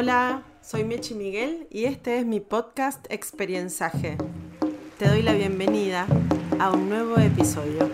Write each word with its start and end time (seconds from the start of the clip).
Hola, 0.00 0.44
soy 0.60 0.84
Mechi 0.84 1.14
Miguel 1.14 1.66
y 1.72 1.86
este 1.86 2.18
es 2.18 2.24
mi 2.24 2.38
podcast 2.38 3.04
Experienzaje. 3.10 4.16
Te 4.96 5.08
doy 5.08 5.22
la 5.22 5.32
bienvenida 5.32 6.06
a 6.60 6.70
un 6.70 6.88
nuevo 6.88 7.16
episodio. 7.16 7.90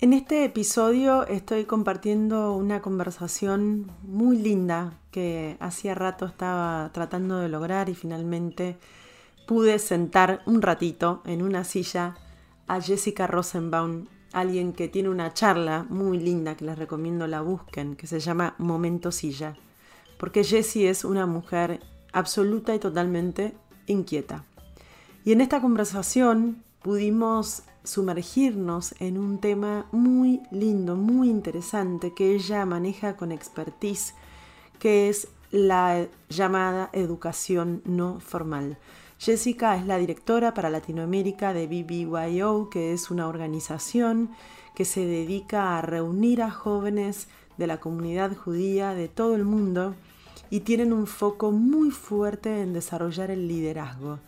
En 0.00 0.12
este 0.12 0.44
episodio 0.44 1.26
estoy 1.26 1.64
compartiendo 1.64 2.54
una 2.54 2.82
conversación 2.82 3.90
muy 4.02 4.36
linda 4.36 5.00
que 5.10 5.56
hacía 5.58 5.94
rato 5.94 6.26
estaba 6.26 6.90
tratando 6.92 7.38
de 7.38 7.48
lograr 7.48 7.88
y 7.88 7.94
finalmente 7.94 8.76
pude 9.46 9.78
sentar 9.78 10.42
un 10.46 10.62
ratito 10.62 11.22
en 11.24 11.42
una 11.42 11.64
silla 11.64 12.16
a 12.66 12.80
Jessica 12.80 13.26
Rosenbaum, 13.26 14.06
alguien 14.32 14.72
que 14.72 14.88
tiene 14.88 15.08
una 15.08 15.32
charla 15.32 15.86
muy 15.88 16.18
linda 16.18 16.56
que 16.56 16.64
les 16.64 16.78
recomiendo 16.78 17.26
la 17.26 17.40
busquen, 17.40 17.96
que 17.96 18.06
se 18.06 18.20
llama 18.20 18.54
Momento 18.58 19.12
Silla, 19.12 19.56
porque 20.18 20.44
Jessie 20.44 20.88
es 20.88 21.04
una 21.04 21.26
mujer 21.26 21.80
absoluta 22.12 22.74
y 22.74 22.78
totalmente 22.78 23.54
inquieta. 23.86 24.44
Y 25.24 25.32
en 25.32 25.40
esta 25.40 25.60
conversación 25.60 26.62
pudimos 26.82 27.62
sumergirnos 27.84 28.94
en 28.98 29.18
un 29.18 29.38
tema 29.38 29.86
muy 29.92 30.40
lindo, 30.50 30.96
muy 30.96 31.28
interesante 31.28 32.14
que 32.14 32.34
ella 32.34 32.64
maneja 32.64 33.16
con 33.16 33.30
expertise, 33.30 34.14
que 34.78 35.08
es 35.08 35.28
la 35.50 36.08
llamada 36.28 36.90
educación 36.92 37.82
no 37.84 38.20
formal. 38.20 38.78
Jessica 39.24 39.74
es 39.74 39.86
la 39.86 39.96
directora 39.96 40.52
para 40.52 40.68
Latinoamérica 40.68 41.54
de 41.54 41.66
BBYO, 41.66 42.68
que 42.68 42.92
es 42.92 43.10
una 43.10 43.26
organización 43.26 44.28
que 44.74 44.84
se 44.84 45.06
dedica 45.06 45.78
a 45.78 45.80
reunir 45.80 46.42
a 46.42 46.50
jóvenes 46.50 47.28
de 47.56 47.66
la 47.66 47.80
comunidad 47.80 48.36
judía 48.36 48.92
de 48.92 49.08
todo 49.08 49.34
el 49.34 49.46
mundo 49.46 49.94
y 50.50 50.60
tienen 50.60 50.92
un 50.92 51.06
foco 51.06 51.52
muy 51.52 51.90
fuerte 51.90 52.60
en 52.60 52.74
desarrollar 52.74 53.30
el 53.30 53.48
liderazgo. 53.48 54.18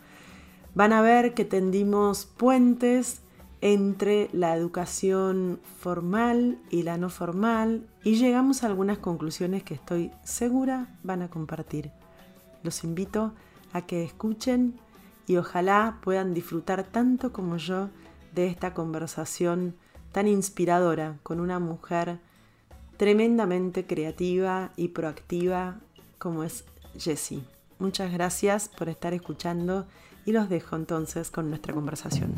Van 0.74 0.94
a 0.94 1.02
ver 1.02 1.34
que 1.34 1.44
tendimos 1.44 2.24
puentes 2.24 3.20
entre 3.60 4.30
la 4.32 4.56
educación 4.56 5.60
formal 5.78 6.58
y 6.70 6.84
la 6.84 6.96
no 6.96 7.10
formal 7.10 7.86
y 8.02 8.14
llegamos 8.14 8.62
a 8.62 8.68
algunas 8.68 8.96
conclusiones 8.96 9.62
que 9.62 9.74
estoy 9.74 10.10
segura 10.24 10.96
van 11.02 11.20
a 11.20 11.28
compartir. 11.28 11.90
Los 12.62 12.82
invito 12.82 13.34
a 13.74 13.82
que 13.82 14.02
escuchen 14.02 14.80
y 15.26 15.36
ojalá 15.36 15.98
puedan 16.02 16.34
disfrutar 16.34 16.84
tanto 16.84 17.32
como 17.32 17.56
yo 17.56 17.90
de 18.34 18.46
esta 18.46 18.74
conversación 18.74 19.74
tan 20.12 20.28
inspiradora 20.28 21.18
con 21.22 21.40
una 21.40 21.58
mujer 21.58 22.18
tremendamente 22.96 23.86
creativa 23.86 24.72
y 24.76 24.88
proactiva 24.88 25.80
como 26.18 26.44
es 26.44 26.64
Jessie. 26.98 27.44
Muchas 27.78 28.12
gracias 28.12 28.68
por 28.68 28.88
estar 28.88 29.12
escuchando 29.12 29.86
y 30.24 30.32
los 30.32 30.48
dejo 30.48 30.76
entonces 30.76 31.30
con 31.30 31.50
nuestra 31.50 31.74
conversación. 31.74 32.34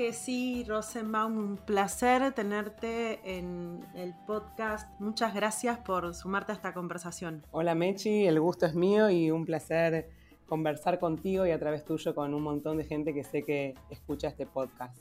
Jessy 0.00 0.64
Rosenbaum, 0.66 1.36
un 1.36 1.56
placer 1.58 2.32
tenerte 2.32 3.20
en 3.36 3.84
el 3.94 4.14
podcast. 4.26 4.88
Muchas 4.98 5.34
gracias 5.34 5.78
por 5.80 6.14
sumarte 6.14 6.52
a 6.52 6.54
esta 6.54 6.72
conversación. 6.72 7.44
Hola 7.50 7.74
Mechi, 7.74 8.26
el 8.26 8.40
gusto 8.40 8.64
es 8.64 8.74
mío 8.74 9.10
y 9.10 9.30
un 9.30 9.44
placer 9.44 10.08
conversar 10.46 10.98
contigo 10.98 11.44
y 11.44 11.50
a 11.50 11.58
través 11.58 11.84
tuyo 11.84 12.14
con 12.14 12.32
un 12.32 12.42
montón 12.42 12.78
de 12.78 12.84
gente 12.84 13.12
que 13.12 13.24
sé 13.24 13.44
que 13.44 13.74
escucha 13.90 14.28
este 14.28 14.46
podcast. 14.46 14.96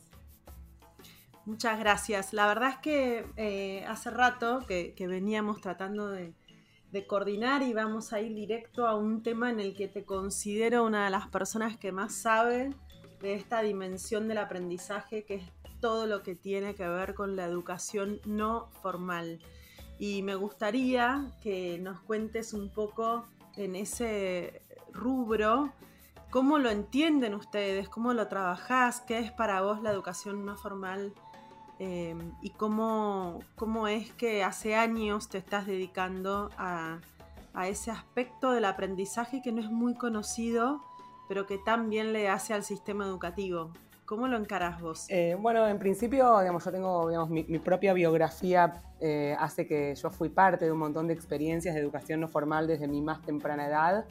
Muchas 1.46 1.80
gracias. 1.80 2.34
La 2.34 2.46
verdad 2.48 2.72
es 2.72 2.78
que 2.80 3.26
eh, 3.38 3.86
hace 3.88 4.10
rato 4.10 4.66
que, 4.68 4.94
veníamos 5.08 5.62
tratando 5.62 6.10
de, 6.10 6.34
de 6.92 7.08
coordinar 7.08 7.62
y 7.62 7.72
vamos 7.72 8.12
a 8.12 8.20
ir 8.20 8.36
directo 8.36 8.86
a 8.86 8.98
un 8.98 9.24
tema 9.24 9.50
en 9.50 9.62
el 9.62 9.78
que 9.78 9.88
te 9.88 10.04
considero 10.04 10.84
una 10.84 11.06
de 11.06 11.10
las 11.10 11.30
personas 11.30 11.78
que 11.78 11.94
más 11.94 12.14
sabe 12.14 12.72
de 13.22 13.34
esta 13.34 13.62
dimensión 13.62 14.28
del 14.28 14.38
aprendizaje 14.38 15.24
que 15.24 15.36
es 15.36 15.44
todo 15.80 16.08
lo 16.08 16.24
que 16.24 16.36
tiene 16.36 16.76
que 16.76 16.88
ver 16.88 17.14
con 17.14 17.36
la 17.36 17.46
educación 17.46 18.20
no 18.26 18.70
formal. 18.82 19.40
Y 19.98 20.24
me 20.24 20.36
gustaría 20.36 21.32
que 21.42 21.78
nos 21.80 22.00
cuentes 22.02 22.54
un 22.54 22.70
poco 22.70 23.26
en 23.56 23.76
ese 23.76 24.62
rubro 24.94 25.74
cómo 26.30 26.60
lo 26.60 26.70
entienden 26.70 27.34
ustedes, 27.34 27.90
cómo 27.90 28.14
lo 28.14 28.28
trabajás, 28.28 29.02
qué 29.02 29.20
es 29.20 29.32
para 29.32 29.62
vos 29.62 29.82
la 29.82 29.92
educación 29.92 30.46
no 30.46 30.56
formal 30.56 31.14
eh, 31.80 32.16
y 32.42 32.52
cómo, 32.52 33.40
cómo 33.56 33.88
es 33.88 34.12
que 34.14 34.44
hace 34.44 34.76
años 34.76 35.30
te 35.30 35.38
estás 35.38 35.66
dedicando 35.66 36.50
a, 36.58 37.00
a 37.54 37.68
ese 37.68 37.92
aspecto 37.92 38.52
del 38.52 38.66
aprendizaje 38.66 39.42
que 39.42 39.52
no 39.52 39.62
es 39.62 39.72
muy 39.72 39.96
conocido 39.96 40.82
pero 41.30 41.46
que 41.46 41.60
también 41.60 42.12
le 42.12 42.28
hace 42.28 42.56
al 42.56 42.64
sistema 42.64 43.06
educativo. 43.06 43.72
¿Cómo 44.06 44.28
lo 44.28 44.36
encarás 44.36 44.82
vos? 44.82 45.06
Eh, 45.10 45.38
bueno, 45.40 45.68
en 45.68 45.78
principio, 45.78 46.40
digamos, 46.40 46.66
yo 46.66 46.72
tengo 46.72 47.08
digamos, 47.08 47.30
mi, 47.30 47.44
propia 47.60 47.94
biografía, 47.94 48.82
eh, 49.00 49.36
hace 49.40 49.68
que 49.68 49.94
yo 49.94 50.10
fui 50.10 50.30
parte 50.30 50.66
de 50.66 50.72
un 50.72 50.80
montón 50.80 51.06
de 51.06 51.14
experiencias 51.14 51.76
de 51.76 51.82
educación 51.82 52.20
no 52.20 52.28
formal 52.28 52.66
desde 52.66 52.88
mi 52.88 53.04
más 53.04 53.22
temprana 53.22 53.68
edad. 53.68 54.06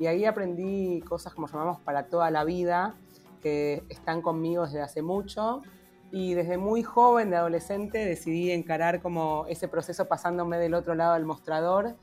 Y 0.00 0.06
ahí 0.06 0.24
aprendí 0.24 1.00
cosas 1.02 1.32
como 1.32 1.46
llamamos 1.46 1.78
para 1.80 2.08
toda 2.08 2.32
la 2.32 2.42
vida, 2.42 2.96
que 3.40 3.84
están 3.88 4.20
conmigo 4.20 4.64
desde 4.64 4.82
hace 4.82 5.02
mucho. 5.02 5.62
Y 6.10 6.34
desde 6.34 6.58
muy 6.58 6.82
joven, 6.82 7.30
de 7.30 7.36
adolescente, 7.36 8.04
decidí 8.04 8.50
encarar 8.50 9.00
como 9.00 9.46
ese 9.48 9.68
proceso 9.68 10.08
pasándome 10.08 10.58
del 10.58 10.74
otro 10.74 10.96
lado 10.96 11.14
del 11.14 11.26
mostrador 11.26 11.94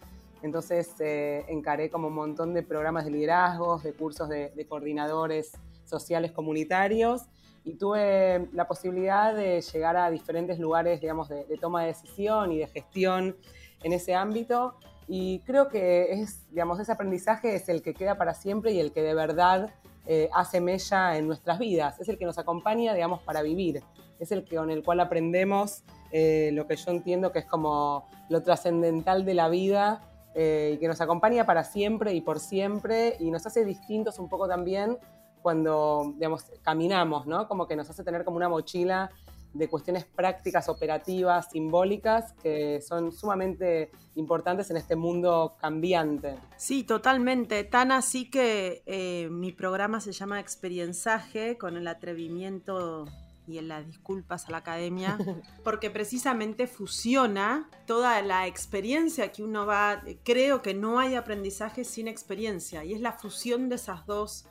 entonces 0.44 0.94
eh, 1.00 1.46
encaré 1.48 1.90
como 1.90 2.10
un 2.10 2.16
montón 2.16 2.54
de 2.54 2.64
programas 2.64 3.06
de 3.06 3.12
liderazgos, 3.12 3.82
de 3.82 3.94
cursos 3.94 4.28
de, 4.28 4.66
coordinadores 4.68 5.54
sociales 5.86 6.34
comunitarios 6.34 7.24
y 7.64 7.76
tuve 7.76 8.50
la 8.52 8.68
posibilidad 8.68 9.34
de 9.34 9.62
llegar 9.62 9.96
a 9.96 10.12
diferentes 10.12 10.60
lugares, 10.60 11.00
digamos, 11.00 11.30
de, 11.30 11.46
toma 11.62 11.82
de 11.82 11.88
decisión 11.88 12.52
y 12.52 12.58
de 12.58 12.68
gestión 12.68 13.38
en 13.84 13.94
ese 13.94 14.16
ámbito. 14.16 14.76
Y 15.08 15.40
creo 15.46 15.70
que 15.70 16.12
es, 16.12 16.50
digamos, 16.50 16.78
ese 16.82 16.92
aprendizaje 16.92 17.56
es 17.56 17.70
el 17.70 17.82
que 17.82 17.94
queda 17.94 18.18
para 18.18 18.34
siempre 18.34 18.74
y 18.74 18.82
el 18.82 18.92
que 18.92 19.02
de 19.02 19.14
verdad 19.14 19.74
eh, 20.08 20.30
hace 20.34 20.60
mella 20.60 21.18
en 21.18 21.26
nuestras 21.26 21.58
vidas. 21.58 22.02
Es 22.02 22.10
el 22.10 22.18
que 22.18 22.26
nos 22.26 22.38
acompaña, 22.38 22.94
digamos, 22.94 23.22
para 23.22 23.42
vivir. 23.44 23.82
Es 24.20 24.34
el 24.34 24.44
que, 24.44 24.58
con 24.58 24.72
el 24.72 24.84
cual 24.84 25.00
aprendemos 25.00 25.84
eh, 26.12 26.50
lo 26.52 26.68
que 26.68 26.76
yo 26.76 26.92
entiendo 26.92 27.32
que 27.32 27.40
es 27.40 27.46
como 27.46 28.10
lo 28.28 28.44
trascendental 28.44 29.24
de 29.24 29.34
la 29.36 29.48
vida 29.48 30.02
eh, 30.36 30.74
y 30.76 30.78
que 30.80 30.88
nos 30.88 31.02
acompaña 31.02 31.46
para 31.46 31.64
siempre 31.64 32.14
y 32.14 32.22
por 32.22 32.40
siempre 32.40 33.16
y 33.20 33.32
nos 33.32 33.46
hace 33.46 33.66
distintos 33.66 34.20
un 34.20 34.30
poco 34.30 34.48
también 34.48 34.98
cuando, 35.42 36.14
digamos, 36.16 36.46
caminamos, 36.62 37.28
¿no? 37.28 37.48
Como 37.48 37.68
que 37.68 37.76
nos 37.76 37.90
hace 37.90 38.04
tener 38.04 38.24
como 38.24 38.38
una 38.38 38.50
mochila 38.50 39.12
de 39.54 39.68
cuestiones 39.68 40.06
prácticas, 40.06 40.68
operativas, 40.68 41.50
simbólicas, 41.52 42.34
que 42.42 42.82
son 42.82 43.12
sumamente 43.12 43.92
importantes 44.16 44.72
en 44.72 44.78
este 44.78 44.96
mundo 44.96 45.56
cambiante. 45.60 46.36
Sí, 46.58 46.84
totalmente. 46.84 47.64
Tan 47.64 47.92
así 47.92 48.32
que 48.32 48.82
eh, 48.86 49.30
mi 49.30 49.52
programa 49.52 50.02
se 50.02 50.12
llama 50.12 50.40
Experienzaje, 50.40 51.58
con 51.58 51.78
el 51.78 51.88
atrevimiento 51.88 53.06
y 53.48 53.58
en 53.58 53.68
las 53.68 53.86
disculpas 53.86 54.48
a 54.48 54.52
la 54.52 54.58
academia, 54.58 55.18
porque 55.64 55.90
precisamente 55.90 56.68
fusiona 56.68 57.70
toda 57.86 58.22
la 58.22 58.48
experiencia 58.48 59.32
que 59.32 59.44
uno 59.44 59.66
va, 59.66 60.04
creo 60.24 60.62
que 60.62 60.74
no 60.74 61.00
hay 61.00 61.16
aprendizaje 61.16 61.84
sin 61.84 62.08
experiencia, 62.08 62.84
y 62.84 62.94
es 62.94 63.02
la 63.02 63.14
fusión 63.14 63.70
de 63.70 63.76
esas 63.76 64.06
dos 64.06 64.46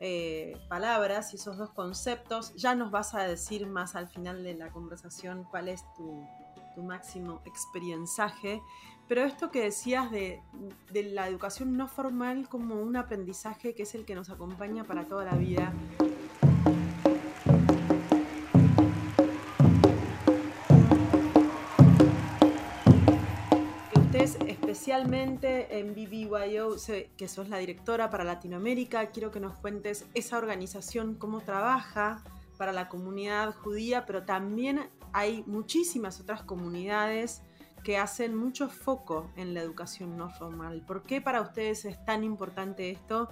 eh, 0.00 0.56
palabras 0.68 1.32
y 1.32 1.36
esos 1.36 1.56
dos 1.56 1.70
conceptos. 1.70 2.54
Ya 2.54 2.76
nos 2.76 2.92
vas 2.92 3.14
a 3.14 3.22
decir 3.22 3.66
más 3.66 3.96
al 3.96 4.06
final 4.06 4.44
de 4.44 4.54
la 4.54 4.70
conversación 4.70 5.44
cuál 5.50 5.68
es 5.68 5.82
tu, 5.96 6.24
máximo 6.78 7.42
experienciaje, 7.44 8.62
pero 9.08 9.24
esto 9.24 9.50
que 9.50 9.60
decías 9.60 10.12
de, 10.12 10.40
de 10.92 11.02
la 11.02 11.26
educación 11.26 11.76
no 11.76 11.88
formal 11.88 12.48
como 12.48 12.76
un 12.76 12.94
aprendizaje 12.94 13.74
que 13.74 13.82
es 13.82 13.96
el 13.96 14.04
que 14.04 14.14
nos 14.14 14.30
acompaña 14.30 14.84
para 14.84 15.08
toda 15.08 15.24
la 15.24 15.34
vida 15.34 15.72
especialmente 24.88 25.80
en 25.80 25.92
BBYO, 25.92 26.76
que 27.18 27.28
sos 27.28 27.50
la 27.50 27.58
directora 27.58 28.08
para 28.08 28.24
Latinoamérica, 28.24 29.10
quiero 29.10 29.30
que 29.30 29.38
nos 29.38 29.54
cuentes 29.58 30.06
esa 30.14 30.38
organización, 30.38 31.14
cómo 31.14 31.42
trabaja 31.42 32.24
para 32.56 32.72
la 32.72 32.88
comunidad 32.88 33.54
judía, 33.54 34.06
pero 34.06 34.22
también 34.22 34.88
hay 35.12 35.44
muchísimas 35.46 36.20
otras 36.20 36.42
comunidades 36.42 37.42
que 37.84 37.98
hacen 37.98 38.34
mucho 38.34 38.70
foco 38.70 39.30
en 39.36 39.52
la 39.52 39.60
educación 39.60 40.16
no 40.16 40.30
formal. 40.30 40.82
¿Por 40.86 41.02
qué 41.02 41.20
para 41.20 41.42
ustedes 41.42 41.84
es 41.84 42.02
tan 42.06 42.24
importante 42.24 42.88
esto 42.88 43.28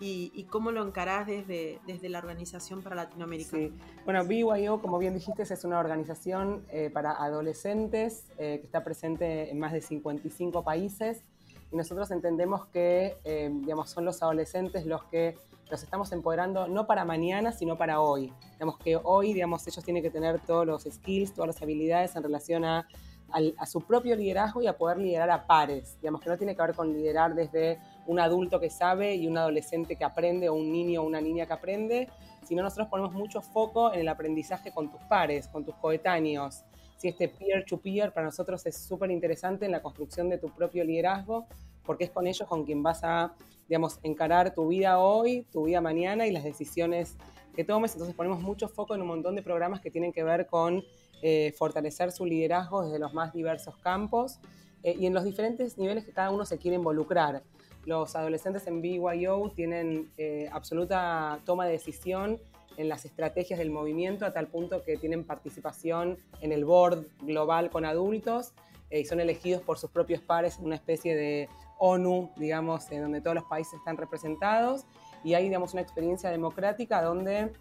y, 0.00 0.44
cómo 0.50 0.70
lo 0.70 0.86
encarás 0.86 1.26
desde, 1.26 1.80
desde 1.86 2.08
la 2.08 2.18
Organización 2.18 2.82
para 2.82 2.96
Latinoamérica? 2.96 3.56
Sí. 3.56 3.72
Bueno, 4.04 4.24
BYO, 4.24 4.80
como 4.80 4.98
bien 4.98 5.14
dijiste, 5.14 5.42
es 5.42 5.64
una 5.64 5.78
organización 5.78 6.64
eh, 6.70 6.90
para 6.90 7.12
adolescentes 7.12 8.26
eh, 8.38 8.58
que 8.60 8.66
está 8.66 8.84
presente 8.84 9.50
en 9.50 9.58
más 9.58 9.72
de 9.72 9.80
55 9.80 10.62
países 10.62 11.22
y 11.70 11.76
nosotros 11.76 12.10
entendemos 12.10 12.66
que 12.66 13.16
eh, 13.24 13.50
digamos, 13.52 13.90
son 13.90 14.04
los 14.04 14.22
adolescentes 14.22 14.86
los 14.86 15.04
que 15.04 15.36
los 15.70 15.82
estamos 15.82 16.12
empoderando 16.12 16.66
no 16.66 16.86
para 16.86 17.04
mañana, 17.04 17.52
sino 17.52 17.76
para 17.76 18.00
hoy. 18.00 18.32
Digamos 18.52 18.78
que 18.78 18.98
hoy 19.02 19.34
digamos, 19.34 19.66
ellos 19.66 19.84
tienen 19.84 20.02
que 20.02 20.10
tener 20.10 20.40
todos 20.40 20.66
los 20.66 20.84
skills, 20.84 21.34
todas 21.34 21.48
las 21.48 21.62
habilidades 21.62 22.16
en 22.16 22.22
relación 22.22 22.64
a 22.64 22.88
a 23.30 23.66
su 23.66 23.82
propio 23.82 24.16
liderazgo 24.16 24.62
y 24.62 24.66
a 24.66 24.76
poder 24.76 24.98
liderar 24.98 25.30
a 25.30 25.46
pares. 25.46 25.98
Digamos 26.00 26.20
que 26.20 26.30
no 26.30 26.38
tiene 26.38 26.56
que 26.56 26.62
ver 26.62 26.74
con 26.74 26.92
liderar 26.92 27.34
desde 27.34 27.78
un 28.08 28.18
adulto 28.18 28.58
que 28.58 28.70
sabe 28.70 29.14
y 29.14 29.26
un 29.26 29.36
adolescente 29.36 29.94
que 29.94 30.04
aprende 30.04 30.48
o 30.48 30.54
un 30.54 30.72
niño 30.72 31.02
o 31.02 31.06
una 31.06 31.20
niña 31.20 31.46
que 31.46 31.52
aprende, 31.52 32.08
sino 32.42 32.62
nosotros 32.62 32.88
ponemos 32.88 33.12
mucho 33.12 33.42
foco 33.42 33.92
en 33.92 34.00
el 34.00 34.08
aprendizaje 34.08 34.72
con 34.72 34.90
tus 34.90 35.00
pares, 35.02 35.46
con 35.46 35.64
tus 35.64 35.74
coetáneos. 35.76 36.64
Si 36.96 37.08
este 37.08 37.28
peer-to-peer 37.28 38.12
para 38.12 38.26
nosotros 38.26 38.64
es 38.64 38.76
súper 38.78 39.10
interesante 39.10 39.66
en 39.66 39.72
la 39.72 39.82
construcción 39.82 40.30
de 40.30 40.38
tu 40.38 40.48
propio 40.48 40.84
liderazgo, 40.84 41.46
porque 41.84 42.04
es 42.04 42.10
con 42.10 42.26
ellos 42.26 42.48
con 42.48 42.64
quien 42.64 42.82
vas 42.82 43.04
a, 43.04 43.34
digamos, 43.68 44.00
encarar 44.02 44.54
tu 44.54 44.68
vida 44.68 44.98
hoy, 44.98 45.46
tu 45.52 45.64
vida 45.64 45.82
mañana 45.82 46.26
y 46.26 46.32
las 46.32 46.44
decisiones 46.44 47.16
que 47.54 47.62
tomes. 47.62 47.92
Entonces 47.92 48.16
ponemos 48.16 48.40
mucho 48.40 48.68
foco 48.68 48.94
en 48.94 49.02
un 49.02 49.08
montón 49.08 49.36
de 49.36 49.42
programas 49.42 49.82
que 49.82 49.90
tienen 49.90 50.12
que 50.12 50.24
ver 50.24 50.46
con 50.46 50.82
eh, 51.20 51.52
fortalecer 51.58 52.10
su 52.10 52.24
liderazgo 52.24 52.84
desde 52.84 52.98
los 52.98 53.12
más 53.12 53.34
diversos 53.34 53.76
campos 53.76 54.40
eh, 54.82 54.96
y 54.98 55.06
en 55.06 55.12
los 55.12 55.24
diferentes 55.24 55.76
niveles 55.76 56.04
que 56.04 56.12
cada 56.12 56.30
uno 56.30 56.46
se 56.46 56.56
quiere 56.56 56.76
involucrar. 56.76 57.42
Los 57.84 58.16
adolescentes 58.16 58.66
en 58.66 58.82
BYO 58.82 59.50
tienen 59.54 60.10
eh, 60.18 60.48
absoluta 60.52 61.38
toma 61.44 61.66
de 61.66 61.72
decisión 61.72 62.38
en 62.76 62.88
las 62.88 63.04
estrategias 63.04 63.58
del 63.58 63.70
movimiento 63.70 64.24
a 64.24 64.32
tal 64.32 64.46
punto 64.46 64.82
que 64.84 64.96
tienen 64.96 65.24
participación 65.24 66.18
en 66.40 66.52
el 66.52 66.64
board 66.64 67.06
global 67.22 67.70
con 67.70 67.84
adultos 67.84 68.52
y 68.90 69.04
son 69.04 69.20
elegidos 69.20 69.62
por 69.62 69.78
sus 69.78 69.90
propios 69.90 70.20
pares 70.22 70.58
en 70.58 70.66
una 70.66 70.76
especie 70.76 71.14
de 71.14 71.48
ONU, 71.78 72.30
digamos, 72.36 72.90
en 72.90 73.02
donde 73.02 73.20
todos 73.20 73.34
los 73.34 73.44
países 73.44 73.74
están 73.74 73.96
representados 73.96 74.84
y 75.24 75.34
hay, 75.34 75.44
digamos, 75.44 75.72
una 75.72 75.82
experiencia 75.82 76.30
democrática 76.30 77.02
donde 77.02 77.52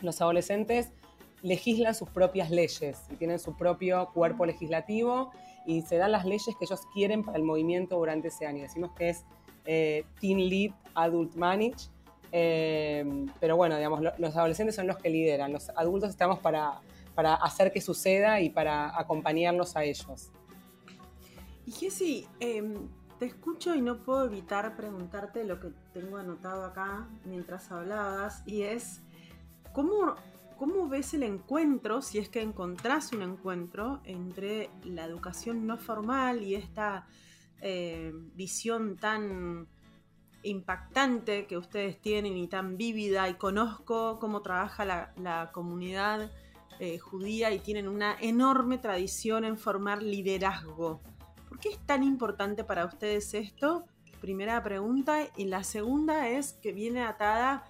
los 0.00 0.20
adolescentes 0.20 0.90
legislan 1.42 1.94
sus 1.94 2.08
propias 2.08 2.50
leyes 2.50 3.00
y 3.10 3.16
tienen 3.16 3.38
su 3.38 3.56
propio 3.56 4.10
cuerpo 4.12 4.46
legislativo 4.46 5.30
y 5.66 5.82
se 5.82 5.96
dan 5.96 6.12
las 6.12 6.24
leyes 6.24 6.54
que 6.58 6.64
ellos 6.64 6.80
quieren 6.92 7.24
para 7.24 7.38
el 7.38 7.44
movimiento 7.44 7.96
durante 7.96 8.28
ese 8.28 8.46
año. 8.46 8.62
Decimos 8.62 8.92
que 8.96 9.10
es 9.10 9.24
eh, 9.64 10.04
Teen 10.20 10.48
Lead 10.48 10.72
Adult 10.94 11.34
Manage, 11.34 11.88
eh, 12.32 13.26
pero 13.40 13.56
bueno, 13.56 13.76
digamos, 13.76 14.00
los 14.18 14.36
adolescentes 14.36 14.74
son 14.74 14.86
los 14.86 14.96
que 14.96 15.10
lideran, 15.10 15.52
los 15.52 15.70
adultos 15.70 16.10
estamos 16.10 16.38
para, 16.38 16.80
para 17.14 17.34
hacer 17.34 17.72
que 17.72 17.80
suceda 17.80 18.40
y 18.40 18.50
para 18.50 18.98
acompañarnos 18.98 19.76
a 19.76 19.84
ellos. 19.84 20.30
Y 21.66 21.72
Jessy, 21.72 22.26
em, 22.40 22.88
te 23.18 23.26
escucho 23.26 23.74
y 23.74 23.80
no 23.80 24.02
puedo 24.02 24.24
evitar 24.24 24.76
preguntarte 24.76 25.44
lo 25.44 25.60
que 25.60 25.68
tengo 25.92 26.16
anotado 26.16 26.64
acá 26.64 27.08
mientras 27.24 27.70
hablabas, 27.70 28.42
y 28.46 28.62
es, 28.62 29.02
¿cómo 29.72 30.16
¿Cómo 30.62 30.86
ves 30.86 31.12
el 31.12 31.24
encuentro, 31.24 32.02
si 32.02 32.18
es 32.18 32.28
que 32.28 32.40
encontrás 32.40 33.12
un 33.12 33.22
encuentro, 33.22 34.00
entre 34.04 34.70
la 34.84 35.04
educación 35.04 35.66
no 35.66 35.76
formal 35.76 36.44
y 36.44 36.54
esta 36.54 37.08
eh, 37.62 38.12
visión 38.34 38.96
tan 38.96 39.66
impactante 40.42 41.46
que 41.46 41.56
ustedes 41.56 42.00
tienen 42.00 42.36
y 42.36 42.48
tan 42.48 42.76
vívida? 42.76 43.28
Y 43.28 43.34
conozco 43.34 44.18
cómo 44.18 44.42
trabaja 44.42 44.84
la, 44.84 45.50
comunidad 45.52 46.30
eh, 46.78 46.98
judía 46.98 47.50
y 47.52 47.58
tienen 47.58 47.88
una 47.88 48.16
enorme 48.20 48.78
tradición 48.78 49.44
en 49.44 49.56
formar 49.56 50.02
liderazgo. 50.02 51.00
¿Por 51.48 51.58
qué 51.58 51.70
es 51.70 51.78
tan 51.86 52.02
importante 52.02 52.64
para 52.64 52.84
ustedes 52.84 53.32
esto? 53.34 53.84
Primera 54.20 54.62
pregunta. 54.62 55.28
Y 55.36 55.46
la 55.46 55.64
segunda 55.64 56.28
es 56.28 56.52
que 56.54 56.72
viene 56.72 57.02
atada 57.02 57.64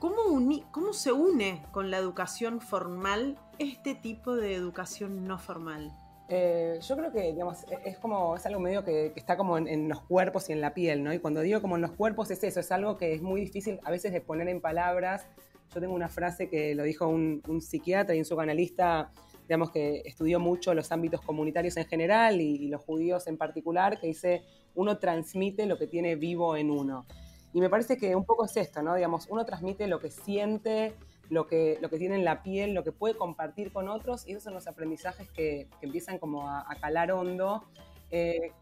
¿Cómo, 0.00 0.92
se 0.92 1.12
une 1.12 1.64
con 1.72 1.90
la 1.90 1.96
educación 1.96 2.60
formal 2.60 3.38
este 3.58 3.94
tipo 3.94 4.36
de 4.36 4.54
educación 4.54 5.26
no 5.26 5.38
formal? 5.38 5.90
Eh, 6.28 6.80
yo 6.82 6.96
creo 6.96 7.12
que, 7.12 7.32
digamos, 7.32 7.64
e, 7.70 7.90
es 7.90 7.98
como, 7.98 8.36
es 8.36 8.44
algo 8.46 8.60
medio 8.60 8.84
que, 8.84 9.12
está 9.14 9.36
como 9.36 9.58
en, 9.58 9.88
los 9.88 10.02
cuerpos 10.02 10.48
y 10.48 10.52
en 10.52 10.60
la 10.60 10.74
piel, 10.74 11.04
¿no? 11.04 11.12
Y 11.12 11.18
cuando 11.18 11.40
digo 11.40 11.60
como 11.60 11.76
en 11.76 11.82
los 11.82 11.92
cuerpos 11.92 12.30
es 12.30 12.42
eso, 12.42 12.60
es 12.60 12.72
algo 12.72 12.96
que 12.96 13.14
es 13.14 13.22
muy 13.22 13.40
difícil 13.40 13.80
a 13.84 13.90
veces 13.90 14.12
de 14.12 14.20
poner 14.20 14.48
en 14.48 14.60
palabras. 14.60 15.26
Yo 15.74 15.80
tengo 15.80 15.94
una 15.94 16.08
frase 16.08 16.48
que 16.48 16.74
lo 16.74 16.84
dijo 16.84 17.06
un, 17.06 17.42
psiquiatra 17.60 18.14
y 18.14 18.18
un 18.18 18.24
psicoanalista, 18.24 19.10
digamos, 19.42 19.70
que 19.70 20.02
estudió 20.04 20.40
mucho 20.40 20.74
los 20.74 20.90
ámbitos 20.92 21.20
comunitarios 21.20 21.76
en 21.76 21.86
general 21.86 22.40
y 22.40 22.68
los 22.68 22.82
judíos 22.82 23.26
en 23.26 23.36
particular, 23.36 24.00
que 24.00 24.08
dice, 24.08 24.42
uno 24.74 24.98
transmite 24.98 25.66
lo 25.66 25.78
que 25.78 25.86
tiene 25.86 26.16
vivo 26.16 26.56
en 26.56 26.70
uno. 26.70 27.06
Y 27.52 27.60
me 27.60 27.70
parece 27.70 27.96
que 27.96 28.14
un 28.14 28.24
poco 28.24 28.44
es 28.44 28.56
esto, 28.56 28.82
¿no? 28.82 28.94
Digamos, 28.94 29.26
uno 29.30 29.44
transmite 29.44 29.86
lo 29.86 29.98
que 29.98 30.10
siente, 30.10 30.94
lo 31.30 31.46
que, 31.46 31.78
lo 31.80 31.90
que 31.90 31.98
tiene 31.98 32.16
en 32.16 32.24
la 32.24 32.42
piel, 32.42 32.74
lo 32.74 32.84
que 32.84 32.92
puede 32.92 33.16
compartir 33.16 33.72
con 33.72 33.88
otros, 33.88 34.26
y 34.26 34.32
esos 34.32 34.44
son 34.44 34.54
los 34.54 34.66
aprendizajes 34.66 35.28
que, 35.30 35.68
empiezan 35.80 36.18
como 36.18 36.48
a, 36.48 36.66
calar 36.80 37.12
hondo. 37.12 37.64
Eh, 38.10 38.52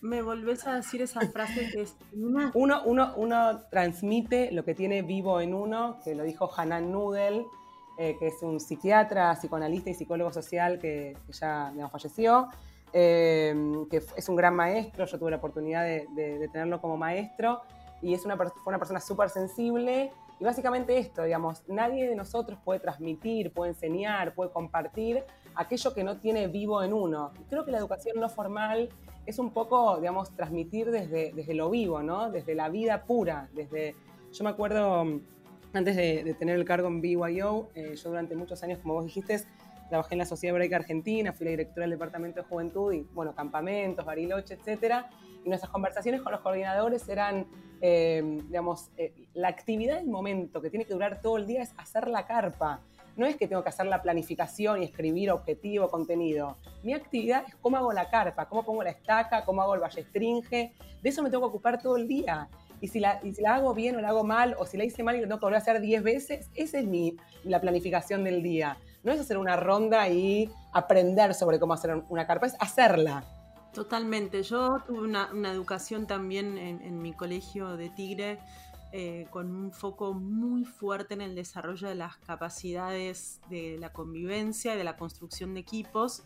me 0.00 0.22
volvés 0.22 0.66
a 0.66 0.74
decir 0.74 1.00
esa 1.00 1.20
frase 1.28 1.70
que 1.70 1.82
es 1.82 1.96
uno, 2.12 2.50
uno, 2.84 3.12
uno 3.16 3.60
transmite 3.70 4.50
lo 4.50 4.64
que 4.64 4.74
tiene 4.74 5.02
vivo 5.02 5.40
en 5.40 5.54
uno, 5.54 6.00
que 6.02 6.14
lo 6.14 6.24
dijo 6.24 6.50
Hanan 6.56 6.90
Nudel, 6.90 7.44
eh, 7.98 8.16
que 8.18 8.28
es 8.28 8.42
un 8.42 8.58
psiquiatra, 8.58 9.34
psicoanalista 9.34 9.90
y 9.90 9.94
psicólogo 9.94 10.32
social 10.32 10.78
que, 10.78 11.16
ya 11.30 11.72
falleció, 11.92 12.48
eh, 12.92 13.54
que 13.90 14.02
es 14.16 14.28
un 14.28 14.36
gran 14.36 14.54
maestro, 14.54 15.06
yo 15.06 15.18
tuve 15.18 15.30
la 15.30 15.36
oportunidad 15.36 15.84
de, 15.84 16.06
de 16.14 16.48
tenerlo 16.48 16.80
como 16.80 16.96
maestro, 16.96 17.62
y 18.02 18.14
es 18.14 18.24
una, 18.24 18.36
fue 18.36 18.50
una 18.66 18.78
persona 18.78 19.00
súper 19.00 19.30
sensible. 19.30 20.12
Y 20.38 20.44
básicamente 20.44 20.98
esto, 20.98 21.22
digamos, 21.22 21.62
nadie 21.66 22.08
de 22.08 22.14
nosotros 22.14 22.58
puede 22.64 22.80
transmitir, 22.80 23.52
puede 23.52 23.70
enseñar, 23.70 24.34
puede 24.34 24.50
compartir 24.50 25.24
aquello 25.54 25.94
que 25.94 26.04
no 26.04 26.18
tiene 26.18 26.46
vivo 26.48 26.82
en 26.82 26.92
uno. 26.92 27.32
Creo 27.48 27.64
que 27.64 27.70
la 27.70 27.78
educación 27.78 28.20
no 28.20 28.28
formal 28.28 28.90
es 29.24 29.38
un 29.38 29.50
poco, 29.50 29.98
digamos, 29.98 30.30
transmitir 30.36 30.90
desde, 30.90 31.32
desde 31.32 31.54
lo 31.54 31.70
vivo, 31.70 32.02
¿no? 32.02 32.30
Desde 32.30 32.54
la 32.54 32.68
vida 32.68 33.04
pura, 33.04 33.48
desde... 33.54 33.96
Yo 34.32 34.44
me 34.44 34.50
acuerdo, 34.50 35.04
antes 35.72 35.96
de, 35.96 36.36
tener 36.38 36.56
el 36.56 36.64
cargo 36.64 36.88
en 36.88 37.00
BYO, 37.00 37.70
eh, 37.74 37.96
yo 37.96 38.10
durante 38.10 38.36
muchos 38.36 38.62
años, 38.62 38.78
como 38.80 38.94
vos 38.94 39.04
dijiste, 39.04 39.42
trabajé 39.88 40.14
en 40.14 40.18
la 40.18 40.26
Sociedad 40.26 40.54
Hebraica 40.54 40.76
Argentina, 40.76 41.32
fui 41.32 41.46
la 41.46 41.52
directora 41.52 41.84
del 41.84 41.92
Departamento 41.92 42.42
de 42.42 42.46
Juventud 42.46 42.92
y, 42.92 43.06
bueno, 43.14 43.34
campamentos, 43.34 44.04
Bariloche, 44.04 44.54
etcétera. 44.54 45.08
Y 45.46 45.48
nuestras 45.48 45.70
conversaciones 45.70 46.22
con 46.22 46.32
los 46.32 46.40
coordinadores 46.40 47.08
eran, 47.08 47.46
eh, 47.80 48.20
digamos, 48.48 48.90
eh, 48.96 49.14
la 49.32 49.46
actividad 49.46 49.98
del 49.98 50.08
momento 50.08 50.60
que 50.60 50.70
tiene 50.70 50.84
que 50.84 50.92
durar 50.92 51.20
todo 51.22 51.36
el 51.36 51.46
día 51.46 51.62
es 51.62 51.72
hacer 51.76 52.08
la 52.08 52.26
carpa. 52.26 52.80
No 53.16 53.26
es 53.26 53.36
que 53.36 53.46
tengo 53.46 53.62
que 53.62 53.68
hacer 53.68 53.86
la 53.86 54.02
planificación 54.02 54.82
y 54.82 54.86
escribir 54.86 55.30
objetivo, 55.30 55.88
contenido. 55.88 56.56
Mi 56.82 56.94
actividad 56.94 57.44
es 57.46 57.54
cómo 57.54 57.76
hago 57.76 57.92
la 57.92 58.10
carpa, 58.10 58.48
cómo 58.48 58.64
pongo 58.64 58.82
la 58.82 58.90
estaca, 58.90 59.44
cómo 59.44 59.62
hago 59.62 59.74
el 59.76 59.80
ballestringe. 59.80 60.74
De 61.00 61.08
eso 61.08 61.22
me 61.22 61.30
tengo 61.30 61.44
que 61.44 61.50
ocupar 61.50 61.80
todo 61.80 61.96
el 61.96 62.08
día. 62.08 62.48
Y 62.80 62.88
si, 62.88 62.98
la, 62.98 63.20
y 63.22 63.32
si 63.32 63.40
la 63.40 63.54
hago 63.54 63.72
bien 63.72 63.94
o 63.94 64.00
la 64.00 64.08
hago 64.08 64.24
mal, 64.24 64.56
o 64.58 64.66
si 64.66 64.76
la 64.76 64.84
hice 64.84 65.04
mal 65.04 65.14
y 65.14 65.20
lo 65.20 65.28
tengo 65.28 65.38
que 65.38 65.46
volver 65.46 65.60
a 65.60 65.62
hacer 65.62 65.80
10 65.80 66.02
veces, 66.02 66.50
esa 66.56 66.80
es 66.80 66.86
mi, 66.86 67.16
la 67.44 67.60
planificación 67.60 68.24
del 68.24 68.42
día. 68.42 68.78
No 69.04 69.12
es 69.12 69.20
hacer 69.20 69.38
una 69.38 69.54
ronda 69.54 70.08
y 70.08 70.50
aprender 70.72 71.34
sobre 71.34 71.60
cómo 71.60 71.72
hacer 71.72 72.02
una 72.08 72.26
carpa, 72.26 72.46
es 72.46 72.56
hacerla. 72.58 73.24
Totalmente. 73.76 74.42
Yo 74.42 74.78
tuve 74.86 75.00
una, 75.00 75.28
educación 75.52 76.06
también 76.06 76.56
en, 76.56 77.02
mi 77.02 77.12
colegio 77.12 77.76
de 77.76 77.90
Tigre 77.90 78.38
eh, 78.90 79.26
con 79.28 79.54
un 79.54 79.70
foco 79.70 80.14
muy 80.14 80.64
fuerte 80.64 81.12
en 81.12 81.20
el 81.20 81.34
desarrollo 81.34 81.86
de 81.86 81.94
las 81.94 82.16
capacidades 82.16 83.38
de 83.50 83.76
la 83.78 83.92
convivencia 83.92 84.74
y 84.74 84.78
de 84.78 84.84
la 84.84 84.96
construcción 84.96 85.52
de 85.52 85.60
equipos, 85.60 86.22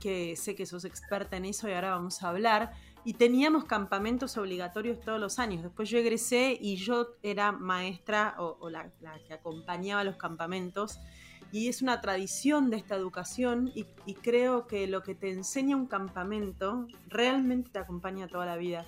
que 0.00 0.36
sé 0.36 0.54
que 0.54 0.66
sos 0.66 0.84
experta 0.84 1.38
en 1.38 1.46
eso 1.46 1.66
y 1.66 1.72
ahora 1.72 1.92
vamos 1.92 2.22
a 2.22 2.28
hablar. 2.28 2.74
Y 3.06 3.14
teníamos 3.14 3.64
campamentos 3.64 4.36
obligatorios 4.36 5.00
todos 5.00 5.18
los 5.18 5.38
años. 5.38 5.62
Después 5.62 5.88
yo 5.88 5.96
egresé 5.96 6.58
y 6.60 6.76
yo 6.76 7.16
era 7.22 7.52
maestra 7.52 8.34
o, 8.36 8.68
la, 8.68 8.90
la 9.00 9.18
que 9.26 9.32
acompañaba 9.32 10.04
los 10.04 10.16
campamentos 10.16 10.98
y 11.52 11.68
es 11.68 11.82
una 11.82 12.00
tradición 12.00 12.70
de 12.70 12.78
esta 12.78 12.96
educación 12.96 13.70
y, 13.74 13.84
creo 14.14 14.66
que 14.66 14.86
lo 14.86 15.02
que 15.02 15.14
te 15.14 15.30
enseña 15.30 15.76
un 15.76 15.86
campamento 15.86 16.86
realmente 17.08 17.70
te 17.70 17.78
acompaña 17.78 18.26
toda 18.26 18.46
la 18.46 18.56
vida. 18.56 18.86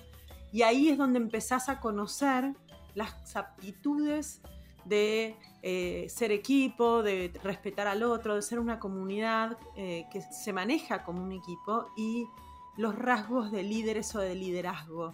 Y 0.51 0.63
ahí 0.63 0.89
es 0.89 0.97
donde 0.97 1.19
empezás 1.19 1.69
a 1.69 1.79
conocer 1.79 2.53
las 2.95 3.35
aptitudes 3.35 4.41
de 4.85 5.35
eh, 5.61 6.07
ser 6.09 6.31
equipo, 6.31 7.03
de 7.03 7.31
respetar 7.43 7.87
al 7.87 8.01
otro, 8.03 8.35
de 8.35 8.41
ser 8.41 8.59
una 8.59 8.79
comunidad 8.79 9.57
eh, 9.75 10.05
que 10.11 10.21
se 10.21 10.51
maneja 10.51 11.03
como 11.03 11.23
un 11.23 11.33
equipo 11.33 11.87
y 11.95 12.25
los 12.77 12.95
rasgos 12.95 13.51
de 13.51 13.63
líderes 13.63 14.15
o 14.15 14.19
de 14.19 14.33
liderazgo. 14.33 15.11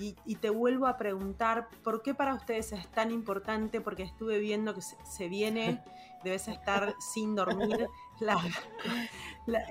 Y, 0.00 0.36
te 0.36 0.48
vuelvo 0.48 0.86
a 0.86 0.96
preguntar, 0.96 1.68
¿por 1.84 2.02
qué 2.02 2.14
para 2.14 2.34
ustedes 2.34 2.72
es 2.72 2.88
tan 2.88 3.10
importante? 3.10 3.82
Porque 3.82 4.02
estuve 4.02 4.38
viendo 4.38 4.74
que 4.74 4.80
se, 4.80 5.28
viene, 5.28 5.82
debes 6.24 6.48
estar 6.48 6.94
sin 6.98 7.34
dormir, 7.34 7.86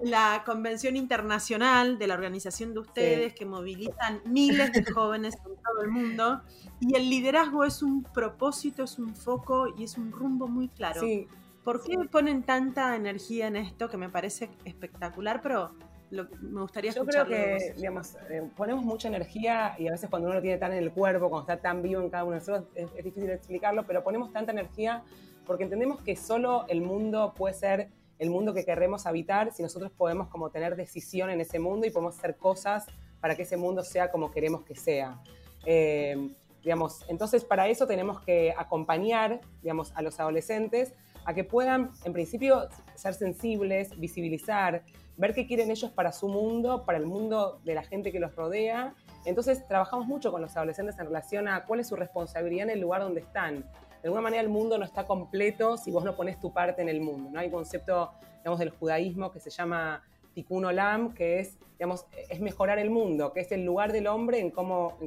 la, 0.04 0.44
convención 0.46 0.96
internacional 0.96 1.98
de 1.98 2.08
la 2.08 2.14
organización 2.14 2.74
de 2.74 2.80
ustedes 2.80 3.34
que 3.34 3.46
movilizan 3.46 4.22
miles 4.26 4.72
de 4.72 4.86
jóvenes 4.92 5.36
en 5.36 5.56
todo 5.56 5.82
el 5.84 5.90
mundo. 5.90 6.42
Y 6.80 6.96
el 6.96 7.10
liderazgo 7.10 7.64
es 7.64 7.82
un 7.82 8.04
propósito, 8.04 8.84
es 8.84 9.00
un 9.00 9.16
foco 9.16 9.74
y 9.78 9.84
es 9.84 9.98
un 9.98 10.12
rumbo 10.12 10.48
muy 10.48 10.70
claro. 10.70 11.02
¿Por 11.64 11.84
qué 11.84 11.98
ponen 12.10 12.44
tanta 12.44 12.96
energía 12.96 13.48
en 13.48 13.56
esto 13.56 13.90
que 13.90 13.98
me 13.98 14.10
parece 14.10 14.50
espectacular, 14.64 15.42
pero 15.42 15.76
me 16.12 16.62
gustaría 16.62 16.92
Yo 16.92 17.06
creo 17.06 17.26
que, 17.26 17.74
digamos, 17.76 18.16
eh, 18.30 18.50
ponemos 18.56 18.84
mucha 18.84 19.08
energía 19.08 19.76
y 19.78 19.88
a 19.88 19.92
veces 19.92 20.10
cuando 20.10 20.28
uno 20.28 20.36
lo 20.36 20.42
tiene 20.42 20.58
tan 20.58 20.72
en 20.72 20.80
el 20.80 20.92
cuerpo, 20.92 21.30
cuando 21.30 21.52
está 21.52 21.62
tan 21.62 21.82
vivo 21.82 22.02
en 22.02 22.10
cada 22.10 22.24
uno 22.24 22.34
de 22.34 22.40
nosotros, 22.40 22.66
es, 22.76 23.04
difícil 23.04 23.30
explicarlo, 23.30 23.86
pero 23.86 24.04
ponemos 24.04 24.32
tanta 24.32 24.52
energía 24.52 25.04
porque 25.46 25.64
entendemos 25.64 26.02
que 26.02 26.16
solo 26.16 26.66
el 26.68 26.82
mundo 26.82 27.34
puede 27.36 27.54
ser 27.54 27.90
el 28.18 28.30
mundo 28.30 28.54
que 28.54 28.66
queremos 28.66 29.06
habitar 29.06 29.54
si 29.54 29.64
nosotros 29.64 29.92
podemos 29.92 30.28
como 30.28 30.50
tener 30.50 30.76
decisión 30.76 31.30
en 31.30 31.42
ese 31.42 31.60
mundo 31.60 31.88
y 31.88 31.90
podemos 31.90 32.18
hacer 32.18 32.36
cosas 32.38 32.86
para 33.22 33.36
que 33.36 33.44
ese 33.44 33.58
mundo 33.58 33.84
sea 33.84 34.12
como 34.12 34.32
queremos 34.32 34.64
que 34.64 34.76
sea. 34.76 35.22
Eh, 35.66 36.30
digamos, 36.64 37.06
entonces 37.08 37.46
para 37.46 37.68
eso 37.68 37.88
tenemos 37.88 38.22
que 38.22 38.54
acompañar, 38.58 39.40
digamos, 39.62 39.94
a 39.96 40.02
los 40.02 40.20
adolescentes 40.20 40.94
a 41.26 41.34
que 41.34 41.44
puedan, 41.44 41.92
en 42.06 42.14
principio, 42.14 42.68
ser 42.96 43.14
sensibles, 43.14 43.98
visibilizar, 44.00 44.84
ver 45.20 45.34
qué 45.34 45.46
quieren 45.46 45.70
ellos 45.70 45.92
para 45.92 46.14
su 46.14 46.30
mundo, 46.30 46.86
para 46.86 46.98
el 46.98 47.06
mundo 47.06 47.60
de 47.66 47.76
la 47.76 47.84
gente 47.84 48.12
que 48.12 48.22
los 48.22 48.34
rodea. 48.36 48.96
Entonces, 49.26 49.68
trabajamos 49.68 50.08
mucho 50.08 50.32
con 50.32 50.42
los 50.42 50.56
adolescentes 50.56 50.98
en 50.98 51.08
relación 51.08 51.50
a 51.50 51.66
cuál 51.66 51.82
es 51.82 51.88
su 51.88 51.98
responsabilidad 51.98 52.64
en 52.64 52.70
el 52.72 52.80
lugar 52.80 53.02
donde 53.02 53.20
están. 53.20 53.66
De 54.02 54.08
alguna 54.08 54.22
manera, 54.22 54.42
el 54.42 54.48
mundo 54.48 54.78
no 54.78 54.86
está 54.86 55.06
completo 55.06 55.78
si 55.78 55.92
vos 55.92 56.06
no 56.06 56.16
pones 56.16 56.40
tu 56.40 56.54
parte 56.54 56.82
en 56.82 56.88
el 56.88 57.02
mundo. 57.02 57.30
¿no? 57.32 57.40
Hay 57.40 57.48
un 57.48 57.52
concepto, 57.52 58.12
digamos, 58.38 58.60
del 58.60 58.70
judaísmo 58.70 59.30
que 59.30 59.42
se 59.42 59.50
llama 59.50 60.02
tikkun 60.34 60.64
olam, 60.64 61.14
que 61.14 61.40
es, 61.40 61.58
digamos, 61.74 62.06
es 62.30 62.40
mejorar 62.40 62.80
el 62.80 62.90
mundo, 62.90 63.34
que 63.34 63.42
es 63.42 63.52
el 63.52 63.66
lugar 63.66 63.92
del 63.92 64.08
hombre 64.08 64.40
en 64.40 64.52
cómo, 64.52 64.98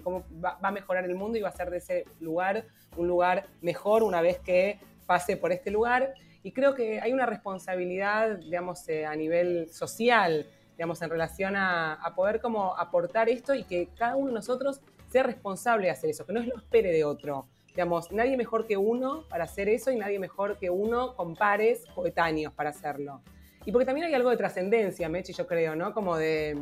va 0.44 0.58
a 0.60 0.70
mejorar 0.70 1.06
el 1.06 1.14
mundo 1.14 1.38
y 1.38 1.40
va 1.40 1.48
a 1.48 1.56
ser 1.56 1.70
de 1.70 1.78
ese 1.78 2.04
lugar 2.20 2.66
un 2.98 3.08
lugar 3.08 3.46
mejor 3.62 4.02
una 4.02 4.20
vez 4.20 4.38
que 4.40 4.78
pase 5.06 5.38
por 5.38 5.52
este 5.52 5.70
lugar. 5.70 6.12
Y 6.42 6.52
creo 6.52 6.74
que 6.74 7.00
hay 7.00 7.12
una 7.12 7.26
responsabilidad, 7.26 8.38
digamos, 8.38 8.88
eh, 8.88 9.06
a 9.06 9.14
nivel 9.14 9.68
social, 9.70 10.46
digamos, 10.76 11.00
en 11.02 11.10
relación 11.10 11.54
a, 11.56 11.98
poder 12.16 12.40
como 12.40 12.76
aportar 12.76 13.28
esto 13.28 13.54
y 13.54 13.64
que 13.64 13.88
cada 13.96 14.16
uno 14.16 14.28
de 14.28 14.34
nosotros 14.34 14.80
sea 15.08 15.22
responsable 15.22 15.86
de 15.86 15.92
hacer 15.92 16.10
eso, 16.10 16.26
que 16.26 16.32
no 16.32 16.40
es 16.40 16.46
lo 16.46 16.56
espere 16.56 16.90
de 16.90 17.04
otro. 17.04 17.46
Digamos, 17.68 18.10
nadie 18.10 18.36
mejor 18.36 18.66
que 18.66 18.76
uno 18.76 19.24
para 19.28 19.44
hacer 19.44 19.68
eso 19.68 19.90
y 19.90 19.96
nadie 19.96 20.18
mejor 20.18 20.58
que 20.58 20.68
uno 20.68 21.14
con 21.14 21.36
pares 21.36 21.84
coetáneos 21.94 22.52
para 22.52 22.70
hacerlo. 22.70 23.22
Y 23.64 23.70
porque 23.70 23.86
también 23.86 24.08
hay 24.08 24.14
algo 24.14 24.30
de 24.30 24.36
trascendencia, 24.36 25.08
Mechi, 25.08 25.32
yo 25.32 25.46
creo, 25.46 25.76
¿no? 25.76 25.94
Como 25.94 26.16
de, 26.16 26.58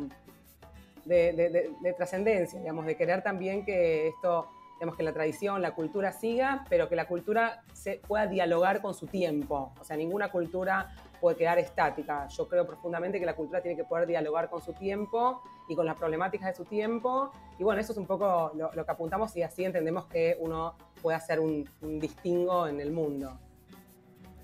de, 1.05 1.71
de 1.81 1.93
trascendencia, 1.93 2.59
digamos, 2.59 2.85
de 2.85 2.95
querer 2.95 3.23
también 3.23 3.65
que 3.65 4.09
esto 4.09 4.47
digamos, 4.81 4.97
que 4.97 5.03
la 5.03 5.13
tradición, 5.13 5.61
la 5.61 5.75
cultura 5.75 6.11
siga, 6.11 6.65
pero 6.67 6.89
que 6.89 6.95
la 6.95 7.07
cultura 7.07 7.63
se 7.71 8.01
pueda 8.07 8.25
dialogar 8.25 8.81
con 8.81 8.95
su 8.95 9.05
tiempo. 9.05 9.75
O 9.79 9.83
sea, 9.83 9.95
ninguna 9.95 10.31
cultura 10.31 10.95
puede 11.19 11.37
quedar 11.37 11.59
estática. 11.59 12.27
Yo 12.29 12.47
creo 12.47 12.65
profundamente 12.65 13.19
que 13.19 13.27
la 13.27 13.35
cultura 13.35 13.61
tiene 13.61 13.77
que 13.77 13.83
poder 13.83 14.07
dialogar 14.07 14.49
con 14.49 14.59
su 14.59 14.73
tiempo 14.73 15.43
y 15.69 15.75
con 15.75 15.85
las 15.85 15.95
problemáticas 15.97 16.47
de 16.47 16.55
su 16.55 16.65
tiempo. 16.65 17.31
Y 17.59 17.63
bueno, 17.63 17.79
eso 17.79 17.91
es 17.91 17.99
un 17.99 18.07
poco 18.07 18.53
lo, 18.55 18.71
que 18.71 18.91
apuntamos 18.91 19.37
y 19.37 19.43
así 19.43 19.63
entendemos 19.63 20.07
que 20.07 20.35
uno 20.39 20.73
puede 20.99 21.15
hacer 21.15 21.39
un, 21.39 21.69
distingo 21.99 22.65
en 22.65 22.81
el 22.81 22.91
mundo. 22.91 23.37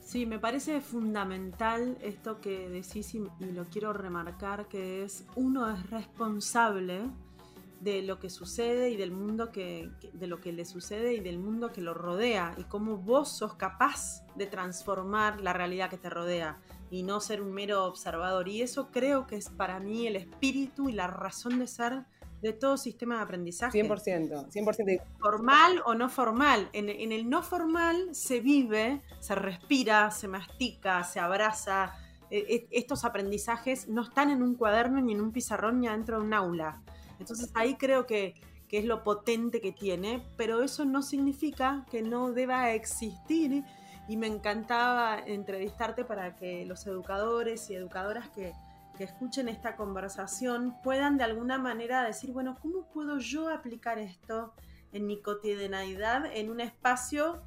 Sí, 0.02 0.28
me 0.28 0.38
parece 0.38 0.82
fundamental 0.82 1.98
esto 2.04 2.42
que 2.42 2.70
decís 2.70 3.16
y, 3.16 3.24
y, 3.40 3.52
lo 3.54 3.66
quiero 3.66 3.92
remarcar, 3.92 4.68
que 4.68 5.02
es 5.02 5.26
uno 5.36 5.68
es 5.68 5.90
responsable 5.90 7.10
de 7.80 8.02
lo 8.02 8.20
que 8.20 8.30
sucede 8.30 8.90
y 8.90 8.98
del 8.98 9.12
mundo 9.12 9.52
que, 9.52 9.90
de 10.14 10.28
lo 10.28 10.42
que 10.42 10.52
le 10.52 10.66
sucede 10.66 11.14
y 11.14 11.20
del 11.20 11.38
mundo 11.38 11.72
que 11.72 11.82
lo 11.82 11.94
rodea 11.94 12.56
y 12.58 12.64
cómo 12.64 12.98
vos 12.98 13.38
sos 13.38 13.56
capaz 13.56 14.26
de 14.36 14.48
transformar 14.48 15.42
la 15.42 15.54
realidad 15.54 15.90
que 15.90 15.98
te 15.98 16.10
rodea 16.10 16.60
y 16.90 17.04
no 17.04 17.20
ser 17.20 17.42
un 17.42 17.54
mero 17.54 17.86
observador 17.86 18.48
y 18.48 18.62
eso 18.62 18.90
creo 18.92 19.28
que 19.28 19.36
es 19.36 19.50
para 19.50 19.80
mí 19.80 20.08
el 20.08 20.16
espíritu 20.16 20.90
y 20.90 20.94
la 20.94 21.08
razón 21.08 21.60
de 21.60 21.68
ser 21.68 22.06
de 22.42 22.54
todo 22.54 22.78
sistema 22.78 23.18
de 23.18 23.22
aprendizaje. 23.24 23.84
100%, 23.84 24.52
100%. 24.52 25.02
Formal 25.20 25.82
o 25.86 25.96
no 25.96 26.08
formal. 26.08 26.70
En, 26.72 26.88
en 26.88 27.12
el 27.12 27.28
no 27.28 27.42
formal 27.42 28.14
se 28.14 28.42
vive, 28.42 29.02
se 29.20 29.34
respira, 29.34 30.12
se 30.12 30.28
mastica, 30.28 31.04
se 31.04 31.20
abraza. 31.20 31.96
E, 32.30 32.38
e, 32.38 32.68
estos 32.70 33.06
aprendizajes 33.06 33.88
no 33.88 34.04
están 34.04 34.30
en 34.30 34.44
un 34.44 34.54
cuaderno 34.54 35.02
ni 35.02 35.14
en 35.14 35.22
un 35.22 35.32
pizarrón 35.32 35.80
ni 35.80 35.88
adentro 35.88 36.20
de 36.20 36.26
un 36.26 36.34
aula 36.36 36.84
entonces 37.20 37.52
ahí 37.54 37.76
creo 37.76 38.06
que, 38.06 38.36
es 38.70 38.84
lo 38.84 39.02
potente 39.02 39.62
que 39.62 39.72
tiene, 39.72 40.22
pero 40.36 40.62
eso 40.62 40.84
no 40.84 41.02
significa 41.02 41.86
que 41.90 42.02
no 42.02 42.34
deba 42.34 42.72
existir 42.72 43.64
y 44.10 44.18
me 44.18 44.28
encantaba 44.28 45.18
entrevistarte 45.20 46.04
para 46.04 46.36
que 46.36 46.66
los 46.66 46.86
educadores 46.86 47.70
y 47.70 47.76
educadoras 47.76 48.30
que, 48.30 48.54
escuchen 49.00 49.48
esta 49.48 49.76
conversación 49.76 50.76
puedan 50.82 51.20
de 51.20 51.24
alguna 51.24 51.60
manera 51.60 52.04
decir, 52.04 52.32
bueno, 52.32 52.58
¿cómo 52.60 52.90
puedo 52.92 53.20
yo 53.20 53.48
aplicar 53.48 54.00
esto 54.00 54.56
en 54.92 55.06
mi 55.06 55.22
cotidianidad 55.22 56.26
en 56.26 56.50
un 56.50 56.60
espacio 56.60 57.44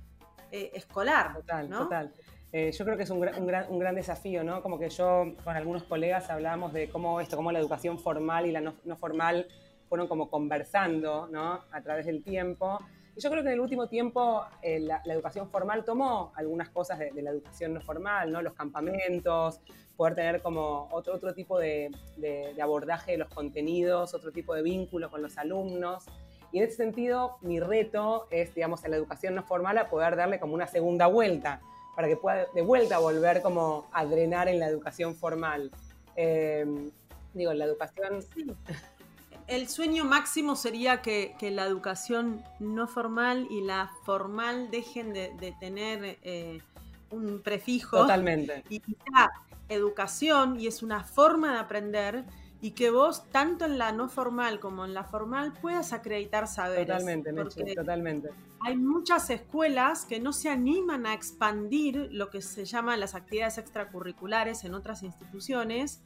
eh, 0.52 0.70
escolar? 0.74 1.34
Total, 1.34 1.68
total. 1.68 2.14
Eh, 2.52 2.72
yo 2.72 2.84
creo 2.84 2.96
que 2.96 3.04
es 3.04 3.10
un 3.10 3.20
gran, 3.20 3.70
un, 3.70 3.78
gran, 3.78 3.94
desafío, 3.94 4.42
¿no? 4.42 4.60
Como 4.60 4.78
que 4.78 4.90
yo 4.90 5.34
con 5.44 5.56
algunos 5.56 5.84
colegas 5.84 6.30
hablábamos 6.30 6.72
de 6.72 6.88
cómo 6.88 7.20
esto, 7.20 7.36
cómo 7.36 7.52
la 7.52 7.60
educación 7.60 7.98
formal 7.98 8.46
y 8.46 8.50
la 8.50 8.60
no, 8.60 8.74
formal 8.96 9.46
fueron 9.88 10.08
como 10.08 10.28
conversando, 10.28 11.28
¿no? 11.30 11.60
A 11.70 11.80
través 11.80 12.06
del 12.06 12.24
tiempo. 12.24 12.80
Y 13.14 13.20
yo 13.20 13.30
creo 13.30 13.44
que 13.44 13.50
en 13.50 13.54
el 13.54 13.60
último 13.60 13.88
tiempo 13.88 14.44
eh, 14.62 14.80
la, 14.80 15.00
educación 15.06 15.48
formal 15.48 15.84
tomó 15.84 16.32
algunas 16.34 16.70
cosas 16.70 16.98
de, 16.98 17.22
la 17.22 17.30
educación 17.30 17.74
no 17.74 17.80
formal, 17.82 18.32
¿no? 18.32 18.42
Los 18.42 18.54
campamentos, 18.54 19.60
poder 19.96 20.16
tener 20.16 20.42
como 20.42 20.88
otro, 20.90 21.14
otro 21.14 21.32
tipo 21.34 21.56
de, 21.56 21.92
de, 22.16 22.60
abordaje 22.60 23.12
de 23.12 23.18
los 23.18 23.28
contenidos, 23.28 24.12
otro 24.12 24.32
tipo 24.32 24.54
de 24.54 24.62
vínculo 24.62 25.08
con 25.08 25.22
los 25.22 25.38
alumnos. 25.38 26.04
Y 26.50 26.58
en 26.58 26.64
ese 26.64 26.78
sentido, 26.78 27.36
mi 27.42 27.60
reto 27.60 28.26
es, 28.32 28.52
digamos, 28.56 28.84
en 28.84 28.90
la 28.90 28.96
educación 28.96 29.36
no 29.36 29.44
formal 29.44 29.78
a 29.78 29.88
poder 29.88 30.16
darle 30.16 30.40
como 30.40 30.54
una 30.54 30.66
segunda 30.66 31.06
vuelta 31.06 31.60
para 32.00 32.08
que 32.08 32.16
pueda 32.16 32.46
de 32.54 32.62
vuelta 32.62 32.98
volver 32.98 33.42
como 33.42 33.86
a 33.92 34.06
drenar 34.06 34.48
en 34.48 34.58
la 34.58 34.66
educación 34.66 35.14
formal. 35.14 35.70
Eh, 36.16 36.64
digo, 37.34 37.52
la 37.52 37.66
educación... 37.66 38.24
El 39.46 39.68
sueño 39.68 40.06
máximo 40.06 40.56
sería 40.56 41.02
que, 41.02 41.36
la 41.42 41.66
educación 41.66 42.42
no 42.58 42.88
formal 42.88 43.46
y 43.50 43.60
la 43.60 43.90
formal 44.06 44.70
dejen 44.70 45.12
de, 45.12 45.54
tener 45.60 46.18
eh, 46.22 46.62
un 47.10 47.42
prefijo. 47.42 47.98
Totalmente. 47.98 48.64
Y 48.70 48.80
quizá 48.80 49.30
educación, 49.68 50.58
y 50.58 50.68
es 50.68 50.82
una 50.82 51.04
forma 51.04 51.52
de 51.52 51.58
aprender, 51.58 52.24
y 52.62 52.72
que 52.72 52.90
vos, 52.90 53.24
tanto 53.30 53.64
en 53.64 53.78
la 53.78 53.92
no 53.92 54.08
formal 54.08 54.60
como 54.60 54.84
en 54.84 54.92
la 54.92 55.04
formal, 55.04 55.52
puedas 55.60 55.92
acreditar 55.92 56.46
saberes. 56.46 56.86
Totalmente, 56.86 57.32
Meche, 57.32 57.74
totalmente. 57.74 58.30
Hay 58.60 58.76
muchas 58.76 59.30
escuelas 59.30 60.04
que 60.04 60.20
no 60.20 60.32
se 60.34 60.50
animan 60.50 61.06
a 61.06 61.14
expandir 61.14 62.08
lo 62.12 62.28
que 62.28 62.42
se 62.42 62.66
llama 62.66 62.96
las 62.98 63.14
actividades 63.14 63.56
extracurriculares 63.56 64.64
en 64.64 64.74
otras 64.74 65.02
instituciones, 65.02 66.02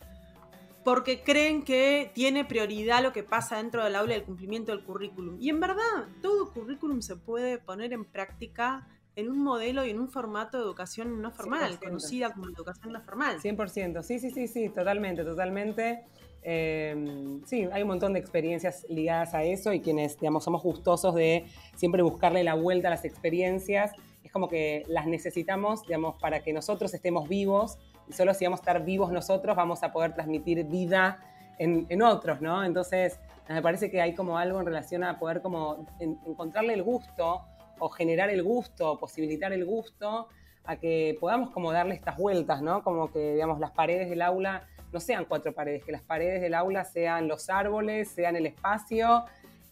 porque 0.84 1.22
creen 1.24 1.64
que 1.64 2.12
tiene 2.14 2.44
prioridad 2.44 3.02
lo 3.02 3.12
que 3.12 3.24
pasa 3.24 3.56
dentro 3.56 3.82
del 3.82 3.96
aula 3.96 4.12
y 4.12 4.18
el 4.18 4.24
cumplimiento 4.24 4.70
del 4.70 4.84
currículum. 4.84 5.38
Y 5.40 5.48
en 5.48 5.58
verdad, 5.58 6.06
todo 6.22 6.52
currículum 6.52 7.02
se 7.02 7.16
puede 7.16 7.58
poner 7.58 7.92
en 7.92 8.04
práctica 8.04 8.86
en 9.16 9.30
un 9.30 9.38
modelo 9.38 9.84
y 9.84 9.90
en 9.90 10.00
un 10.00 10.08
formato 10.08 10.58
de 10.58 10.64
educación 10.64 11.22
no 11.22 11.30
formal, 11.30 11.78
conocida 11.78 12.32
como 12.32 12.48
educación 12.48 12.92
no 12.92 13.00
formal. 13.00 13.40
100%, 13.40 14.02
sí, 14.02 14.18
sí, 14.18 14.30
sí, 14.30 14.48
sí, 14.48 14.68
totalmente, 14.68 15.24
totalmente. 15.24 16.04
Em, 16.42 17.42
sí, 17.46 17.66
hay 17.72 17.82
un 17.82 17.88
montón 17.88 18.12
de 18.12 18.20
experiencias 18.20 18.84
ligadas 18.88 19.34
a 19.34 19.44
eso 19.44 19.72
y 19.72 19.80
quienes, 19.80 20.18
digamos, 20.18 20.44
somos 20.44 20.62
gustosos 20.62 21.14
de 21.14 21.46
siempre 21.74 22.02
buscarle 22.02 22.44
la 22.44 22.54
vuelta 22.54 22.88
a 22.88 22.90
las 22.90 23.04
experiencias, 23.04 23.92
es 24.22 24.32
como 24.32 24.48
que 24.48 24.82
las 24.88 25.06
necesitamos, 25.06 25.82
digamos, 25.86 26.16
para 26.20 26.40
que 26.40 26.52
nosotros 26.52 26.92
estemos 26.92 27.28
vivos 27.28 27.78
y 28.08 28.12
solo 28.12 28.34
si 28.34 28.44
vamos 28.44 28.60
a 28.60 28.62
estar 28.62 28.84
vivos 28.84 29.10
nosotros 29.12 29.56
vamos 29.56 29.82
a 29.82 29.92
poder 29.92 30.12
transmitir 30.14 30.64
vida 30.64 31.18
en, 31.58 32.02
otros, 32.02 32.40
¿no? 32.40 32.64
Entonces, 32.64 33.20
me 33.48 33.62
parece 33.62 33.90
que 33.90 34.00
hay 34.00 34.14
como 34.14 34.36
algo 34.38 34.58
en 34.60 34.66
relación 34.66 35.04
a 35.04 35.18
poder 35.18 35.40
como 35.40 35.86
encontrarle 36.00 36.74
el 36.74 36.82
gusto 36.82 37.42
o 37.78 37.88
generar 37.88 38.30
el 38.30 38.42
gusto, 38.42 38.98
posibilitar 38.98 39.52
el 39.52 39.64
gusto 39.64 40.28
a 40.64 40.76
que 40.76 41.16
podamos 41.20 41.50
como 41.50 41.72
darle 41.72 41.94
estas 41.94 42.16
vueltas, 42.16 42.62
¿no? 42.62 42.82
Como 42.82 43.12
que, 43.12 43.34
digamos, 43.34 43.60
las 43.60 43.70
paredes 43.72 44.08
del 44.08 44.22
aula 44.22 44.66
no 44.92 45.00
sean 45.00 45.26
cuatro 45.26 45.52
paredes, 45.52 45.84
que 45.84 45.92
las 45.92 46.02
paredes 46.02 46.40
del 46.40 46.54
aula 46.54 46.84
sean 46.84 47.28
los 47.28 47.50
árboles, 47.50 48.08
sean 48.08 48.36
el 48.36 48.46
espacio, 48.46 49.24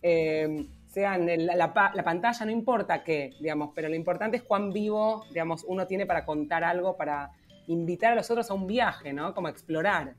eh, 0.03 0.67
sean 0.93 1.27
la, 1.47 1.73
pantalla, 1.73 2.45
no 2.45 2.51
importa 2.51 3.03
qué, 3.03 3.31
digamos, 3.41 3.71
pero 3.75 3.89
lo 3.89 3.95
importante 3.95 4.37
es 4.37 4.43
cuán 4.43 4.73
vivo, 4.73 5.25
digamos, 5.29 5.65
uno 5.67 5.87
tiene 5.87 6.05
para 6.05 6.27
contar 6.27 6.65
algo, 6.65 6.97
para 6.97 7.31
invitar 7.67 8.13
a 8.13 8.15
los 8.17 8.31
otros 8.31 8.51
a 8.51 8.55
un 8.55 8.67
viaje, 8.67 9.13
¿no? 9.13 9.33
Como 9.35 9.49
explorar. 9.49 10.15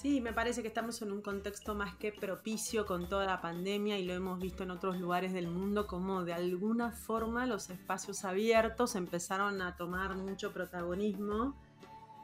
Sí, 0.00 0.20
me 0.20 0.32
parece 0.32 0.62
que 0.62 0.68
estamos 0.68 1.02
en 1.02 1.10
un 1.10 1.22
contexto 1.22 1.74
más 1.74 1.96
que 1.96 2.12
propicio 2.12 2.86
con 2.86 3.08
toda 3.08 3.26
la 3.26 3.40
pandemia 3.40 3.98
y 3.98 4.04
lo 4.04 4.14
hemos 4.14 4.38
visto 4.38 4.62
en 4.62 4.70
otros 4.70 4.96
lugares 5.00 5.32
del 5.32 5.48
mundo 5.48 5.88
como 5.88 6.22
de 6.22 6.32
alguna 6.32 6.92
forma 6.92 7.46
los 7.46 7.68
espacios 7.68 8.24
abiertos 8.24 8.94
empezaron 8.94 9.60
a 9.60 9.74
tomar 9.74 10.14
mucho 10.14 10.52
protagonismo. 10.52 11.56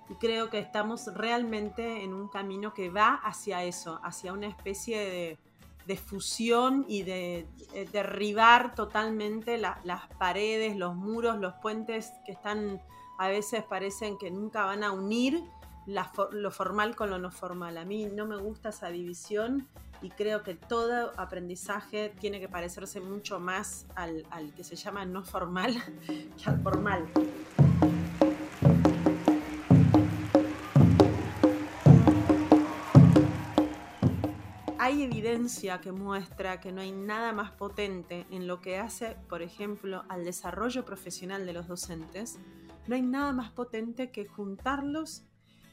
Y 0.09 0.15
creo 0.15 0.51
que 0.51 0.61
estamos 0.61 1.13
realmente 1.15 2.05
en 2.05 2.15
un 2.15 2.29
camino 2.29 2.73
que 2.75 2.91
va 2.91 3.15
hacia 3.15 3.65
eso, 3.65 3.99
hacia 4.05 4.33
una 4.33 4.47
especie 4.47 5.37
de, 5.85 5.97
fusión 5.97 6.85
y 6.87 7.03
de, 7.03 7.49
derribar 7.91 8.77
totalmente 8.77 9.59
las 9.59 10.07
paredes, 10.21 10.77
los 10.77 10.95
muros, 10.95 11.41
los 11.41 11.55
puentes 11.55 12.13
que 12.25 12.31
están 12.31 12.81
a 13.19 13.29
veces 13.29 13.65
parecen 13.65 14.17
que 14.17 14.31
nunca 14.31 14.65
van 14.65 14.85
a 14.85 14.93
unir 14.93 15.43
lo 15.87 16.51
formal 16.51 16.97
con 16.97 17.11
lo 17.11 17.19
no 17.19 17.31
formal. 17.31 17.79
A 17.79 17.85
mí 17.85 18.07
no 18.07 18.27
me 18.27 18.37
gusta 18.37 18.71
esa 18.71 18.89
división 18.89 19.69
y 20.03 20.11
creo 20.11 20.43
que 20.43 20.55
todo 20.55 21.13
aprendizaje 21.17 22.13
tiene 22.21 22.41
que 22.41 22.49
parecerse 22.49 23.01
mucho 23.01 23.41
más 23.41 23.87
al, 23.95 24.25
que 24.55 24.65
se 24.65 24.77
llama 24.77 25.05
no 25.05 25.25
formal 25.25 25.75
que 26.07 26.51
al 26.51 26.61
formal. 26.63 27.09
hay 34.77 35.03
evidencia 35.03 35.81
que 35.81 35.93
muestra 35.93 36.61
que 36.61 36.71
no 36.71 36.83
hay 36.83 36.93
nada 36.93 37.33
más 37.33 37.51
potente 37.53 38.27
en 38.31 38.47
lo 38.47 38.61
que 38.61 38.77
hace, 38.77 39.17
por 39.31 39.41
ejemplo, 39.41 40.05
al 40.11 40.27
desarrollo 40.27 40.85
profesional 40.85 41.47
de 41.47 41.55
los 41.55 41.69
docentes, 41.69 42.39
no 42.87 42.95
hay 42.95 43.01
nada 43.01 43.33
más 43.33 43.51
potente 43.51 44.11
que 44.11 44.27
juntarlos 44.27 45.25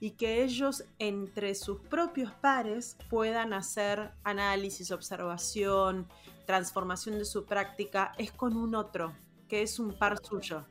y 0.01 0.12
que 0.12 0.43
ellos 0.43 0.84
entre 0.98 1.53
sus 1.53 1.79
propios 1.79 2.31
pares 2.31 2.98
puedan 3.08 3.53
hacer 3.53 4.12
análisis, 4.24 4.91
observación, 4.91 6.08
transformación 6.48 7.20
de 7.20 7.24
su 7.25 7.46
práctica, 7.46 8.12
es 8.17 8.31
con 8.31 8.58
un 8.58 8.74
otro, 8.74 9.13
que 9.48 9.62
es 9.62 9.77
un 9.77 9.93
par 9.93 10.17
suyo. 10.25 10.65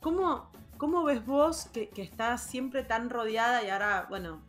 ¿Cómo, 0.00 0.52
cómo 0.76 1.04
ves 1.04 1.24
vos 1.24 1.64
que, 1.72 1.88
que 1.88 2.02
estás 2.02 2.42
siempre 2.42 2.84
tan 2.84 3.08
rodeada 3.08 3.64
y 3.64 3.70
ahora, 3.70 4.06
bueno, 4.10 4.42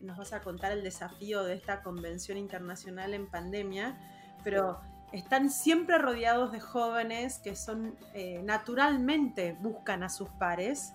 nos 0.00 0.16
vas 0.16 0.32
a 0.32 0.42
contar 0.42 0.70
el 0.70 0.84
desafío 0.84 1.42
de 1.42 1.54
esta 1.54 1.82
convención 1.82 2.38
internacional 2.38 3.14
en 3.14 3.26
pandemia, 3.26 3.98
pero 4.44 4.80
están 5.12 5.50
siempre 5.50 5.98
rodeados 5.98 6.52
de 6.52 6.60
jóvenes 6.60 7.40
que 7.40 7.56
son 7.56 7.96
eh, 8.14 8.40
naturalmente 8.44 9.56
buscan 9.60 10.04
a 10.04 10.08
sus 10.08 10.28
pares 10.30 10.92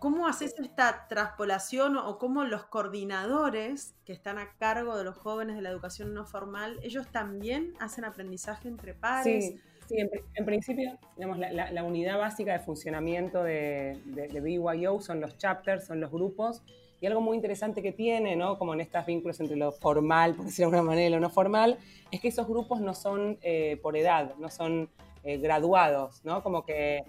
¿Cómo 0.00 0.26
haces 0.26 0.54
esta 0.58 1.06
traspolación 1.08 1.98
o 1.98 2.16
cómo 2.16 2.44
los 2.44 2.64
coordinadores 2.64 3.94
que 4.06 4.14
están 4.14 4.38
a 4.38 4.54
cargo 4.58 4.96
de 4.96 5.04
los 5.04 5.14
jóvenes 5.14 5.56
de 5.56 5.62
la 5.62 5.68
educación 5.68 6.14
no 6.14 6.24
formal, 6.24 6.80
ellos 6.82 7.06
también 7.08 7.74
hacen 7.80 8.06
aprendizaje 8.06 8.68
entre 8.68 8.94
pares? 8.94 9.56
Sí, 9.86 9.96
en, 9.98 10.44
principio, 10.46 10.98
digamos, 11.16 11.38
la, 11.38 11.84
unidad 11.84 12.18
básica 12.18 12.52
de 12.54 12.60
funcionamiento 12.60 13.42
de, 13.42 14.00
de, 14.06 14.40
BYO 14.40 15.00
son 15.02 15.20
los 15.20 15.36
chapters, 15.36 15.84
son 15.84 16.00
los 16.00 16.10
grupos, 16.10 16.62
y 17.00 17.06
algo 17.06 17.20
muy 17.20 17.36
interesante 17.36 17.82
que 17.82 17.92
tiene, 17.92 18.36
¿no? 18.36 18.56
como 18.56 18.72
en 18.72 18.80
estos 18.80 19.04
vínculos 19.04 19.38
entre 19.40 19.56
lo 19.56 19.70
formal, 19.70 20.34
por 20.34 20.46
decirlo 20.46 20.70
de 20.70 20.76
alguna 20.78 20.92
manera, 20.92 21.08
y 21.08 21.10
lo 21.10 21.20
no 21.20 21.28
formal, 21.28 21.76
es 22.10 22.20
que 22.22 22.28
esos 22.28 22.48
grupos 22.48 22.80
no 22.80 22.94
son 22.94 23.38
eh, 23.42 23.78
por 23.82 23.98
edad, 23.98 24.34
no 24.38 24.48
son 24.48 24.88
eh, 25.24 25.36
graduados, 25.36 26.24
¿no? 26.24 26.42
Como 26.42 26.64
que 26.64 27.04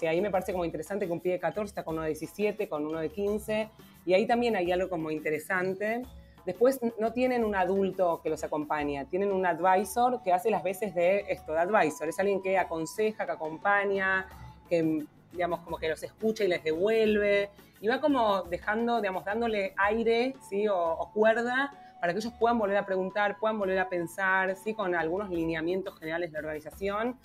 y 0.00 0.06
ahí 0.06 0.20
me 0.20 0.30
parece 0.30 0.52
como 0.52 0.64
interesante 0.64 1.06
que 1.06 1.12
un 1.12 1.20
pie 1.20 1.32
de 1.32 1.38
14 1.40 1.68
está 1.68 1.84
con 1.84 1.94
uno 1.94 2.02
de 2.02 2.10
17, 2.10 2.68
con 2.68 2.86
uno 2.86 3.00
de 3.00 3.08
15, 3.08 3.68
y 4.06 4.14
ahí 4.14 4.26
también 4.26 4.54
hay 4.54 4.70
algo 4.70 4.88
como 4.88 5.10
interesante. 5.10 6.02
Después 6.46 6.80
no 6.98 7.12
tienen 7.12 7.44
un 7.44 7.54
adulto 7.54 8.20
que 8.22 8.30
los 8.30 8.42
acompaña, 8.44 9.04
tienen 9.06 9.32
un 9.32 9.44
advisor 9.44 10.22
que 10.22 10.32
hace 10.32 10.50
las 10.50 10.62
veces 10.62 10.94
de 10.94 11.24
esto, 11.28 11.52
de 11.52 11.60
advisor. 11.60 12.08
Es 12.08 12.18
alguien 12.18 12.40
que 12.42 12.58
aconseja, 12.58 13.26
que 13.26 13.32
acompaña, 13.32 14.26
que, 14.68 15.04
digamos, 15.32 15.60
como 15.60 15.78
que 15.78 15.88
los 15.88 16.02
escucha 16.02 16.44
y 16.44 16.48
les 16.48 16.62
devuelve. 16.62 17.50
Y 17.80 17.88
va 17.88 18.00
como 18.00 18.42
dejando, 18.42 19.00
digamos, 19.00 19.24
dándole 19.24 19.72
aire, 19.76 20.34
¿sí? 20.48 20.66
O, 20.68 20.76
o 20.76 21.12
cuerda 21.12 21.72
para 22.00 22.12
que 22.12 22.18
ellos 22.18 22.32
puedan 22.38 22.58
volver 22.58 22.76
a 22.76 22.86
preguntar, 22.86 23.38
puedan 23.38 23.58
volver 23.58 23.78
a 23.78 23.88
pensar, 23.88 24.56
¿sí? 24.56 24.74
Con 24.74 24.94
algunos 24.94 25.30
lineamientos 25.30 25.96
generales 25.98 26.32
de 26.32 26.38
organización 26.38 27.16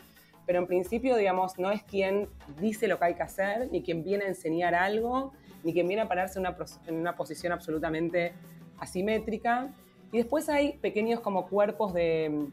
pero 0.47 0.59
en 0.59 0.65
principio, 0.65 1.15
digamos, 1.15 1.59
no 1.59 1.69
es 1.69 1.83
quien 1.83 2.29
dice 2.59 2.87
lo 2.87 2.97
que 2.97 3.05
hay 3.05 3.13
que 3.13 3.23
hacer, 3.23 3.69
ni 3.71 3.83
quien 3.83 4.03
viene 4.03 4.23
a 4.23 4.27
enseñar 4.29 4.73
algo, 4.73 5.33
ni 5.63 5.73
quien 5.73 5.87
viene 5.87 6.01
a 6.01 6.07
pararse 6.07 6.39
en 6.39 6.95
una 6.95 7.15
posición 7.15 7.53
absolutamente 7.53 8.33
asimétrica. 8.79 9.69
Y 10.11 10.17
después 10.17 10.47
hay 10.47 10.77
pequeños 10.77 11.19
como 11.19 11.47
cuerpos 11.47 11.93
de, 11.93 12.47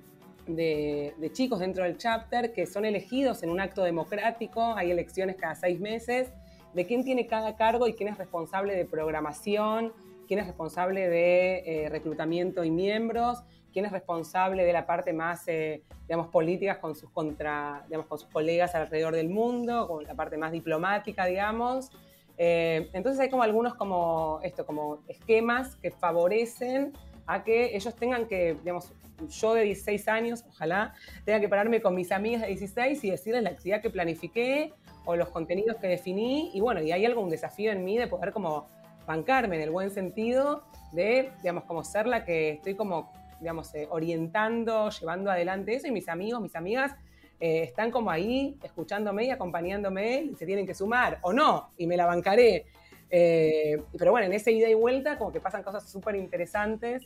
de, 0.46 1.30
chicos 1.32 1.60
dentro 1.60 1.84
del 1.84 1.96
chapter 1.96 2.52
que 2.52 2.66
son 2.66 2.84
elegidos 2.84 3.42
en 3.42 3.50
un 3.50 3.60
acto 3.60 3.82
democrático, 3.82 4.74
hay 4.74 4.90
elecciones 4.90 5.36
cada 5.36 5.54
seis 5.54 5.80
meses, 5.80 6.32
de 6.74 6.86
quién 6.86 7.04
tiene 7.04 7.26
cada 7.26 7.56
cargo 7.56 7.86
y 7.86 7.94
quién 7.94 8.08
es 8.08 8.18
responsable 8.18 8.74
de 8.74 8.84
programación, 8.84 9.92
quién 10.26 10.40
es 10.40 10.46
responsable 10.46 11.08
de 11.08 11.62
eh, 11.84 11.88
reclutamiento 11.88 12.64
y 12.64 12.70
miembros, 12.70 13.44
quién 13.74 13.84
es 13.84 13.92
responsable 13.92 14.64
de 14.64 14.72
la 14.72 14.86
parte 14.86 15.12
más, 15.12 15.46
eh, 15.48 15.82
digamos, 16.02 16.28
política 16.28 16.80
con 16.80 16.94
sus, 16.94 17.10
contra, 17.10 17.82
digamos, 17.88 18.06
con 18.06 18.18
sus 18.18 18.28
colegas 18.28 18.74
alrededor 18.74 19.14
del 19.14 19.28
mundo, 19.28 19.88
con 19.88 20.04
la 20.04 20.14
parte 20.14 20.38
más 20.38 20.52
diplomática, 20.52 21.26
digamos. 21.26 21.90
Eh, 22.38 22.88
entonces 22.92 23.20
hay 23.20 23.28
como 23.28 23.42
algunos 23.42 23.74
como 23.74 24.38
esto, 24.42 24.64
como 24.64 25.00
esquemas 25.08 25.76
que 25.76 25.90
favorecen 25.90 26.92
a 27.26 27.42
que 27.42 27.76
ellos 27.76 27.94
tengan 27.96 28.26
que, 28.26 28.54
digamos, 28.54 28.92
yo 29.28 29.54
de 29.54 29.62
16 29.62 30.08
años, 30.08 30.44
ojalá, 30.48 30.94
tenga 31.24 31.40
que 31.40 31.48
pararme 31.48 31.80
con 31.82 31.94
mis 31.94 32.12
amigas 32.12 32.42
de 32.42 32.48
16 32.48 33.02
y 33.02 33.10
decirles 33.10 33.42
la 33.42 33.50
actividad 33.50 33.82
que 33.82 33.90
planifiqué 33.90 34.72
o 35.04 35.16
los 35.16 35.30
contenidos 35.30 35.76
que 35.76 35.88
definí. 35.88 36.50
Y 36.54 36.60
bueno, 36.60 36.80
y 36.80 36.92
hay 36.92 37.04
algún 37.04 37.28
desafío 37.28 37.72
en 37.72 37.84
mí 37.84 37.98
de 37.98 38.06
poder 38.06 38.32
como 38.32 38.68
bancarme 39.04 39.56
en 39.56 39.62
el 39.62 39.70
buen 39.70 39.90
sentido 39.90 40.62
de, 40.92 41.32
digamos, 41.42 41.64
como 41.64 41.82
ser 41.82 42.06
la 42.06 42.24
que 42.24 42.50
estoy 42.50 42.74
como 42.74 43.12
digamos, 43.44 43.74
eh, 43.74 43.86
orientando, 43.90 44.88
llevando 44.88 45.30
adelante 45.30 45.74
eso 45.74 45.86
y 45.86 45.90
mis 45.90 46.08
amigos, 46.08 46.40
mis 46.40 46.56
amigas 46.56 46.92
eh, 47.38 47.64
están 47.64 47.90
como 47.90 48.10
ahí 48.10 48.56
escuchándome 48.62 49.26
y 49.26 49.30
acompañándome 49.30 50.22
y 50.22 50.34
se 50.34 50.46
tienen 50.46 50.66
que 50.66 50.72
sumar 50.72 51.18
o 51.20 51.30
no 51.30 51.74
y 51.76 51.86
me 51.86 51.94
la 51.94 52.06
bancaré. 52.06 52.64
Eh, 53.10 53.82
pero 53.98 54.12
bueno, 54.12 54.28
en 54.28 54.32
ese 54.32 54.50
ida 54.50 54.66
y 54.70 54.72
vuelta 54.72 55.18
como 55.18 55.30
que 55.30 55.40
pasan 55.40 55.62
cosas 55.62 55.86
súper 55.86 56.16
interesantes 56.16 57.02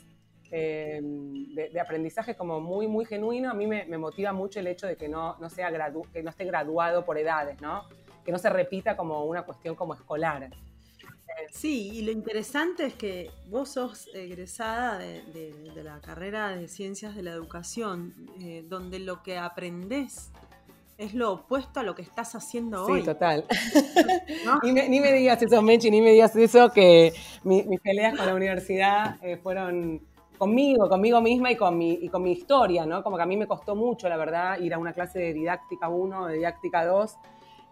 de, 0.49 1.81
aprendizaje 1.83 2.37
como 2.37 2.61
muy, 2.61 2.87
muy 2.87 3.05
genuino. 3.05 3.51
A 3.51 3.55
mí 3.55 3.67
me, 3.67 3.99
motiva 3.99 4.33
mucho 4.33 4.61
el 4.61 4.69
hecho 4.69 4.87
de 4.87 4.95
que 4.95 5.09
no, 5.09 5.37
no 5.41 5.51
sea 5.51 5.73
que 6.13 6.23
no 6.23 6.31
esté 6.31 6.45
graduado 6.45 7.05
por 7.05 7.19
edades, 7.19 7.61
¿no? 7.61 7.83
Que 8.25 8.31
no 8.31 8.39
se 8.39 8.49
repita 8.49 8.97
como 8.97 9.25
una 9.25 9.43
cuestión 9.43 9.75
como 9.75 9.95
escolar. 9.95 10.51
Sí, 11.51 11.91
y 11.93 12.03
lo 12.03 12.13
interesante 12.13 12.87
es 12.87 12.95
que 12.95 13.31
vos 13.49 13.71
sos 13.71 14.09
egresada 14.15 14.99
de, 14.99 15.55
la 15.83 16.01
carrera 16.01 16.57
de 16.57 16.69
Ciencias 16.69 17.15
de 17.15 17.23
la 17.23 17.33
Educación, 17.33 18.15
eh, 18.41 18.65
donde 18.69 18.99
lo 18.99 19.23
que 19.23 19.39
aprendés 19.39 20.31
es 20.99 21.15
lo 21.15 21.33
opuesto 21.33 21.81
a 21.81 21.83
lo 21.85 21.95
que 21.95 22.03
estás 22.03 22.35
haciendo 22.35 22.85
hoy. 22.85 23.01
Sí, 23.01 23.07
total. 23.07 23.45
ni, 24.65 25.01
me, 25.01 25.13
digas 25.13 25.41
eso, 25.41 25.63
Mechi, 25.63 25.91
ni 25.91 26.03
me 26.03 26.11
digas 26.11 26.35
eso, 26.35 26.71
que 26.71 27.13
mis 27.45 27.81
peleas 27.81 28.17
con 28.17 28.27
la 28.27 28.35
universidad 28.35 29.17
eh, 29.23 29.37
fueron 29.37 30.03
conmigo, 30.39 30.89
conmigo 30.89 31.21
misma 31.21 31.51
y 31.51 31.57
con, 31.57 31.77
mi, 31.77 31.93
y 31.93 32.09
con 32.09 32.23
mi 32.23 32.33
historia, 32.33 32.87
¿no? 32.87 33.03
Como 33.03 33.17
que 33.17 33.23
a 33.23 33.27
mí 33.27 33.37
me 33.37 33.47
costó 33.47 33.75
mucho, 33.75 34.09
la 34.09 34.17
verdad, 34.17 34.59
ir 34.61 34.73
a 34.73 34.79
una 34.79 34.93
clase 34.93 35.19
de 35.19 35.35
didáctica 35.35 35.89
1, 35.89 36.27
de 36.27 36.35
didáctica 36.35 36.85
2, 36.85 37.17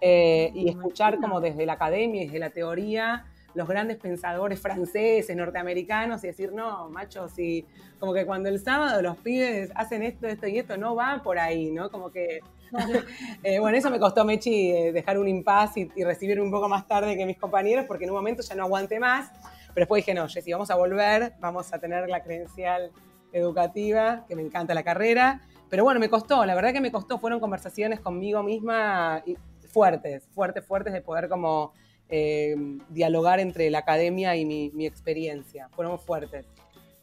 eh, 0.01 0.51
y 0.55 0.69
escuchar 0.69 1.19
como 1.19 1.41
desde 1.41 1.65
la 1.65 1.75
academia, 1.75 2.23
desde 2.23 2.39
la 2.39 2.51
teoría, 2.51 3.25
los 3.57 3.67
grandes 3.67 3.97
pensadores 3.97 4.61
franceses, 4.61 5.35
norteamericanos, 5.35 6.23
y 6.23 6.27
decir, 6.29 6.53
no, 6.53 6.91
macho, 6.91 7.29
si 7.29 7.65
como 7.99 8.13
que 8.13 8.27
cuando 8.27 8.51
el 8.51 8.61
sábado 8.61 9.01
los 9.01 9.17
pibes 9.17 9.73
hacen 9.75 10.03
esto, 10.03 10.27
esto 10.27 10.47
y 10.47 10.59
esto, 10.59 10.77
no 10.77 10.95
va 10.95 11.23
por 11.25 11.39
ahí, 11.39 11.71
¿no? 11.71 11.91
Como 11.91 12.11
que, 12.11 12.41
eh, 13.43 13.59
bueno, 13.59 13.79
eso 13.79 13.91
me 13.91 13.99
costó, 13.99 14.25
Mechi, 14.27 14.71
eh, 14.71 14.93
dejar 14.93 15.19
un 15.19 15.27
impas 15.27 15.75
y, 15.79 15.89
recibir 16.05 16.39
un 16.39 16.51
poco 16.51 16.69
más 16.69 16.87
tarde 16.87 17.17
que 17.17 17.25
mis 17.25 17.39
compañeros, 17.39 17.87
porque 17.87 18.05
en 18.05 18.11
un 18.11 18.17
momento 18.17 18.43
ya 18.43 18.55
no 18.55 18.65
aguanté 18.65 19.01
más, 19.01 19.31
pero 19.69 19.85
después 19.85 20.05
dije, 20.05 20.15
no, 20.15 20.29
si 20.29 20.53
vamos 20.53 20.71
a 20.71 20.75
volver, 20.75 21.33
vamos 21.41 21.73
a 21.73 21.79
tener 21.79 22.09
la 22.11 22.23
credencial 22.23 22.91
educativa, 23.33 24.27
que 24.29 24.37
me 24.37 24.43
encanta 24.43 24.75
la 24.75 24.83
carrera, 24.83 25.41
pero 25.71 25.83
bueno, 25.83 25.99
me 25.99 26.11
costó, 26.11 26.45
la 26.45 26.55
verdad 26.55 26.75
que 26.75 26.81
me 26.81 26.93
costó, 26.93 27.19
fueron 27.19 27.41
conversaciones 27.41 28.01
conmigo 28.01 28.43
misma 28.43 29.23
fuertes, 29.67 30.29
fuertes, 30.35 30.65
fuertes 30.65 30.93
de 30.93 31.01
poder 31.01 31.29
como 31.29 31.73
eh, 32.09 32.57
dialogar 32.89 33.41
entre 33.41 33.71
la 33.71 33.79
academia 33.79 34.37
y 34.37 34.45
mi, 34.45 34.71
mi 34.71 34.87
experiencia, 34.87 35.69
fueron 35.71 35.99
fuertes. 35.99 36.47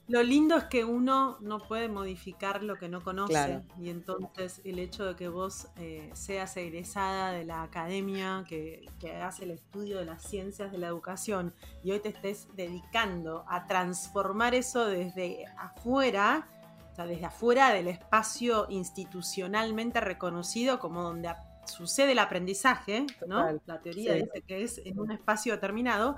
Lo 0.08 0.22
lindo 0.22 0.58
es 0.58 0.66
que 0.66 0.84
uno 0.84 1.38
no 1.39 1.60
puede 1.60 1.88
modificar 1.88 2.62
lo 2.62 2.76
que 2.76 2.89
no 2.89 3.02
conoce 3.02 3.62
y 3.80 3.89
entonces 3.89 4.60
el 4.66 4.80
hecho 4.80 5.06
de 5.06 5.16
que 5.16 5.30
vos 5.30 5.68
eh, 5.78 6.10
seas 6.13 6.58
egresada 6.58 7.32
de 7.32 7.46
la 7.46 7.63
academia, 7.63 8.44
que, 8.48 8.86
que 9.00 9.13
hagas 9.13 9.39
el 9.39 9.52
estudio 9.52 10.00
de 10.00 10.06
las 10.06 10.22
ciencias 10.22 10.74
de 10.74 10.78
la 10.78 10.88
educación 10.88 11.54
y 11.86 11.92
hoy 11.92 12.00
te 12.02 12.10
estés 12.10 12.50
dedicando 12.54 13.46
a 13.48 13.66
transformar 13.66 14.54
eso 14.56 14.88
desde 14.88 15.46
afuera, 15.58 16.50
o 16.92 16.96
sea, 16.96 17.06
desde 17.06 17.26
afuera 17.26 17.74
del 17.74 17.88
espacio 17.88 18.68
institucionalmente 18.70 20.02
reconocido 20.02 20.80
como 20.80 21.02
donde 21.02 21.30
sucede 21.65 22.13
el 22.13 22.19
aprendizaje, 22.19 23.06
¿no? 23.28 23.60
La 23.65 23.82
teoría 23.82 24.13
dice 24.13 24.41
que 24.47 24.63
es 24.63 24.80
en 24.86 24.99
un 24.99 25.12
espacio 25.12 25.54
determinado 25.54 26.17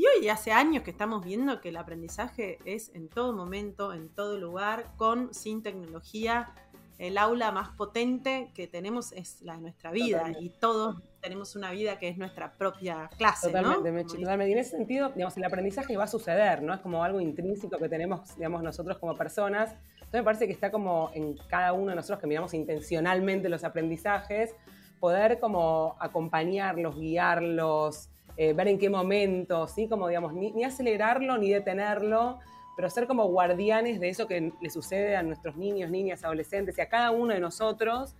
y 0.00 0.06
hoy 0.06 0.28
hace 0.30 0.50
años 0.50 0.82
que 0.82 0.90
estamos 0.90 1.22
viendo 1.22 1.60
que 1.60 1.68
el 1.68 1.76
aprendizaje 1.76 2.58
es 2.64 2.90
en 2.94 3.08
todo 3.08 3.34
momento, 3.34 3.92
en 3.92 4.08
todo 4.08 4.38
lugar, 4.38 4.86
con, 4.96 5.34
sin 5.34 5.62
tecnología. 5.62 6.54
El 6.96 7.18
aula 7.18 7.52
más 7.52 7.68
potente 7.76 8.50
que 8.54 8.66
tenemos 8.66 9.12
es 9.12 9.42
la 9.42 9.56
de 9.56 9.60
nuestra 9.60 9.90
vida 9.90 10.32
y 10.40 10.48
todos 10.48 11.02
tenemos 11.20 11.54
una 11.54 11.70
vida 11.70 11.98
que 11.98 12.08
es 12.08 12.16
nuestra 12.16 12.52
propia 12.52 13.10
clase. 13.18 13.48
Totalmente, 13.48 13.92
¿no? 13.92 14.04
totalmente. 14.04 14.48
Y 14.48 14.52
en 14.52 14.58
ese 14.58 14.70
sentido, 14.70 15.10
digamos, 15.10 15.36
el 15.36 15.44
aprendizaje 15.44 15.94
va 15.98 16.04
a 16.04 16.08
suceder, 16.08 16.62
¿no? 16.62 16.72
Es 16.72 16.80
como 16.80 17.04
algo 17.04 17.20
intrínseco 17.20 17.76
que 17.76 17.88
tenemos, 17.90 18.34
digamos, 18.36 18.62
nosotros 18.62 18.96
como 18.96 19.14
personas. 19.18 19.76
Entonces 19.96 20.20
me 20.20 20.24
parece 20.24 20.46
que 20.46 20.52
está 20.54 20.70
como 20.70 21.10
en 21.14 21.36
cada 21.48 21.74
uno 21.74 21.90
de 21.90 21.96
nosotros 21.96 22.20
que 22.20 22.26
miramos 22.26 22.54
intencionalmente 22.54 23.50
los 23.50 23.64
aprendizajes, 23.64 24.54
poder 25.00 25.40
como 25.40 25.96
acompañarlos, 25.98 26.96
guiarlos, 26.96 28.10
eh, 28.36 28.52
ver 28.52 28.68
en 28.68 28.78
qué 28.78 28.88
momento, 28.88 29.66
¿sí? 29.66 29.88
Como 29.88 30.06
digamos, 30.08 30.34
ni, 30.34 30.62
acelerarlo 30.62 31.38
ni 31.38 31.50
detenerlo, 31.50 32.38
pero 32.76 32.88
ser 32.90 33.06
como 33.06 33.26
guardianes 33.26 33.98
de 33.98 34.10
eso 34.10 34.28
que 34.28 34.52
le 34.60 34.70
sucede 34.70 35.16
a 35.16 35.22
nuestros 35.22 35.56
niños, 35.56 35.90
niñas, 35.90 36.22
adolescentes 36.22 36.78
y 36.78 36.80
a 36.80 36.88
cada 36.88 37.10
uno 37.10 37.34
de 37.34 37.40
nosotros, 37.40 38.14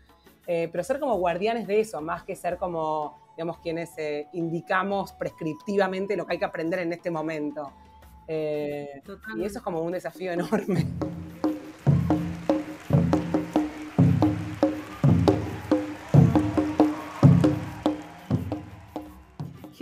eh, 0.46 0.68
pero 0.72 0.82
ser 0.82 0.98
como 0.98 1.16
guardianes 1.16 1.66
de 1.66 1.80
eso, 1.80 2.00
más 2.00 2.24
que 2.24 2.34
ser 2.34 2.56
como, 2.56 3.18
digamos, 3.36 3.58
quienes 3.58 3.96
eh, 3.98 4.26
indicamos 4.32 5.12
prescriptivamente 5.12 6.16
lo 6.16 6.26
que 6.26 6.32
hay 6.32 6.38
que 6.38 6.44
aprender 6.46 6.80
en 6.80 6.92
este 6.92 7.10
momento. 7.10 7.72
y 8.26 9.44
eso 9.44 9.58
es 9.58 9.62
como 9.62 9.80
un 9.82 9.92
desafío 9.92 10.32
enorme. 10.32 10.86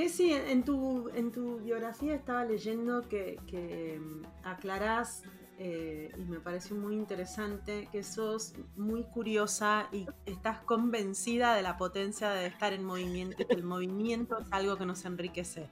Sí, 0.08 0.32
en 0.32 0.64
tu, 0.64 1.10
en 1.14 1.30
tu 1.30 1.58
biografía 1.58 2.14
estaba 2.14 2.44
leyendo 2.44 3.02
que, 3.08 4.00
mm, 4.00 4.46
aclarás, 4.46 5.22
eh, 5.58 6.10
y 6.16 6.24
me 6.24 6.40
pareció 6.40 6.76
muy 6.76 6.94
interesante, 6.94 7.88
que 7.92 8.02
sos 8.02 8.54
muy 8.76 9.04
curiosa 9.04 9.88
y 9.92 10.06
estás 10.24 10.60
convencida 10.60 11.54
de 11.54 11.62
la 11.62 11.76
potencia 11.76 12.30
de 12.30 12.46
estar 12.46 12.72
en 12.72 12.84
movimiento, 12.84 13.36
que 13.46 13.54
el 13.54 13.64
movimiento 13.64 14.38
es 14.38 14.46
algo 14.50 14.76
que 14.76 14.86
nos 14.86 15.04
enriquece. 15.04 15.68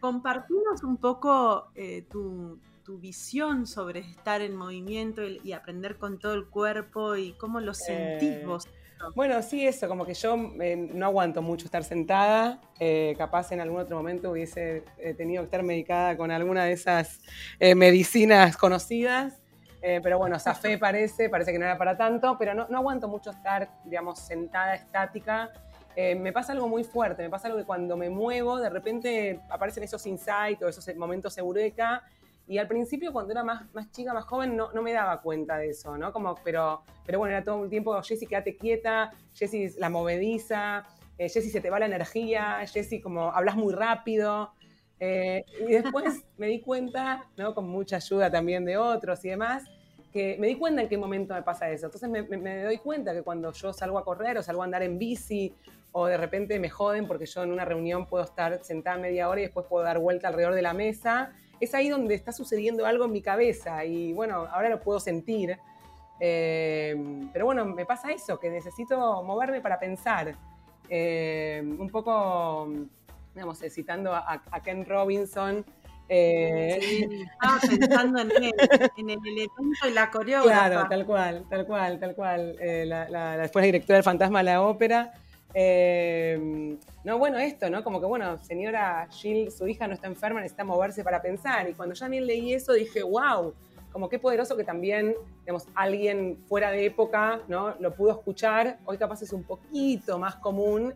Compartimos 0.00 0.82
un 0.82 0.96
poco 0.96 1.68
eh, 1.74 2.06
tu, 2.10 2.60
visión 3.00 3.66
sobre 3.66 4.00
estar 4.00 4.42
en 4.42 4.54
movimiento 4.54 5.22
y, 5.24 5.52
aprender 5.52 5.96
con 5.96 6.18
todo 6.18 6.34
el 6.34 6.46
cuerpo 6.46 7.16
y 7.16 7.32
cómo 7.32 7.60
lo 7.60 7.72
sentís 7.72 8.34
eh, 8.34 8.44
vos. 8.46 8.68
Bueno, 9.14 9.42
sí, 9.42 9.66
eso, 9.66 9.86
como 9.88 10.06
que 10.06 10.14
yo 10.14 10.34
eh, 10.60 10.76
no 10.76 11.06
aguanto 11.06 11.42
mucho 11.42 11.66
estar 11.66 11.84
sentada. 11.84 12.60
Eh, 12.80 13.14
capaz 13.18 13.52
en 13.52 13.60
algún 13.60 13.80
otro 13.80 13.96
momento 13.96 14.30
hubiese 14.30 14.82
eh, 14.98 15.14
tenido 15.14 15.42
que 15.42 15.46
estar 15.46 15.62
medicada 15.62 16.16
con 16.16 16.30
alguna 16.30 16.64
de 16.64 16.72
esas 16.72 17.20
medicinas 17.60 18.56
conocidas. 18.56 19.40
pero 19.80 20.18
bueno, 20.18 20.38
fe 20.38 20.78
parece, 20.78 21.28
parece 21.28 21.52
que 21.52 21.58
no 21.58 21.66
era 21.66 21.76
para 21.76 21.96
tanto, 21.96 22.36
pero 22.38 22.54
no, 22.54 22.66
no 22.68 22.78
aguanto 22.78 23.06
mucho 23.06 23.30
estar, 23.30 23.68
digamos, 23.84 24.18
sentada, 24.18 24.74
estática. 24.74 25.50
me 25.96 26.32
pasa 26.32 26.52
algo 26.52 26.68
muy 26.68 26.84
fuerte, 26.84 27.22
me 27.22 27.30
pasa 27.30 27.48
algo 27.48 27.58
que 27.58 27.66
cuando 27.66 27.96
me 27.96 28.08
muevo, 28.08 28.58
de 28.58 28.70
repente 28.70 29.40
aparecen 29.50 29.84
esos 29.84 30.06
insights 30.06 30.62
o 30.62 30.68
esos 30.68 30.96
momentos 30.96 31.36
eureka 31.36 32.02
y 32.46 32.58
al 32.58 32.68
principio, 32.68 33.12
cuando 33.12 33.32
era 33.32 33.42
más, 33.42 33.72
más 33.74 33.90
chica, 33.90 34.12
más 34.12 34.24
joven, 34.24 34.54
no, 34.54 34.70
no 34.72 34.82
me 34.82 34.92
daba 34.92 35.22
cuenta 35.22 35.56
de 35.56 35.70
eso, 35.70 35.96
¿no? 35.96 36.12
Como, 36.12 36.34
pero, 36.44 36.82
pero 37.06 37.18
bueno, 37.18 37.34
era 37.34 37.44
todo 37.44 37.64
el 37.64 37.70
tiempo, 37.70 38.00
Jessy, 38.02 38.26
quédate 38.26 38.56
quieta, 38.56 39.12
Jessy, 39.34 39.70
la 39.78 39.88
movediza, 39.88 40.86
eh, 41.16 41.30
Jessy, 41.30 41.48
se 41.48 41.62
te 41.62 41.70
va 41.70 41.78
la 41.78 41.86
energía, 41.86 42.58
Jessy, 42.66 43.00
como, 43.00 43.32
hablas 43.32 43.56
muy 43.56 43.72
rápido. 43.72 44.52
Eh, 45.00 45.44
y 45.66 45.72
después 45.72 46.04
me 46.36 46.48
di 46.48 46.60
cuenta, 46.60 47.24
¿no? 47.38 47.54
Con 47.54 47.66
mucha 47.66 47.96
ayuda 47.96 48.30
también 48.30 48.66
de 48.66 48.76
otros 48.76 49.24
y 49.24 49.30
demás, 49.30 49.64
que 50.12 50.36
me 50.38 50.46
di 50.46 50.56
cuenta 50.56 50.82
en 50.82 50.88
qué 50.88 50.98
momento 50.98 51.32
me 51.32 51.42
pasa 51.42 51.70
eso. 51.70 51.86
Entonces 51.86 52.10
me, 52.10 52.22
me, 52.22 52.62
doy 52.62 52.76
cuenta 52.76 53.14
que 53.14 53.22
cuando 53.22 53.52
yo 53.52 53.72
salgo 53.72 53.96
a 53.96 54.04
correr 54.04 54.36
o 54.36 54.42
salgo 54.42 54.60
a 54.60 54.66
andar 54.66 54.82
en 54.82 54.98
bici 54.98 55.54
o 55.92 56.06
de 56.06 56.18
repente 56.18 56.58
me 56.58 56.68
joden 56.68 57.06
porque 57.06 57.24
yo 57.24 57.42
en 57.42 57.52
una 57.52 57.64
reunión 57.64 58.06
puedo 58.06 58.22
estar 58.22 58.62
sentada 58.62 58.98
media 58.98 59.28
hora 59.28 59.40
y 59.40 59.44
después 59.44 59.66
puedo 59.66 59.84
dar 59.84 59.98
vuelta 59.98 60.28
alrededor 60.28 60.54
de 60.54 60.62
la 60.62 60.74
mesa 60.74 61.32
es 61.60 61.74
ahí 61.74 61.88
donde 61.88 62.14
está 62.14 62.32
sucediendo 62.32 62.86
algo 62.86 63.04
en 63.04 63.12
mi 63.12 63.22
cabeza 63.22 63.84
y 63.84 64.12
bueno, 64.12 64.46
ahora 64.50 64.68
lo 64.68 64.80
puedo 64.80 65.00
sentir. 65.00 65.58
Eh, 66.20 66.94
pero 67.32 67.46
bueno, 67.46 67.64
me 67.64 67.84
pasa 67.84 68.12
eso, 68.12 68.38
que 68.38 68.50
necesito 68.50 69.22
moverme 69.22 69.60
para 69.60 69.78
pensar. 69.78 70.34
Eh, 70.88 71.62
un 71.78 71.88
poco, 71.88 72.68
digamos, 73.34 73.60
eh, 73.62 73.70
citando 73.70 74.14
a, 74.14 74.40
Ken 74.62 74.84
Robinson. 74.84 75.64
estaba 76.08 77.60
pensando 77.66 78.20
en, 78.20 78.30
el 78.30 79.18
elemento 79.26 79.88
y 79.88 79.90
la 79.92 80.10
coreógrafa. 80.10 80.68
Claro, 80.68 80.88
tal 80.88 81.06
cual, 81.06 81.44
tal 81.48 81.66
cual, 81.66 81.98
tal 81.98 82.14
cual. 82.14 82.56
la, 82.60 83.36
después 83.38 83.62
la 83.62 83.66
directora 83.66 83.96
del 83.96 84.04
Fantasma 84.04 84.40
de 84.40 84.44
la 84.44 84.62
Ópera. 84.62 85.12
Eh, 85.54 86.76
no, 87.04 87.18
bueno, 87.18 87.38
esto, 87.38 87.70
¿no? 87.70 87.84
Como 87.84 88.00
que, 88.00 88.06
bueno, 88.06 88.42
señora 88.42 89.06
Jill, 89.10 89.52
su 89.52 89.68
hija 89.68 89.86
no 89.86 89.94
está 89.94 90.08
enferma, 90.08 90.40
necesita 90.40 90.64
moverse 90.64 91.04
para 91.04 91.22
pensar. 91.22 91.68
Y 91.68 91.74
cuando 91.74 91.94
ya 91.94 92.08
bien 92.08 92.26
leí 92.26 92.52
eso, 92.52 92.72
dije, 92.72 93.02
wow, 93.02 93.54
como 93.92 94.08
qué 94.08 94.18
poderoso 94.18 94.56
que 94.56 94.64
también, 94.64 95.14
digamos, 95.40 95.68
alguien 95.74 96.38
fuera 96.48 96.72
de 96.72 96.86
época, 96.86 97.40
¿no? 97.46 97.74
Lo 97.78 97.94
pudo 97.94 98.10
escuchar. 98.10 98.78
Hoy 98.84 98.98
capaz 98.98 99.22
es 99.22 99.32
un 99.32 99.44
poquito 99.44 100.18
más 100.18 100.36
común. 100.36 100.92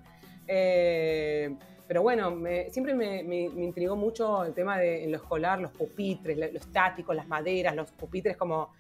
Eh, 0.49 1.55
pero 1.87 2.03
bueno, 2.03 2.37
siempre 2.71 2.95
me, 2.95 3.45
intrigó 3.45 3.97
mucho 3.97 4.45
el 4.45 4.53
tema 4.53 4.77
de 4.79 5.05
en 5.05 5.11
lo 5.11 5.17
escolar, 5.17 5.59
los 5.59 5.73
pupitres, 5.73 6.37
lo, 6.37 6.45
estático, 6.45 7.15
las 7.15 7.27
maderas, 7.27 7.75
los 7.75 7.91
pupitres 7.93 8.37
como 8.37 8.73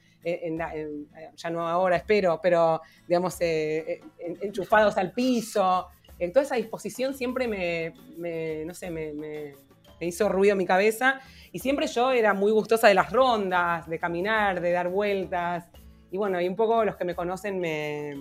ya 1.36 1.50
no 1.50 1.66
ahora 1.66 1.96
espero, 1.96 2.40
pero 2.42 2.80
digamos, 3.06 3.40
eh, 3.40 4.00
eh, 4.18 4.36
enchufados 4.42 4.96
al 4.96 5.12
piso. 5.12 5.86
En 6.18 6.32
toda 6.32 6.44
esa 6.44 6.56
disposición 6.56 7.14
siempre 7.14 7.46
me, 7.46 8.64
no 8.64 8.74
sé, 8.74 8.90
me, 8.90 9.54
hizo 10.00 10.28
ruido 10.28 10.52
en 10.52 10.58
mi 10.58 10.66
cabeza. 10.66 11.20
Y 11.52 11.60
siempre 11.60 11.86
yo 11.86 12.12
era 12.12 12.34
muy 12.34 12.52
gustosa 12.52 12.88
de 12.88 12.94
las 12.94 13.10
rondas, 13.12 13.88
de 13.88 13.98
caminar, 13.98 14.60
de 14.60 14.72
dar 14.72 14.88
vueltas. 14.88 15.68
Y 16.10 16.18
bueno, 16.18 16.40
y 16.40 16.48
un 16.48 16.56
poco 16.56 16.84
los 16.84 16.96
que 16.96 17.04
me 17.04 17.14
conocen 17.14 17.60
me, 17.60 18.14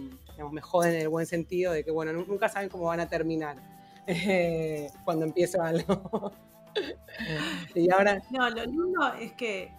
me 0.52 0.62
joden 0.62 0.96
en 0.96 1.02
el 1.02 1.10
buen 1.10 1.26
sentido 1.26 1.74
de 1.74 1.84
que, 1.84 1.91
bueno, 1.91 2.13
nunca 2.13 2.50
saben 2.50 2.70
cómo 2.70 2.86
van 2.86 3.00
a 3.00 3.08
terminar 3.08 3.58
eh, 4.06 4.89
cuando 5.06 5.26
empiezo 5.26 5.62
algo. 5.62 6.32
y 7.76 7.89
ahora... 7.91 8.22
No, 8.30 8.50
lo 8.50 8.65
lindo 8.65 9.13
es 9.20 9.34
que 9.34 9.72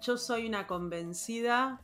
yo 0.00 0.16
soy 0.16 0.46
una 0.46 0.66
convencida 0.66 1.80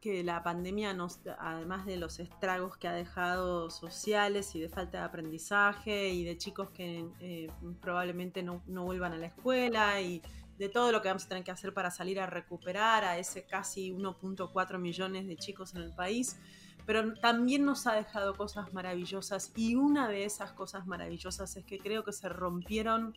que 0.00 0.24
la 0.24 0.42
pandemia, 0.42 0.94
nos, 0.94 1.20
además 1.38 1.84
de 1.84 1.98
los 1.98 2.20
estragos 2.20 2.76
que 2.78 2.88
ha 2.88 2.92
dejado 2.92 3.68
sociales 3.68 4.54
y 4.54 4.60
de 4.60 4.68
falta 4.68 4.98
de 4.98 5.04
aprendizaje 5.04 6.08
y 6.08 6.24
de 6.24 6.38
chicos 6.38 6.70
que 6.70 7.04
eh, 7.20 7.50
probablemente 7.82 8.42
no, 8.42 8.62
vuelvan 8.66 9.12
a 9.12 9.18
la 9.18 9.26
escuela 9.26 10.00
y 10.00 10.22
de 10.58 10.68
todo 10.70 10.90
lo 10.90 11.02
que 11.02 11.08
vamos 11.08 11.24
a 11.24 11.28
tener 11.28 11.44
que 11.44 11.50
hacer 11.50 11.74
para 11.74 11.90
salir 11.90 12.18
a 12.18 12.26
recuperar 12.26 13.04
a 13.04 13.18
ese 13.18 13.44
casi 13.44 13.92
1.4 13.92 14.78
millones 14.78 15.26
de 15.26 15.36
chicos 15.36 15.74
en 15.74 15.82
el 15.82 15.92
país, 15.94 16.38
pero 16.86 17.14
también 17.14 17.66
nos 17.66 17.86
ha 17.86 17.94
dejado 17.94 18.34
cosas 18.34 18.72
maravillosas 18.72 19.52
y 19.54 19.74
una 19.74 20.08
de 20.08 20.24
esas 20.24 20.52
cosas 20.52 20.86
maravillosas 20.86 21.56
es 21.56 21.64
que 21.64 21.78
creo 21.78 22.04
que 22.04 22.12
se 22.12 22.28
rompieron 22.30 23.14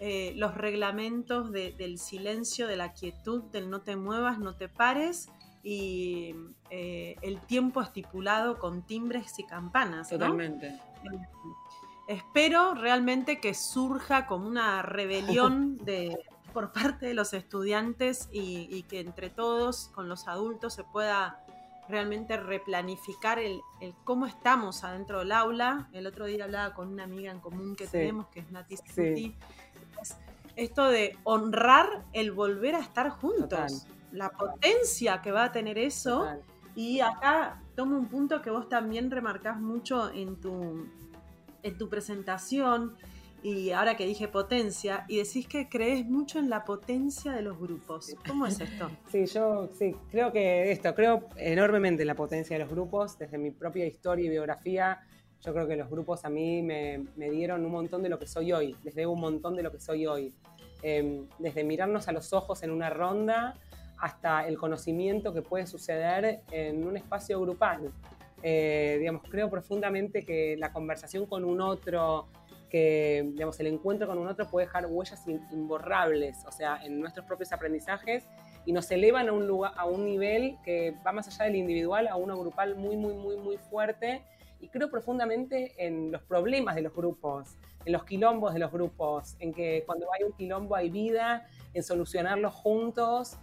eh, 0.00 0.32
los 0.36 0.54
reglamentos 0.54 1.52
del 1.52 1.98
silencio, 1.98 2.66
de 2.66 2.76
la 2.76 2.92
quietud, 2.92 3.44
del 3.44 3.70
no 3.70 3.82
te 3.82 3.96
muevas, 3.96 4.38
no 4.38 4.56
te 4.56 4.68
pares 4.68 5.28
y 5.62 6.34
eh, 6.70 7.16
el 7.22 7.40
tiempo 7.40 7.80
estipulado 7.80 8.58
con 8.58 8.86
timbres 8.86 9.38
y 9.38 9.44
campanas. 9.44 10.10
Totalmente. 10.10 10.68
Eh, 10.68 10.80
espero 12.08 12.74
realmente 12.74 13.40
que 13.40 13.54
surja 13.54 14.26
como 14.26 14.46
una 14.46 14.82
rebelión 14.82 15.78
de, 15.84 16.18
por 16.52 16.72
parte 16.72 17.06
de 17.06 17.14
los 17.14 17.32
estudiantes 17.32 18.28
y, 18.30 18.82
que 18.84 19.00
entre 19.00 19.30
todos, 19.30 19.90
con 19.94 20.08
los 20.08 20.28
adultos, 20.28 20.74
se 20.74 20.84
pueda 20.84 21.40
realmente 21.88 22.36
replanificar 22.36 23.38
el, 23.38 23.60
cómo 24.04 24.26
estamos 24.26 24.84
adentro 24.84 25.20
del 25.20 25.32
aula. 25.32 25.88
El 25.92 26.06
otro 26.06 26.26
día 26.26 26.44
hablaba 26.44 26.74
con 26.74 26.88
una 26.88 27.04
amiga 27.04 27.30
en 27.30 27.40
común 27.40 27.74
que 27.74 27.86
tenemos, 27.86 28.26
que 28.28 28.40
es 28.40 28.50
Nati 28.50 28.76
sí. 28.76 29.34
Esto 30.56 30.88
de 30.88 31.16
honrar 31.24 32.04
el 32.12 32.32
volver 32.32 32.74
a 32.74 32.80
estar 32.80 33.10
juntos, 33.10 33.86
la 34.12 34.30
potencia 34.30 35.20
que 35.22 35.32
va 35.32 35.44
a 35.44 35.52
tener 35.52 35.78
eso. 35.78 36.26
Y 36.76 37.00
acá 37.00 37.62
tomo 37.76 37.96
un 37.96 38.08
punto 38.08 38.42
que 38.42 38.50
vos 38.50 38.68
también 38.68 39.10
remarcás 39.10 39.60
mucho 39.60 40.10
en 40.12 40.40
tu, 40.40 40.88
en 41.62 41.78
tu 41.78 41.88
presentación, 41.88 42.96
y 43.44 43.72
ahora 43.72 43.94
que 43.94 44.06
dije 44.06 44.26
potencia, 44.26 45.04
y 45.06 45.18
decís 45.18 45.46
que 45.46 45.68
crees 45.68 46.06
mucho 46.06 46.38
en 46.38 46.48
la 46.48 46.64
potencia 46.64 47.32
de 47.32 47.42
los 47.42 47.58
grupos. 47.58 48.16
¿Cómo 48.26 48.46
es 48.46 48.58
esto? 48.58 48.90
Sí, 49.12 49.26
yo 49.26 49.68
sí, 49.78 49.94
creo 50.10 50.32
que 50.32 50.72
esto, 50.72 50.94
creo 50.94 51.28
enormemente 51.36 52.04
en 52.04 52.06
la 52.06 52.14
potencia 52.14 52.56
de 52.56 52.64
los 52.64 52.72
grupos, 52.72 53.18
desde 53.18 53.36
mi 53.36 53.50
propia 53.50 53.84
historia 53.84 54.24
y 54.24 54.30
biografía. 54.30 54.98
Yo 55.44 55.52
creo 55.52 55.66
que 55.66 55.76
los 55.76 55.90
grupos 55.90 56.24
a 56.24 56.30
mí 56.30 56.62
me, 56.62 57.04
me 57.16 57.30
dieron 57.30 57.64
un 57.64 57.72
montón 57.72 58.02
de 58.02 58.08
lo 58.08 58.18
que 58.18 58.26
soy 58.26 58.52
hoy, 58.52 58.76
les 58.82 58.94
debo 58.94 59.12
un 59.12 59.20
montón 59.20 59.56
de 59.56 59.62
lo 59.62 59.70
que 59.70 59.78
soy 59.78 60.06
hoy. 60.06 60.34
Em, 60.86 61.26
desde 61.38 61.64
mirarnos 61.64 62.08
a 62.08 62.12
los 62.12 62.34
ojos 62.34 62.62
en 62.62 62.70
una 62.70 62.90
ronda 62.90 63.54
hasta 63.98 64.46
el 64.46 64.58
conocimiento 64.58 65.32
que 65.32 65.40
puede 65.40 65.66
suceder 65.66 66.42
en 66.50 66.86
un 66.86 66.98
espacio 66.98 67.40
grupal. 67.40 67.90
Eh, 68.42 68.96
digamos, 68.98 69.22
creo 69.30 69.48
profundamente 69.48 70.26
que 70.26 70.56
la 70.58 70.74
conversación 70.74 71.24
con 71.24 71.42
un 71.42 71.62
otro, 71.62 72.28
que 72.68 73.24
digamos, 73.32 73.58
el 73.60 73.68
encuentro 73.68 74.06
con 74.06 74.18
un 74.18 74.28
otro 74.28 74.46
puede 74.50 74.66
dejar 74.66 74.84
huellas 74.86 75.26
imborrables, 75.26 76.44
o 76.46 76.52
sea, 76.52 76.84
en 76.84 77.00
nuestros 77.00 77.24
propios 77.24 77.50
aprendizajes 77.52 78.26
y 78.66 78.72
nos 78.72 78.90
elevan 78.90 79.30
a 79.30 79.32
un, 79.32 79.46
lugar, 79.46 79.72
a 79.76 79.86
un 79.86 80.04
nivel 80.04 80.58
que 80.66 80.94
va 81.06 81.12
más 81.12 81.28
allá 81.28 81.46
del 81.46 81.56
individual, 81.56 82.08
a 82.08 82.16
uno 82.16 82.38
grupal 82.38 82.76
muy, 82.76 82.98
muy, 82.98 83.14
muy, 83.14 83.38
muy 83.38 83.56
fuerte. 83.56 84.22
Y 84.60 84.68
creo 84.68 84.90
profundamente 84.90 85.74
en 85.78 86.10
los 86.10 86.22
problemas 86.22 86.74
de 86.74 86.82
los 86.82 86.94
grupos, 86.94 87.56
en 87.84 87.92
los 87.92 88.04
quilombos 88.04 88.54
de 88.54 88.60
los 88.60 88.72
grupos, 88.72 89.36
en 89.40 89.52
que 89.52 89.82
cuando 89.86 90.06
hay 90.12 90.24
un 90.24 90.32
quilombo 90.32 90.74
hay 90.74 90.90
vida, 90.90 91.46
en 91.74 91.82
solucionarlos 91.82 92.54
juntos. 92.54 93.36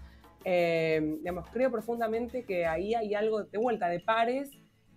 Eh, 0.43 1.17
digamos, 1.19 1.47
creo 1.52 1.69
profundamente 1.71 2.43
que 2.43 2.65
ahí 2.65 2.95
hay 2.95 3.13
algo 3.13 3.43
de 3.43 3.58
vuelta 3.58 3.88
de 3.88 4.00
pares 4.00 4.50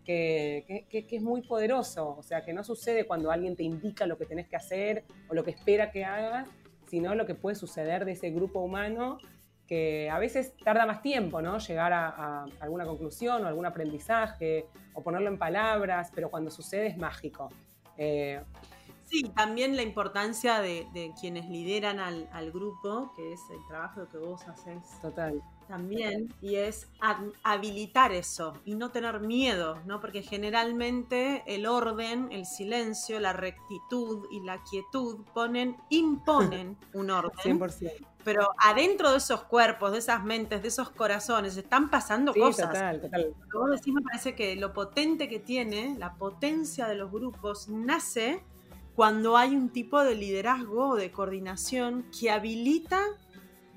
que, 0.05 0.87
es 0.91 1.23
muy 1.23 1.43
poderoso. 1.43 2.17
O 2.17 2.23
sea, 2.23 2.45
que 2.45 2.53
no 2.53 2.65
sucede 2.65 3.07
cuando 3.07 3.31
alguien 3.31 3.57
te 3.57 3.63
indica 3.63 4.07
lo 4.07 4.17
que 4.17 4.27
tenés 4.27 4.49
que 4.49 4.57
hacer 4.57 5.05
o 5.29 5.35
lo 5.35 5.45
que 5.45 5.51
espera 5.51 5.91
que 5.91 6.05
hagas, 6.05 6.49
sino 6.87 7.15
lo 7.15 7.27
que 7.27 7.35
puede 7.35 7.57
suceder 7.57 8.05
de 8.05 8.13
ese 8.13 8.31
grupo 8.31 8.61
humano 8.61 9.19
que 9.67 10.11
a 10.11 10.19
veces 10.19 10.55
tarda 10.63 10.87
más 10.87 11.03
tiempo, 11.03 11.41
¿no? 11.41 11.59
Llegar 11.59 11.93
a, 11.93 12.45
alguna 12.61 12.85
conclusión 12.85 13.45
o 13.45 13.49
algún 13.49 13.67
aprendizaje 13.67 14.67
o 14.93 15.03
ponerlo 15.03 15.29
en 15.29 15.39
palabras, 15.39 16.11
pero 16.15 16.31
cuando 16.31 16.51
sucede 16.51 16.87
es 16.89 16.97
mágico. 16.97 17.49
Eh, 17.97 18.43
sí, 19.05 19.23
también 19.35 19.77
la 19.77 19.83
importancia 19.83 20.61
de, 20.61 21.13
quienes 21.21 21.49
lideran 21.49 21.99
al, 21.99 22.29
al, 22.33 22.53
grupo, 22.53 23.13
que 23.17 23.33
es 23.33 23.41
el 23.51 23.67
trabajo 23.67 24.09
que 24.09 24.19
vos 24.19 24.47
haces. 24.49 25.01
Total 25.01 25.43
también, 25.67 26.33
y 26.41 26.57
es 26.57 26.89
habilitar 27.43 28.13
eso 28.13 28.55
y 28.65 28.75
no 28.75 28.91
tener 28.91 29.21
miedo, 29.21 29.79
¿no? 29.87 30.01
Porque 30.01 30.23
generalmente 30.23 31.43
el 31.47 31.67
orden, 31.67 32.29
el 32.31 32.47
silencio, 32.47 33.21
la 33.21 33.33
rectitud 33.33 34.27
y 34.31 34.41
la 34.41 34.63
quietud 34.63 35.25
ponen, 35.35 35.77
imponen 35.89 36.77
un 36.93 37.11
orden. 37.11 37.59
100%. 37.59 38.07
Pero 38.25 38.51
adentro 38.59 39.11
de 39.11 39.19
esos 39.19 39.43
cuerpos, 39.45 39.93
de 39.93 39.99
esas 39.99 40.25
mentes, 40.25 40.63
de 40.63 40.69
esos 40.69 40.91
corazones, 40.91 41.57
están 41.57 41.91
pasando 41.91 42.33
cosas. 42.33 42.71
Total, 42.71 43.01
total. 43.01 43.35
Lo 43.53 43.61
vos 43.61 43.71
decís 43.73 43.93
me 43.93 44.01
parece 44.01 44.35
que 44.35 44.57
lo 44.57 44.73
potente 44.73 45.29
que 45.29 45.39
tiene, 45.39 45.95
la 45.99 46.15
potencia 46.15 46.87
de 46.87 46.95
los 46.95 47.13
grupos, 47.13 47.69
nace 47.69 48.43
cuando 48.95 49.37
hay 49.37 49.55
un 49.55 49.71
tipo 49.71 50.03
de 50.03 50.15
liderazgo 50.15 50.91
o 50.91 50.97
de 50.97 51.11
coordinación 51.11 52.07
que 52.19 52.31
habilita 52.31 53.01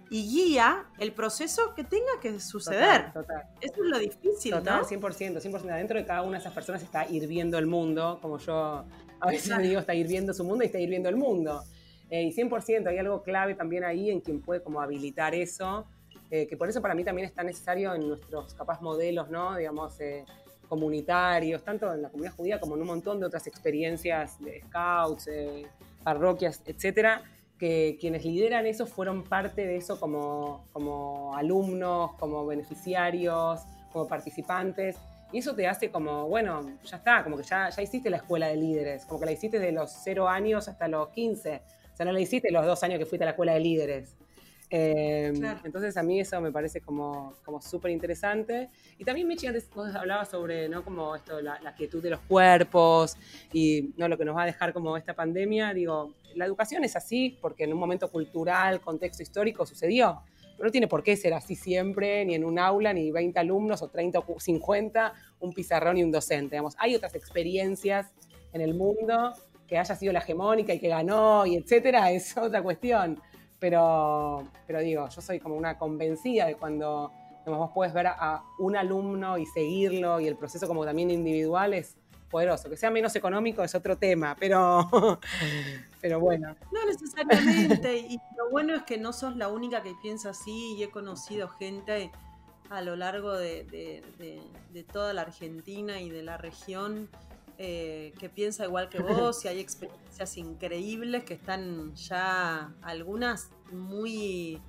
y 0.09 0.23
guía 0.23 0.85
el 0.99 1.11
proceso 1.11 1.73
que 1.75 1.83
tenga 1.83 2.19
que 2.21 2.39
suceder. 2.39 3.11
Total, 3.13 3.43
Eso 3.61 3.83
es 3.83 3.89
lo 3.89 3.99
difícil, 3.99 4.51
total, 4.51 4.83
100%, 4.83 5.41
100%. 5.41 5.71
Adentro 5.71 5.97
de 5.97 6.05
cada 6.05 6.21
una 6.21 6.33
de 6.33 6.39
esas 6.39 6.53
personas 6.53 6.81
está 6.81 7.07
hirviendo 7.07 7.57
el 7.57 7.67
mundo, 7.67 8.19
como 8.21 8.37
yo 8.37 8.85
a 9.19 9.27
veces 9.27 9.57
digo, 9.59 9.79
está 9.79 9.93
hirviendo 9.93 10.33
su 10.33 10.43
mundo 10.43 10.63
y 10.63 10.67
está 10.67 10.79
hirviendo 10.79 11.09
el 11.09 11.15
mundo. 11.15 11.63
Eh, 12.09 12.23
y 12.23 12.33
100% 12.33 12.87
hay 12.87 12.97
algo 12.97 13.21
clave 13.21 13.55
también 13.55 13.83
ahí 13.83 14.09
en 14.09 14.21
quien 14.21 14.41
puede 14.41 14.61
como 14.61 14.79
habilitar 14.81 15.35
eso, 15.35 15.85
eh, 16.31 16.47
que 16.47 16.55
por 16.55 16.69
eso 16.69 16.81
para 16.81 16.95
mí 16.95 17.03
también 17.03 17.27
es 17.27 17.33
tan 17.33 17.47
necesario 17.47 17.93
en 17.93 18.07
nuestros 18.07 18.53
capaz 18.53 18.81
modelos, 18.81 19.29
¿no? 19.29 19.55
Digamos, 19.57 19.99
eh, 19.99 20.23
comunitarios, 20.69 21.63
tanto 21.63 21.93
en 21.93 22.01
la 22.01 22.09
comunidad 22.09 22.35
judía 22.35 22.59
como 22.59 22.75
en 22.75 22.81
un 22.81 22.87
montón 22.87 23.19
de 23.19 23.25
otras 23.25 23.47
experiencias 23.47 24.39
de 24.41 24.61
scouts, 24.61 25.29
parroquias, 26.03 26.61
etcétera, 26.65 27.23
que 27.57 27.97
quienes 27.99 28.25
lideran 28.25 28.65
eso 28.65 28.85
fueron 28.85 29.23
parte 29.23 29.65
de 29.65 29.77
eso 29.77 29.99
como, 29.99 30.67
como 30.73 31.35
alumnos, 31.35 32.13
como 32.19 32.45
beneficiarios, 32.45 33.61
como 33.91 34.07
participantes. 34.07 34.97
Y 35.31 35.39
eso 35.39 35.53
te 35.55 35.67
hace 35.67 35.91
como, 35.91 36.27
bueno, 36.27 36.65
ya 36.85 36.97
está, 36.97 37.23
como 37.23 37.37
que 37.37 37.43
ya, 37.43 37.69
ya 37.69 37.81
hiciste 37.81 38.09
la 38.09 38.17
escuela 38.17 38.47
de 38.47 38.55
líderes, 38.55 39.05
como 39.05 39.19
que 39.19 39.25
la 39.25 39.31
hiciste 39.33 39.59
de 39.59 39.71
los 39.71 39.91
0 40.03 40.29
años 40.29 40.67
hasta 40.67 40.87
los 40.87 41.09
15. 41.09 41.61
O 41.93 41.97
sea, 41.97 42.05
no 42.05 42.11
la 42.11 42.19
hiciste 42.19 42.51
los 42.51 42.65
dos 42.65 42.83
años 42.83 42.99
que 42.99 43.05
fuiste 43.05 43.23
a 43.23 43.27
la 43.27 43.31
escuela 43.31 43.53
de 43.53 43.59
líderes. 43.59 44.15
Em, 44.69 45.41
entonces 45.63 45.95
a 45.95 46.03
mí 46.03 46.19
eso 46.19 46.41
me 46.41 46.51
parece 46.51 46.81
como, 46.81 47.33
como 47.45 47.61
súper 47.61 47.91
interesante. 47.91 48.69
Y 48.97 49.05
también 49.05 49.27
Michi 49.27 49.47
antes 49.47 49.69
vos 49.73 49.95
hablabas 49.95 50.29
sobre 50.29 50.67
¿no? 50.67 50.83
como 50.83 51.15
esto, 51.15 51.41
la, 51.41 51.59
la, 51.61 51.73
quietud 51.73 52.03
de 52.03 52.09
los 52.09 52.19
cuerpos 52.21 53.15
y 53.53 53.93
¿no? 53.95 54.09
lo 54.09 54.17
que 54.17 54.25
nos 54.25 54.35
va 54.35 54.43
a 54.43 54.45
dejar 54.45 54.73
como 54.73 54.97
esta 54.97 55.13
pandemia. 55.13 55.73
Digo, 55.73 56.13
la 56.35 56.45
educación 56.45 56.83
es 56.83 56.95
así 56.97 57.37
porque 57.41 57.63
en 57.63 57.73
un 57.73 57.79
momento 57.79 58.09
cultural, 58.11 58.81
contexto 58.81 59.23
histórico 59.23 59.65
sucedió. 59.65 60.21
Pero 60.57 60.67
no 60.67 60.71
tiene 60.71 60.87
por 60.87 61.03
qué 61.03 61.15
ser 61.15 61.33
así 61.33 61.55
siempre, 61.55 62.25
ni 62.25 62.33
en 62.33 62.43
un 62.43 62.57
aula, 62.57 62.91
ni 62.91 63.11
20 63.11 63.39
alumnos 63.39 63.83
o 63.83 63.89
30 63.89 64.19
o 64.19 64.39
50, 64.39 65.13
un 65.39 65.53
pizarrón 65.53 65.97
y 65.97 66.03
un 66.03 66.11
docente. 66.11 66.55
Digamos, 66.55 66.75
hay 66.79 66.95
otras 66.95 67.13
experiencias 67.15 68.11
en 68.51 68.61
el 68.61 68.73
mundo 68.73 69.33
que 69.67 69.77
haya 69.77 69.95
sido 69.95 70.13
la 70.13 70.19
hegemónica 70.19 70.73
y 70.73 70.79
que 70.79 70.87
ganó 70.87 71.45
y 71.45 71.57
etcétera, 71.57 72.11
es 72.11 72.35
otra 72.37 72.63
cuestión 72.63 73.21
pero, 73.59 74.47
pero 74.65 74.79
digo, 74.79 75.07
yo 75.09 75.21
soy 75.21 75.39
como 75.39 75.55
una 75.55 75.77
convencida 75.77 76.45
de 76.45 76.55
cuando 76.55 77.11
vos 77.45 77.71
puedes 77.73 77.93
ver 77.93 78.07
a, 78.07 78.43
un 78.59 78.75
alumno 78.75 79.37
y 79.37 79.45
seguirlo 79.45 80.19
y 80.19 80.27
el 80.27 80.35
proceso 80.35 80.67
como 80.67 80.85
también 80.85 81.11
individual 81.11 81.73
es 81.73 81.95
poderoso. 82.29 82.69
Que 82.69 82.77
sea 82.77 82.91
menos 82.91 83.15
económico 83.15 83.63
es 83.63 83.73
otro 83.73 83.97
tema, 83.97 84.35
pero, 84.39 84.89
pero 86.01 86.19
bueno. 86.19 86.55
No 86.71 86.85
necesariamente. 86.85 87.97
y 87.97 88.19
lo 88.37 88.49
bueno 88.51 88.75
es 88.75 88.83
que 88.83 88.97
no 88.97 89.13
sos 89.13 89.35
la 89.35 89.47
única 89.47 89.81
que 89.81 89.93
piensa 90.01 90.31
así 90.31 90.75
y 90.75 90.83
he 90.83 90.89
conocido 90.89 91.47
gente 91.47 92.11
a 92.69 92.81
lo 92.81 92.97
largo 92.97 93.33
de, 93.33 93.63
de 94.73 94.83
toda 94.83 95.13
la 95.13 95.21
Argentina 95.21 96.01
y 96.01 96.09
de 96.09 96.23
la 96.23 96.37
región 96.37 97.09
eh, 97.59 98.13
que 98.19 98.29
piensa 98.29 98.65
igual 98.65 98.87
que 98.87 99.01
vos 99.01 99.43
y 99.45 99.47
hay 99.47 99.59
experiencias 99.59 100.37
increíbles 100.37 101.23
que 101.23 101.33
están 101.33 101.95
ya 101.95 102.71
algunas 102.83 103.49
muy 103.71 104.61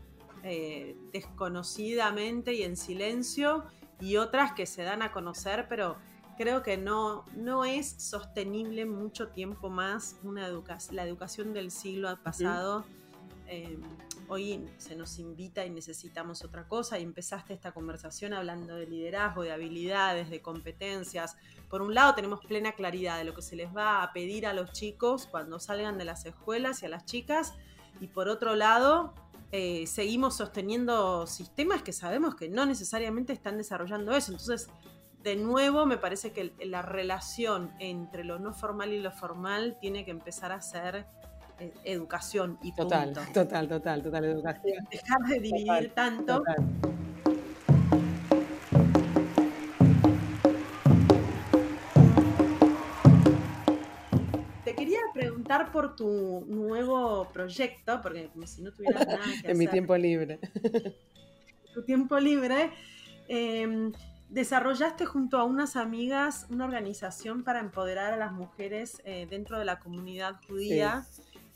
eh, 0.42 0.96
desconocidamente 1.12 2.54
y 2.54 2.62
en 2.62 2.76
silencio 2.76 3.64
y 4.00 4.16
otras 4.16 4.52
que 4.52 4.64
se 4.64 4.84
dan 4.84 5.02
a 5.02 5.12
conocer, 5.12 5.66
pero 5.68 5.96
creo 6.38 6.62
que 6.62 6.78
no, 6.78 7.24
no 7.36 7.64
es 7.64 7.96
sostenible 7.98 8.86
mucho 8.86 9.28
tiempo 9.28 9.68
más 9.68 10.16
una 10.22 10.48
la 10.92 11.02
educación 11.02 11.52
del 11.52 11.70
siglo 11.70 12.16
pasado. 12.22 12.86
Em, 13.48 13.82
hoy 14.28 14.68
se 14.76 14.94
nos 14.94 15.18
invita 15.18 15.64
y 15.64 15.70
necesitamos 15.70 16.44
otra 16.44 16.68
cosa 16.68 16.98
y 16.98 17.02
empezaste 17.02 17.54
esta 17.54 17.72
conversación 17.72 18.32
hablando 18.34 18.76
de 18.76 18.86
liderazgo, 18.86 19.42
de 19.42 19.52
habilidades, 19.52 20.30
de 20.30 20.40
competencias. 20.42 21.36
Por 21.68 21.82
un 21.82 21.94
lado 21.94 22.14
tenemos 22.14 22.44
plena 22.44 22.72
claridad 22.72 23.18
de 23.18 23.24
lo 23.24 23.34
que 23.34 23.42
se 23.42 23.56
les 23.56 23.74
va 23.74 24.02
a 24.02 24.12
pedir 24.12 24.46
a 24.46 24.52
los 24.52 24.72
chicos 24.72 25.26
cuando 25.26 25.58
salgan 25.58 25.98
de 25.98 26.04
las 26.04 26.26
escuelas 26.26 26.82
y 26.82 26.86
a 26.86 26.88
las 26.90 27.04
chicas 27.04 27.54
y 28.00 28.08
por 28.08 28.28
otro 28.28 28.54
lado 28.54 29.14
eh, 29.50 29.86
seguimos 29.86 30.36
sosteniendo 30.36 31.26
sistemas 31.26 31.82
que 31.82 31.92
sabemos 31.92 32.34
que 32.34 32.48
no 32.48 32.66
necesariamente 32.66 33.32
están 33.32 33.56
desarrollando 33.56 34.14
eso. 34.14 34.32
Entonces, 34.32 34.68
de 35.22 35.36
nuevo, 35.36 35.86
me 35.86 35.96
parece 35.96 36.32
que 36.32 36.52
la 36.64 36.82
relación 36.82 37.72
entre 37.80 38.24
lo 38.24 38.38
no 38.38 38.52
formal 38.52 38.92
y 38.92 39.00
lo 39.00 39.10
formal 39.10 39.78
tiene 39.80 40.04
que 40.04 40.10
empezar 40.10 40.52
a 40.52 40.60
ser 40.60 41.06
eh, 41.60 41.72
educación 41.84 42.58
y 42.62 42.72
punto. 42.72 42.94
Total, 42.94 43.14
total, 43.32 43.68
total, 43.68 44.02
total, 44.02 44.24
educación. 44.24 44.88
Dejar 44.90 45.20
de 45.28 45.40
dividir 45.40 45.92
tanto. 45.94 46.42
Te 54.64 54.74
quería 54.74 55.00
preguntar 55.14 55.38
preguntar 55.48 55.72
por 55.72 55.96
tu 55.96 56.44
nuevo 56.46 57.28
proyecto, 57.32 58.00
porque 58.02 58.28
como 58.28 58.46
si 58.46 58.62
no 58.62 58.72
tuvieras 58.72 59.06
nada 59.06 59.18
que 59.24 59.30
hacer. 59.30 59.50
en 59.50 59.58
mi 59.58 59.66
tiempo 59.66 59.96
libre. 59.96 60.38
tu 61.74 61.82
tiempo 61.84 62.18
libre. 62.18 62.70
Em, 63.28 63.92
desarrollaste 64.28 65.06
junto 65.06 65.38
a 65.38 65.44
unas 65.44 65.76
amigas 65.76 66.46
una 66.50 66.64
organización 66.64 67.44
para 67.44 67.60
empoderar 67.60 68.12
a 68.12 68.16
las 68.16 68.32
mujeres 68.32 69.00
eh, 69.04 69.26
dentro 69.28 69.58
de 69.58 69.64
la 69.64 69.78
comunidad 69.78 70.36
judía. 70.46 71.06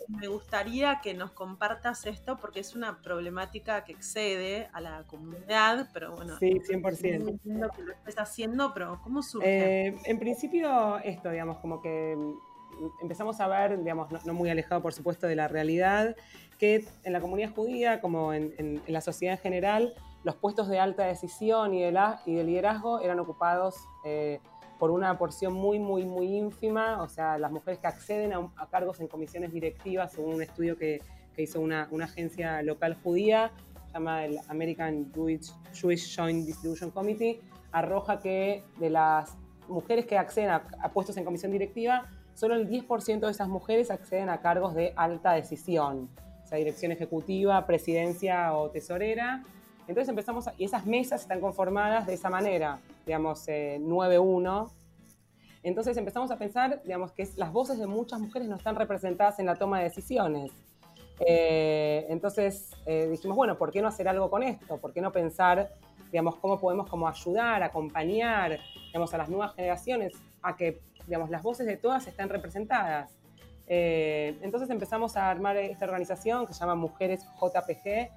Me 0.09 0.29
gustaría 0.29 1.01
que 1.03 1.15
nos 1.15 1.33
compartas 1.33 2.07
esto 2.07 2.39
porque 2.39 2.61
es 2.61 2.75
una 2.75 3.01
problemática 3.03 3.85
que 3.85 3.93
excede 3.93 4.69
a 4.73 4.81
la 4.81 5.05
comunidad, 5.07 5.89
pero 5.93 6.15
bueno. 6.17 6.39
Sí, 6.39 6.51
100%. 6.51 7.41
lo 7.45 7.71
que 7.71 7.83
lo 7.83 7.93
estás 7.93 8.19
haciendo, 8.19 8.73
pero 8.75 9.01
¿cómo 9.03 9.23
surge? 9.23 9.89
Eh, 9.89 9.97
en 10.05 10.19
principio, 10.19 10.99
esto, 10.99 11.31
digamos, 11.31 11.59
como 11.59 11.81
que 11.81 12.17
empezamos 13.01 13.41
a 13.41 13.49
ver, 13.49 13.79
digamos, 13.79 14.09
no, 14.25 14.35
muy 14.35 14.51
alejado 14.51 14.83
por 14.83 14.93
supuesto 14.93 15.27
de 15.27 15.37
la 15.37 15.49
realidad, 15.49 16.17
que 16.59 16.85
en 17.05 17.13
la 17.13 17.21
comunidad 17.21 17.55
judía, 17.55 18.01
como 18.01 18.33
en, 18.33 18.83
la 18.87 19.01
sociedad 19.01 19.35
en 19.35 19.41
general, 19.41 19.95
los 20.25 20.37
puestos 20.37 20.69
de 20.69 20.79
alta 20.79 21.05
decisión 21.05 21.75
y 21.75 21.83
de, 21.83 21.93
y 22.27 22.35
de 22.35 22.45
liderazgo 22.45 23.01
eran 23.01 23.19
ocupados 23.19 23.77
eh, 24.05 24.41
por 24.83 24.91
una 24.91 25.17
porción 25.17 25.55
muy, 25.55 25.79
muy, 25.79 26.05
muy 26.05 26.37
ínfima, 26.37 27.01
o 27.05 27.09
sea, 27.09 27.39
las 27.39 27.53
mujeres 27.53 27.79
que 27.79 27.87
acceden 27.87 28.33
a, 28.33 28.67
cargos 28.69 28.99
en 28.99 29.07
comisiones 29.07 29.53
directivas, 29.53 30.11
según 30.11 30.35
un 30.35 30.43
estudio 30.43 30.77
que, 30.77 31.01
hizo 31.37 31.61
una, 31.61 31.89
agencia 32.03 32.61
local 32.63 32.97
judía, 33.01 33.53
llama 33.95 34.25
el 34.25 34.41
American 34.49 35.13
Jewish, 35.15 35.53
Jewish 35.73 36.17
Joint 36.17 36.45
Distribution 36.47 36.91
Committee, 36.91 37.41
arroja 37.71 38.19
que 38.19 38.65
de 38.81 38.91
las 38.91 39.39
mujeres 39.69 40.05
que 40.05 40.19
acceden 40.19 40.51
a 40.51 40.91
puestos 40.93 41.17
en 41.17 41.25
comisión 41.25 41.53
directiva, 41.53 42.11
solo 42.35 42.57
el 42.57 42.69
10% 42.69 43.21
de 43.21 43.31
esas 43.31 43.47
mujeres 43.47 43.89
acceden 43.89 44.31
a 44.31 44.41
cargos 44.41 44.75
de 44.75 44.95
alta 44.97 45.31
decisión, 45.35 46.11
o 46.43 46.47
sea, 46.49 46.59
dirección 46.59 46.91
ejecutiva, 46.91 47.65
presidencia 47.69 48.53
o 48.53 48.69
tesorera. 48.71 49.45
Entonces 49.87 50.09
empezamos, 50.09 50.47
y 50.59 50.65
esas 50.65 50.87
mesas 50.87 51.21
están 51.21 51.41
conformadas 51.41 52.05
de 52.09 52.15
esa 52.15 52.31
manera, 52.31 52.81
digamos, 53.07 53.47
9-1. 53.49 54.67
Eh, 54.67 54.71
Entonces 55.63 55.97
empezamos 55.97 56.31
a 56.31 56.39
pensar, 56.39 56.83
digamos, 56.85 57.13
que 57.13 57.29
las 57.37 57.53
voces 57.53 57.79
de 57.79 57.87
muchas 57.87 58.21
mujeres 58.21 58.49
no 58.49 58.57
están 58.57 58.77
representadas 58.77 59.39
en 59.39 59.47
la 59.47 59.55
toma 59.55 59.79
de 59.79 59.85
decisiones. 59.85 60.53
Eh, 61.21 62.07
entonces 62.09 62.71
eh, 62.87 63.09
dijimos, 63.11 63.37
bueno, 63.37 63.57
¿por 63.57 63.71
qué 63.71 63.81
no 63.81 63.89
hacer 63.89 64.09
algo 64.09 64.29
con 64.29 64.43
esto? 64.43 64.79
¿Por 64.79 64.93
qué 64.93 65.01
no 65.01 65.13
pensar, 65.13 65.71
digamos, 66.11 66.37
cómo 66.37 66.59
podemos 66.59 66.89
como 66.89 67.07
ayudar, 67.07 67.63
acompañar, 67.63 68.59
digamos, 68.87 69.15
a 69.15 69.19
las 69.19 69.29
nuevas 69.29 69.55
generaciones 69.55 70.15
a 70.43 70.57
que 70.57 70.81
digamos, 71.07 71.31
las 71.31 71.43
voces 71.43 71.67
de 71.67 71.77
todas 71.77 72.07
están 72.07 72.29
representadas. 72.29 73.11
Eh, 73.67 74.39
entonces 74.43 74.71
empezamos 74.71 75.17
a 75.17 75.31
armar 75.31 75.57
esta 75.57 75.85
organización 75.85 76.47
que 76.47 76.53
se 76.53 76.61
llama 76.61 76.75
Mujeres 76.75 77.27
JPG. 77.41 78.11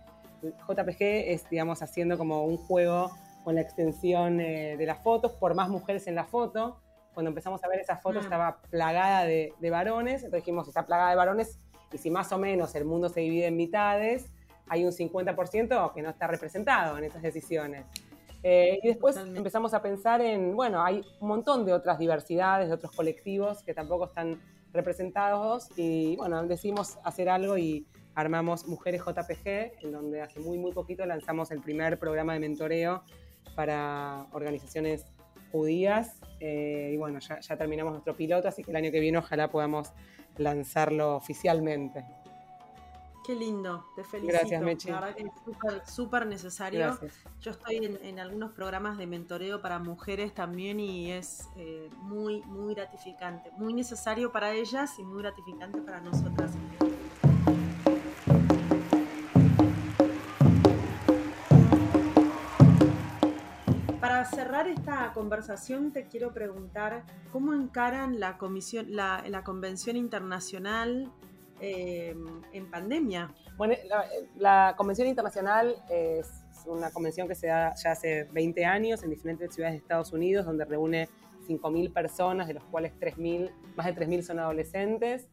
JPG 0.67 1.01
es, 1.01 1.49
digamos, 1.49 1.81
haciendo 1.81 2.17
como 2.17 2.43
un 2.43 2.57
juego 2.57 3.11
con 3.45 3.55
la 3.55 3.61
extensión 3.61 4.41
eh, 4.41 4.75
de 4.75 4.85
las 4.87 5.03
fotos, 5.03 5.31
por 5.33 5.53
más 5.53 5.69
mujeres 5.69 6.07
en 6.07 6.15
la 6.15 6.25
foto. 6.25 6.81
Cuando 7.13 7.29
empezamos 7.29 7.63
a 7.63 7.67
ver 7.69 7.79
esas 7.79 8.01
fotos 8.01 8.23
mm. 8.23 8.25
estaba 8.25 8.57
plagada 8.71 9.23
de, 9.23 9.53
varones, 9.69 10.23
entonces 10.23 10.43
dijimos, 10.43 10.67
está 10.67 10.85
plagada 10.85 11.11
de 11.11 11.15
varones, 11.15 11.59
y 11.93 11.97
si 11.99 12.09
más 12.09 12.31
o 12.33 12.39
menos 12.39 12.73
el 12.73 12.83
mundo 12.85 13.07
se 13.07 13.21
divide 13.21 13.45
en 13.45 13.55
mitades, 13.55 14.31
hay 14.67 14.83
un 14.83 14.91
50% 14.91 15.93
que 15.93 16.01
no 16.01 16.09
está 16.09 16.25
representado 16.25 16.97
en 16.97 17.03
esas 17.03 17.21
decisiones. 17.21 17.85
Eh, 18.41 18.79
y 18.81 18.87
después 18.87 19.15
empezamos 19.15 19.75
a 19.75 19.81
pensar 19.81 20.21
en, 20.21 20.55
bueno, 20.55 20.83
hay 20.83 21.03
un 21.21 21.27
montón 21.27 21.65
de 21.65 21.73
otras 21.73 21.99
diversidades, 21.99 22.67
de 22.67 22.73
otros 22.73 22.91
colectivos 22.93 23.63
que 23.63 23.75
tampoco 23.75 24.05
están 24.05 24.41
representados 24.73 25.69
y 25.77 26.15
bueno, 26.17 26.43
decidimos 26.45 26.97
hacer 27.03 27.29
algo 27.29 27.57
y 27.57 27.87
armamos 28.15 28.67
Mujeres 28.67 29.01
JPG, 29.05 29.83
en 29.83 29.91
donde 29.91 30.21
hace 30.21 30.39
muy, 30.39 30.57
muy 30.57 30.71
poquito 30.71 31.05
lanzamos 31.05 31.51
el 31.51 31.61
primer 31.61 31.99
programa 31.99 32.33
de 32.33 32.39
mentoreo 32.39 33.03
para 33.55 34.27
organizaciones 34.31 35.05
judías 35.51 36.19
eh, 36.39 36.91
y 36.93 36.97
bueno, 36.97 37.19
ya, 37.19 37.39
ya 37.39 37.57
terminamos 37.57 37.93
nuestro 37.93 38.15
piloto, 38.15 38.47
así 38.47 38.63
que 38.63 38.71
el 38.71 38.77
año 38.77 38.91
que 38.91 38.99
viene 38.99 39.17
ojalá 39.17 39.49
podamos 39.49 39.91
lanzarlo 40.37 41.15
oficialmente. 41.15 42.03
Qué 43.25 43.33
lindo, 43.33 43.83
te 43.95 44.03
felicito. 44.03 44.37
Gracias, 44.37 44.61
Mechi. 44.61 44.87
La 44.89 44.99
verdad 44.99 45.15
que 45.15 45.23
es 45.23 45.91
súper 45.91 46.27
necesario. 46.27 46.99
Yo 47.41 47.51
estoy 47.51 47.77
en, 47.77 48.19
algunos 48.19 48.51
programas 48.51 48.99
de 48.99 49.07
mentoreo 49.07 49.61
para 49.63 49.79
mujeres 49.79 50.31
también 50.35 50.79
y 50.79 51.11
es 51.11 51.47
eh, 51.57 51.89
muy, 52.03 52.43
muy 52.43 52.75
gratificante. 52.75 53.49
Muy 53.57 53.73
necesario 53.73 54.31
para 54.31 54.53
ellas 54.53 54.99
y 54.99 55.03
muy 55.03 55.23
gratificante 55.23 55.81
para 55.81 56.01
nosotras. 56.01 56.51
Para 64.25 64.37
cerrar 64.37 64.67
esta 64.67 65.11
conversación 65.13 65.91
te 65.91 66.07
quiero 66.07 66.33
preguntar 66.33 67.03
cómo 67.31 67.53
encaran 67.53 68.19
la 68.19 68.39
comisión, 68.39 68.87
la, 68.89 69.23
la 69.27 69.43
convención 69.43 69.95
internacional 69.97 71.11
Em, 71.61 72.41
en 72.51 72.69
pandemia. 72.69 73.33
Bueno, 73.55 73.75
la, 74.35 74.73
Convención 74.75 75.07
Internacional 75.07 75.73
es 75.89 76.27
una 76.65 76.91
convención 76.91 77.29
que 77.29 77.35
se 77.35 77.47
da 77.47 77.73
ya 77.75 77.91
hace 77.91 78.25
20 78.25 78.65
años 78.65 79.03
en 79.03 79.09
diferentes 79.09 79.53
ciudades 79.53 79.75
de 79.75 79.77
Estados 79.77 80.11
Unidos, 80.11 80.45
donde 80.45 80.65
reúne 80.65 81.07
5.000 81.47 81.93
personas, 81.93 82.47
de 82.47 82.55
los 82.55 82.63
cuales 82.65 82.91
3.000, 82.99 83.51
más 83.77 83.85
de 83.85 83.95
3.000 83.95 84.21
son 84.23 84.39
adolescentes. 84.39 85.29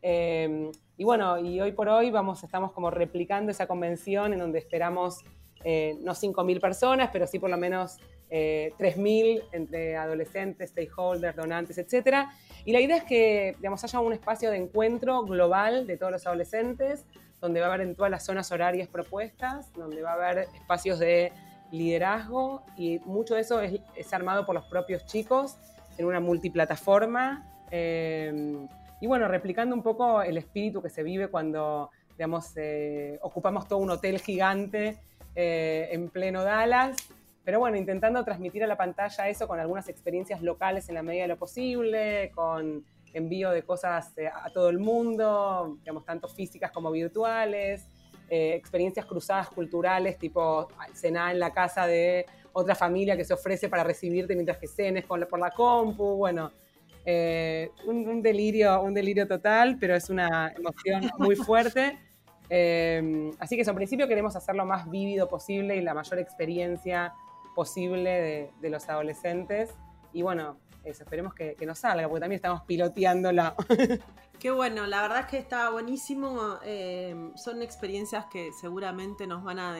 Em, 0.00 0.72
y 0.96 1.04
bueno, 1.04 1.38
y 1.38 1.60
hoy 1.60 1.72
por 1.72 1.90
hoy 1.90 2.10
vamos, 2.10 2.42
estamos 2.42 2.72
como 2.72 2.90
replicando 2.90 3.50
esa 3.50 3.66
convención 3.66 4.32
en 4.32 4.38
donde 4.38 4.58
esperamos 4.60 5.24
eh, 5.62 5.98
no 6.00 6.12
5.000 6.12 6.58
personas, 6.58 7.10
pero 7.12 7.26
sí 7.26 7.38
por 7.38 7.50
lo 7.50 7.58
menos 7.58 7.98
eh, 8.30 8.72
3.000 8.78 9.44
entre 9.52 9.96
adolescentes, 9.96 10.70
stakeholders, 10.70 11.36
donantes, 11.36 11.78
etc. 11.78 12.26
Y 12.64 12.72
la 12.72 12.80
idea 12.80 12.96
es 12.96 13.04
que 13.04 13.54
digamos, 13.58 13.82
haya 13.84 14.00
un 14.00 14.12
espacio 14.12 14.50
de 14.50 14.56
encuentro 14.56 15.22
global 15.22 15.86
de 15.86 15.96
todos 15.96 16.12
los 16.12 16.26
adolescentes, 16.26 17.04
donde 17.40 17.60
va 17.60 17.66
a 17.66 17.74
haber 17.74 17.86
en 17.86 17.94
todas 17.94 18.10
las 18.10 18.24
zonas 18.24 18.50
horarias 18.50 18.88
propuestas, 18.88 19.72
donde 19.74 20.02
va 20.02 20.12
a 20.12 20.14
haber 20.14 20.48
espacios 20.54 20.98
de 20.98 21.32
liderazgo 21.70 22.62
y 22.76 22.98
mucho 23.00 23.34
de 23.34 23.40
eso 23.42 23.60
es, 23.60 24.12
armado 24.12 24.46
por 24.46 24.54
los 24.54 24.64
propios 24.66 25.04
chicos 25.06 25.56
en 25.98 26.06
una 26.06 26.20
multiplataforma. 26.20 27.46
Eh, 27.70 28.66
y 29.00 29.06
bueno, 29.06 29.28
replicando 29.28 29.74
un 29.74 29.82
poco 29.82 30.22
el 30.22 30.36
espíritu 30.36 30.82
que 30.82 30.88
se 30.88 31.02
vive 31.02 31.28
cuando, 31.28 31.90
digamos, 32.10 32.52
eh, 32.56 33.18
ocupamos 33.22 33.68
todo 33.68 33.78
un 33.78 33.90
hotel 33.90 34.18
gigante 34.20 34.98
eh, 35.34 35.88
en 35.92 36.08
pleno 36.08 36.42
Dallas 36.42 36.96
pero 37.46 37.60
bueno, 37.60 37.76
intentando 37.76 38.24
transmitir 38.24 38.64
a 38.64 38.66
la 38.66 38.76
pantalla 38.76 39.28
eso 39.28 39.46
con 39.46 39.60
algunas 39.60 39.88
experiencias 39.88 40.42
locales 40.42 40.88
en 40.88 40.96
la 40.96 41.04
medida 41.04 41.22
de 41.22 41.28
lo 41.28 41.36
posible, 41.36 42.32
con 42.34 42.84
envío 43.14 43.52
de 43.52 43.62
cosas 43.62 44.18
eh, 44.18 44.26
a 44.26 44.50
todo 44.50 44.68
el 44.68 44.80
mundo, 44.80 45.76
digamos, 45.78 46.04
tanto 46.04 46.26
físicas 46.26 46.72
como 46.72 46.90
virtuales, 46.90 47.86
eh, 48.28 48.54
experiencias 48.56 49.06
cruzadas 49.06 49.48
culturales, 49.50 50.18
tipo 50.18 50.66
cenar 50.92 51.34
en 51.34 51.38
la 51.38 51.52
casa 51.52 51.86
de 51.86 52.26
otra 52.52 52.74
familia 52.74 53.16
que 53.16 53.24
se 53.24 53.34
ofrece 53.34 53.68
para 53.68 53.84
recibirte 53.84 54.34
mientras 54.34 54.58
que 54.58 54.66
cenes 54.66 55.04
por 55.04 55.38
la 55.38 55.50
compu, 55.52 56.16
bueno, 56.16 56.50
eh, 57.04 57.70
un, 57.86 58.22
delirio, 58.22 58.82
un 58.82 58.92
delirio 58.92 59.28
total, 59.28 59.76
pero 59.78 59.94
es 59.94 60.10
una 60.10 60.48
emoción 60.48 61.08
muy 61.20 61.36
fuerte. 61.36 61.96
así 63.38 63.54
que 63.54 63.62
eso, 63.62 63.70
en 63.70 63.76
principio 63.76 64.08
queremos 64.08 64.34
hacer 64.34 64.56
lo 64.56 64.66
más 64.66 64.90
vívido 64.90 65.28
posible 65.28 65.76
y 65.76 65.80
la 65.80 65.94
mayor 65.94 66.18
experiencia 66.18 67.14
posible 67.56 68.52
de, 68.60 68.70
los 68.70 68.88
adolescentes. 68.88 69.74
Y 70.12 70.22
bueno, 70.22 70.58
eso, 70.84 71.02
esperemos 71.02 71.34
que, 71.34 71.56
nos 71.66 71.80
salga, 71.80 72.06
porque 72.08 72.20
también 72.20 72.36
estamos 72.36 72.62
piloteándola. 72.62 73.56
Qué 74.38 74.50
bueno, 74.50 74.86
la 74.86 75.00
verdad 75.00 75.20
es 75.20 75.26
que 75.26 75.38
está 75.38 75.70
buenísimo. 75.70 76.58
Eh, 76.62 77.32
son 77.36 77.62
experiencias 77.62 78.26
que 78.26 78.50
seguramente 78.52 79.26
nos 79.26 79.42
van 79.42 79.58
a 79.58 79.74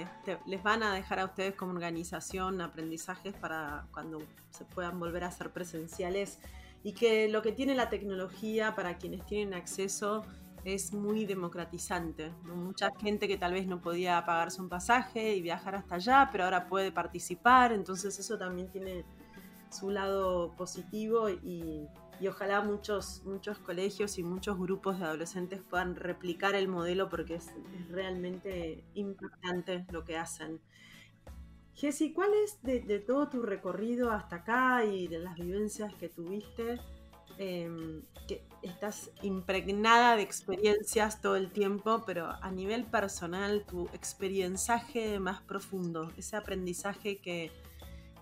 les 0.46 0.62
van 0.62 0.82
a 0.82 0.94
dejar 0.94 1.20
a 1.20 1.26
ustedes 1.26 1.54
como 1.54 1.72
organización 1.72 2.62
aprendizajes 2.62 3.34
para 3.34 3.86
cuando 3.92 4.22
se 4.50 4.64
puedan 4.64 4.98
volver 4.98 5.24
a 5.24 5.30
ser 5.30 5.52
presenciales. 5.52 6.38
Y 6.82 6.92
que 6.92 7.28
lo 7.28 7.42
que 7.42 7.52
tiene 7.52 7.74
la 7.74 7.90
tecnología 7.90 8.74
para 8.74 8.96
quienes 8.96 9.26
tienen 9.26 9.52
acceso 9.52 10.24
es 10.66 10.92
muy 10.92 11.26
democratizante. 11.26 12.32
Mucha 12.42 12.90
gente 12.98 13.28
que 13.28 13.38
tal 13.38 13.52
vez 13.52 13.68
no 13.68 13.80
podía 13.80 14.24
pagarse 14.26 14.60
un 14.60 14.68
pasaje 14.68 15.36
y 15.36 15.40
viajar 15.40 15.76
hasta 15.76 15.94
allá, 15.94 16.28
pero 16.32 16.42
ahora 16.42 16.66
puede 16.66 16.90
participar, 16.90 17.72
entonces 17.72 18.18
eso 18.18 18.36
también 18.36 18.68
tiene 18.72 19.04
su 19.70 19.90
lado 19.90 20.56
positivo 20.56 21.30
y, 21.30 21.86
ojalá 22.28 22.62
muchos, 22.62 23.22
muchos 23.24 23.58
colegios 23.58 24.18
y 24.18 24.24
muchos 24.24 24.58
grupos 24.58 24.98
de 24.98 25.04
adolescentes 25.04 25.62
puedan 25.62 25.94
replicar 25.94 26.56
el 26.56 26.66
modelo 26.66 27.08
porque 27.08 27.36
es, 27.36 27.52
realmente 27.88 28.82
impactante 28.94 29.86
lo 29.92 30.04
que 30.04 30.16
hacen. 30.16 30.60
Jessy, 31.74 32.12
¿cuál 32.12 32.30
es 32.42 32.60
de, 32.62 32.80
de 32.80 32.98
todo 32.98 33.28
tu 33.28 33.42
recorrido 33.42 34.10
hasta 34.10 34.36
acá 34.36 34.84
y 34.84 35.06
de 35.06 35.20
las 35.20 35.36
vivencias 35.36 35.94
que 35.94 36.08
tuviste? 36.08 36.80
em, 37.38 38.02
estás 38.68 39.10
impregnada 39.22 40.16
de 40.16 40.22
experiencias 40.22 41.20
todo 41.20 41.36
el 41.36 41.50
tiempo, 41.50 42.02
pero 42.06 42.30
a 42.40 42.50
nivel 42.50 42.84
personal, 42.84 43.64
tu 43.66 43.88
experienciaje 43.92 45.18
más 45.18 45.40
profundo, 45.42 46.12
ese 46.16 46.36
aprendizaje 46.36 47.18
que, 47.18 47.50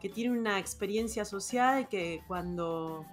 que 0.01 0.09
tiene 0.09 0.39
una 0.39 0.59
experiencia 0.59 1.23
asociada 1.23 1.81
y 1.81 1.87
que 1.87 2.23
cuando 2.27 3.07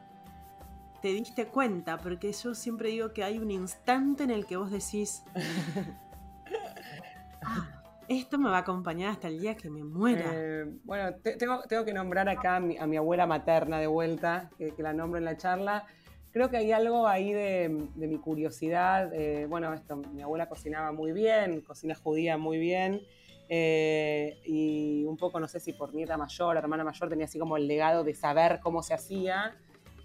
te 1.02 1.10
diste 1.10 1.48
cuenta, 1.48 1.98
porque 1.98 2.32
yo 2.32 2.54
siempre 2.54 2.90
digo 2.90 3.12
que 3.12 3.24
hay 3.24 3.40
un 3.40 3.52
instante 3.52 4.24
en 4.24 4.32
el 4.32 4.46
que 4.46 4.58
vos 4.58 4.72
decís, 4.72 5.24
ah, 7.44 7.82
esto 8.08 8.38
me 8.38 8.50
va 8.50 8.58
a 8.58 8.62
acompañar 8.62 9.12
hasta 9.12 9.28
el 9.28 9.40
día 9.40 9.56
que 9.56 9.70
me 9.70 9.84
muera. 9.84 10.32
Eh, 10.34 10.66
bueno, 10.84 11.16
tengo, 11.24 11.62
tengo, 11.68 11.86
que 11.86 11.94
nombrar 11.94 12.30
acá 12.30 12.58
a 12.58 12.60
mi, 12.60 12.98
abuela 12.98 13.26
materna 13.26 13.80
de 13.80 13.88
vuelta, 13.88 14.50
que, 14.58 14.74
la 14.78 14.94
nombro 14.94 15.18
en 15.18 15.26
la 15.26 15.38
charla. 15.38 15.86
Creo 16.32 16.50
que 16.50 16.58
hay 16.58 16.72
algo 16.72 17.08
ahí 17.08 17.34
de, 17.34 17.70
mi 17.96 18.18
curiosidad. 18.18 19.14
Eh, 19.14 19.46
bueno, 19.50 19.74
esto, 19.74 19.98
mi 19.98 20.22
abuela 20.22 20.48
cocinaba 20.48 20.92
muy 20.92 21.12
bien, 21.12 21.62
cocina 21.62 21.94
judía 21.96 22.38
muy 22.38 22.58
bien. 22.58 23.02
Eh, 23.50 24.40
y 24.46 25.04
un 25.04 25.18
poco, 25.18 25.42
no 25.42 25.48
sé 25.50 25.60
si 25.60 25.74
por 25.74 25.94
nieta 25.94 26.16
mayor, 26.16 26.56
hermana 26.56 26.86
mayor, 26.86 27.10
tenía 27.10 27.26
así 27.26 27.38
como 27.38 27.58
el 27.58 27.68
legado 27.68 28.06
de 28.06 28.16
saber 28.16 28.62
cómo 28.62 28.82
se 28.82 28.94
hacía. 28.94 29.58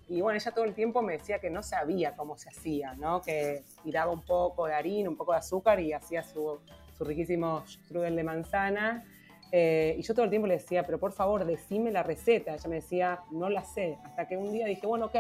Y 0.09 0.21
bueno, 0.21 0.37
ella 0.37 0.51
todo 0.51 0.65
el 0.65 0.75
tiempo 0.75 1.01
me 1.01 1.13
decía 1.13 1.39
que 1.39 1.49
no 1.49 1.63
sabía 1.63 2.17
cómo 2.17 2.37
se 2.37 2.49
hacía, 2.49 2.95
¿no? 2.95 3.23
Que 3.23 3.63
tiraba 3.85 4.11
un 4.11 4.23
poco 4.23 4.67
de 4.67 4.75
harina, 4.75 5.09
un 5.09 5.17
poco 5.17 5.33
de 5.33 5.39
azúcar 5.39 5.79
y 5.79 5.93
hacía 5.93 6.25
su, 6.25 6.59
su 6.99 7.05
riquísimo 7.05 7.65
strudel 7.67 8.17
de 8.17 8.25
manzana. 8.25 9.05
Eh, 9.53 9.95
y 9.99 10.03
yo 10.03 10.13
todo 10.13 10.25
el 10.25 10.31
tiempo 10.31 10.49
le 10.49 10.55
decía, 10.55 10.83
pero 10.83 10.99
por 10.99 11.13
favor, 11.13 11.45
decime 11.45 11.91
la 11.91 12.03
receta. 12.03 12.55
Ella 12.55 12.69
me 12.69 12.77
decía, 12.77 13.21
no 13.31 13.49
la 13.49 13.65
sé. 13.65 13.99
Hasta 14.05 14.27
que 14.27 14.37
un 14.37 14.53
día 14.53 14.67
dije, 14.67 14.87
bueno, 14.87 15.07
ok, 15.07 15.17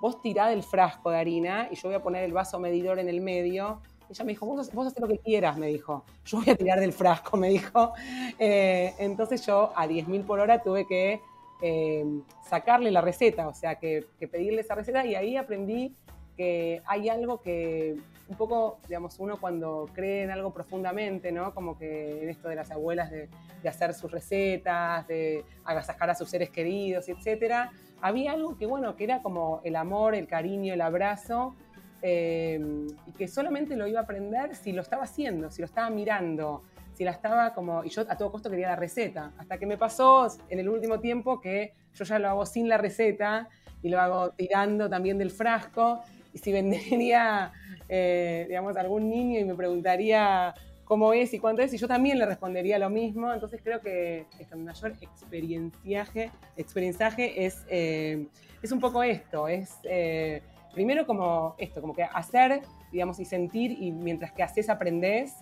vos 0.00 0.20
tirá 0.22 0.48
del 0.48 0.62
frasco 0.62 1.10
de 1.10 1.18
harina 1.18 1.68
y 1.70 1.76
yo 1.76 1.88
voy 1.88 1.96
a 1.96 2.02
poner 2.02 2.24
el 2.24 2.32
vaso 2.32 2.58
medidor 2.58 2.98
en 2.98 3.08
el 3.08 3.20
medio. 3.20 3.80
Ella 4.08 4.24
me 4.24 4.32
dijo, 4.32 4.46
vos, 4.46 4.72
vos 4.72 4.86
haces 4.86 5.00
lo 5.00 5.08
que 5.08 5.18
quieras, 5.18 5.56
me 5.56 5.66
dijo. 5.66 6.04
Yo 6.24 6.38
voy 6.38 6.50
a 6.50 6.56
tirar 6.56 6.78
del 6.78 6.92
frasco, 6.92 7.36
me 7.36 7.48
dijo. 7.48 7.92
Eh, 8.38 8.94
entonces 8.98 9.44
yo 9.44 9.72
a 9.74 9.86
10.000 9.86 10.24
por 10.24 10.38
hora 10.40 10.62
tuve 10.62 10.86
que 10.86 11.20
Em, 11.62 12.22
sacarle 12.46 12.90
la 12.90 13.00
receta, 13.00 13.48
o 13.48 13.54
sea, 13.54 13.76
que, 13.76 14.06
pedirle 14.30 14.60
esa 14.60 14.74
receta 14.74 15.06
y 15.06 15.14
ahí 15.14 15.36
aprendí 15.36 15.94
que 16.36 16.82
hay 16.84 17.08
algo 17.08 17.40
que 17.40 17.96
un 18.28 18.36
poco, 18.36 18.78
digamos, 18.88 19.18
uno 19.20 19.38
cuando 19.40 19.88
cree 19.94 20.24
en 20.24 20.30
algo 20.30 20.52
profundamente, 20.52 21.32
¿no? 21.32 21.54
Como 21.54 21.78
que 21.78 22.22
en 22.22 22.28
esto 22.28 22.48
de 22.48 22.56
las 22.56 22.70
abuelas 22.70 23.10
de, 23.10 23.28
hacer 23.66 23.94
sus 23.94 24.10
recetas, 24.10 25.08
de 25.08 25.44
agasajar 25.64 26.10
a 26.10 26.14
sus 26.14 26.28
seres 26.28 26.50
queridos, 26.50 27.08
etcétera, 27.08 27.72
había 28.00 28.32
algo 28.32 28.56
que, 28.56 28.66
bueno, 28.66 28.96
que 28.96 29.04
era 29.04 29.22
como 29.22 29.60
el 29.64 29.76
amor, 29.76 30.14
el 30.14 30.26
cariño, 30.26 30.74
el 30.74 30.80
abrazo, 30.80 31.54
em, 32.02 32.86
y 33.06 33.12
que 33.12 33.28
solamente 33.28 33.76
lo 33.76 33.86
iba 33.86 34.00
a 34.00 34.02
aprender 34.02 34.54
si 34.54 34.72
lo 34.72 34.82
estaba 34.82 35.04
haciendo, 35.04 35.50
si 35.50 35.62
lo 35.62 35.66
estaba 35.66 35.90
mirando, 35.90 36.62
si 36.94 37.04
la 37.04 37.10
estaba 37.10 37.52
como, 37.54 37.84
y 37.84 37.90
yo 37.90 38.02
a 38.08 38.16
todo 38.16 38.32
costo 38.32 38.50
quería 38.50 38.68
la 38.68 38.76
receta, 38.76 39.32
hasta 39.38 39.58
que 39.58 39.66
me 39.66 39.76
pasó 39.76 40.28
en 40.48 40.58
el 40.58 40.68
último 40.68 41.00
tiempo 41.00 41.40
que 41.40 41.74
yo 41.94 42.04
ya 42.04 42.18
lo 42.18 42.28
hago 42.28 42.46
sin 42.46 42.68
la 42.68 42.78
receta 42.78 43.48
y 43.82 43.88
lo 43.88 44.00
hago 44.00 44.30
tirando 44.30 44.88
también 44.88 45.18
del 45.18 45.30
frasco, 45.30 46.02
y 46.32 46.38
si 46.38 46.52
vendría, 46.52 47.52
eh, 47.88 48.44
digamos, 48.48 48.76
algún 48.76 49.08
niño 49.08 49.38
y 49.40 49.44
me 49.44 49.54
preguntaría 49.54 50.54
cómo 50.86 51.12
es 51.12 51.34
y 51.34 51.38
cuánto 51.38 51.60
es, 51.60 51.74
y 51.74 51.76
yo 51.76 51.86
también 51.86 52.18
le 52.18 52.24
respondería 52.24 52.78
lo 52.78 52.88
mismo, 52.88 53.34
entonces 53.34 53.60
creo 53.62 53.82
que 53.82 54.24
mi 54.54 54.62
mayor 54.62 54.94
experienciaje, 55.02 56.30
experienciaje 56.56 57.44
es, 57.44 57.66
eh, 57.68 58.26
es 58.62 58.72
un 58.72 58.80
poco 58.80 59.02
esto, 59.02 59.48
es... 59.48 59.74
Eh, 59.84 60.42
primero 60.76 61.06
como 61.06 61.54
esto, 61.56 61.80
como 61.80 61.94
que 61.94 62.02
hacer, 62.02 62.60
digamos, 62.92 63.18
y 63.18 63.24
sentir, 63.24 63.82
y 63.82 63.92
mientras 63.92 64.30
que 64.32 64.42
haces 64.42 64.68
aprendés, 64.68 65.32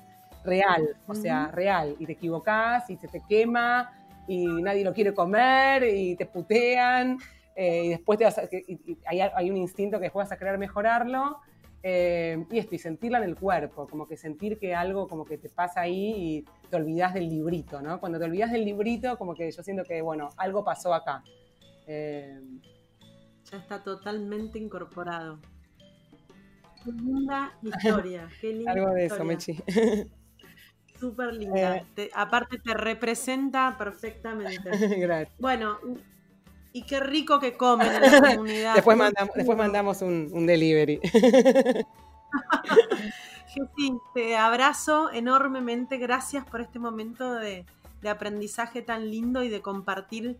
real, 0.45 0.97
o 1.09 1.15
sea, 1.15 1.49
real, 1.49 1.97
y 1.99 2.07
te 2.07 2.13
equivocás 2.13 2.89
y 2.89 2.97
se 2.97 3.09
te 3.09 3.21
quema 3.29 3.93
y 4.29 4.47
nadie 4.47 4.85
lo 4.85 4.95
quiere 4.95 5.13
comer 5.13 5.83
y 5.85 6.17
te 6.17 6.27
putean 6.27 7.19
eh, 7.57 7.85
y 7.85 7.89
después 7.91 8.19
te 8.19 8.25
vas 8.25 8.41
hay, 9.07 9.51
un 9.51 9.57
instinto 9.57 9.99
que 9.99 10.05
después 10.05 10.27
vas 10.27 10.33
a 10.33 10.39
querer 10.39 10.59
mejorarlo 10.59 11.41
eh, 11.87 12.43
y 12.51 12.59
esto, 12.59 12.75
y 12.75 12.79
sentirla 12.79 13.19
en 13.19 13.25
el 13.25 13.37
cuerpo, 13.37 13.87
como 13.87 14.09
que 14.09 14.17
sentir 14.17 14.59
que 14.59 14.75
algo 14.75 15.07
como 15.07 15.27
que 15.27 15.37
te 15.37 15.51
pasa 15.51 15.83
ahí 15.83 16.15
y 16.17 16.45
te 16.71 16.77
olvidas 16.77 17.13
del 17.13 17.29
librito, 17.29 17.83
¿no? 17.83 18.01
Cuando 18.01 18.19
te 18.19 18.25
olvidas 18.25 18.51
del 18.51 18.65
librito, 18.65 19.19
como 19.19 19.35
que 19.35 19.51
yo 19.53 19.63
siento 19.63 19.85
que, 19.85 20.01
bueno, 20.01 20.31
algo 20.39 20.65
pasó 20.65 20.95
acá. 20.95 21.23
Eh, 21.87 22.41
ya 23.51 23.59
está 23.59 23.83
totalmente 23.83 24.59
incorporado. 24.59 25.41
Qué 26.83 26.91
linda 26.91 27.53
historia. 27.61 28.31
Qué 28.41 28.55
linda 28.55 28.73
algo 28.73 28.91
de 28.95 29.05
eso, 29.05 29.23
Mechi. 29.23 29.63
Súper 30.99 31.35
linda. 31.35 31.85
Eh. 31.97 32.11
aparte 32.15 32.59
te 32.61 32.73
representa 32.73 33.77
perfectamente. 33.77 34.71
Gracias. 34.99 35.39
Bueno, 35.39 35.79
y 36.75 36.83
qué 36.83 37.01
rico 37.01 37.39
que 37.39 37.57
comen 37.57 37.87
en 37.87 38.03
la 38.03 38.21
comunidad. 38.35 38.75
después, 38.75 38.99
mandamos, 38.99 39.35
después 39.35 39.57
mandamos 39.57 40.03
un, 40.03 40.29
un 40.33 40.45
delivery. 40.45 41.01
Jessy, 43.47 43.97
te 44.13 44.37
abrazo 44.37 45.09
enormemente. 45.13 45.99
Gracias 45.99 46.45
por 46.45 46.61
este 46.61 46.81
momento 46.81 47.33
de, 47.35 47.65
de 48.03 48.09
aprendizaje 48.09 48.83
tan 48.83 49.09
lindo 49.09 49.45
y 49.45 49.49
de 49.49 49.63
compartir 49.63 50.37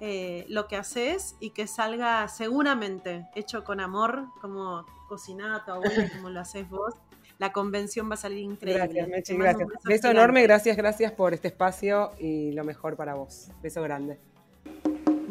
eh, 0.00 0.46
lo 0.48 0.68
que 0.68 0.76
haces 0.76 1.36
y 1.38 1.50
que 1.50 1.66
salga 1.66 2.26
seguramente 2.28 3.28
hecho 3.34 3.62
con 3.62 3.78
amor, 3.78 4.24
como 4.40 4.86
cocinada 5.06 5.66
tu 5.66 5.72
abuela, 5.72 6.08
como 6.16 6.30
lo 6.30 6.40
haces 6.40 6.68
vos 6.68 6.94
la 7.38 7.52
convención 7.52 8.08
va 8.08 8.14
a 8.14 8.16
salir 8.16 8.38
increíble. 8.38 8.78
Gracias, 8.78 9.08
Mechi, 9.08 9.36
gracias. 9.36 9.68
beso, 9.84 10.08
enorme, 10.08 10.40
gracias, 10.44 10.76
gracias 10.76 11.10
por 11.10 11.34
este 11.34 11.48
espacio 11.48 12.12
y 12.20 12.52
lo 12.52 12.62
mejor 12.62 12.96
para 12.96 13.14
vos. 13.14 13.48
Beso 13.60 13.82
grande. 13.82 14.20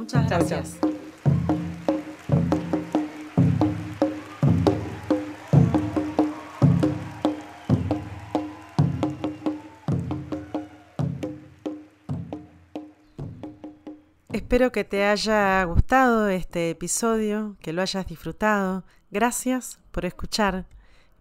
Muchas 0.03 0.27
gracias. 0.27 0.77
Espero 14.33 14.73
que 14.73 14.83
te 14.83 15.05
haya 15.05 15.63
gustado 15.63 16.27
este 16.27 16.71
episodio, 16.71 17.55
que 17.61 17.71
lo 17.71 17.81
hayas 17.81 18.05
disfrutado. 18.05 18.83
Gracias 19.09 19.79
por 19.91 20.03
escuchar 20.03 20.65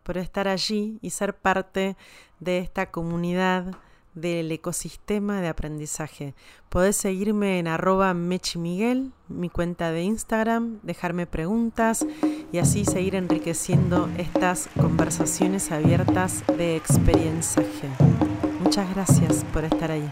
por 0.02 0.18
estar 0.18 0.48
allí 0.48 0.98
y 1.00 1.10
ser 1.10 1.36
parte 1.36 1.96
de 2.40 2.58
esta 2.58 2.90
comunidad 2.90 3.76
del 4.14 4.50
ecosistema 4.52 5.40
de 5.40 5.48
aprendizaje. 5.48 6.34
Podés 6.68 6.96
seguirme 6.96 7.58
en 7.58 7.68
arroba 7.68 8.14
mechimiguel, 8.14 9.12
mi 9.28 9.48
cuenta 9.48 9.90
de 9.90 10.02
Instagram, 10.02 10.80
dejarme 10.82 11.26
preguntas 11.26 12.06
y 12.52 12.58
así 12.58 12.84
seguir 12.84 13.14
enriqueciendo 13.14 14.08
estas 14.18 14.68
conversaciones 14.78 15.72
abiertas 15.72 16.44
de 16.56 16.76
experienciaje. 16.76 17.88
Muchas 18.62 18.88
gracias 18.94 19.44
por 19.52 19.64
estar 19.64 19.90
ahí. 19.90 20.10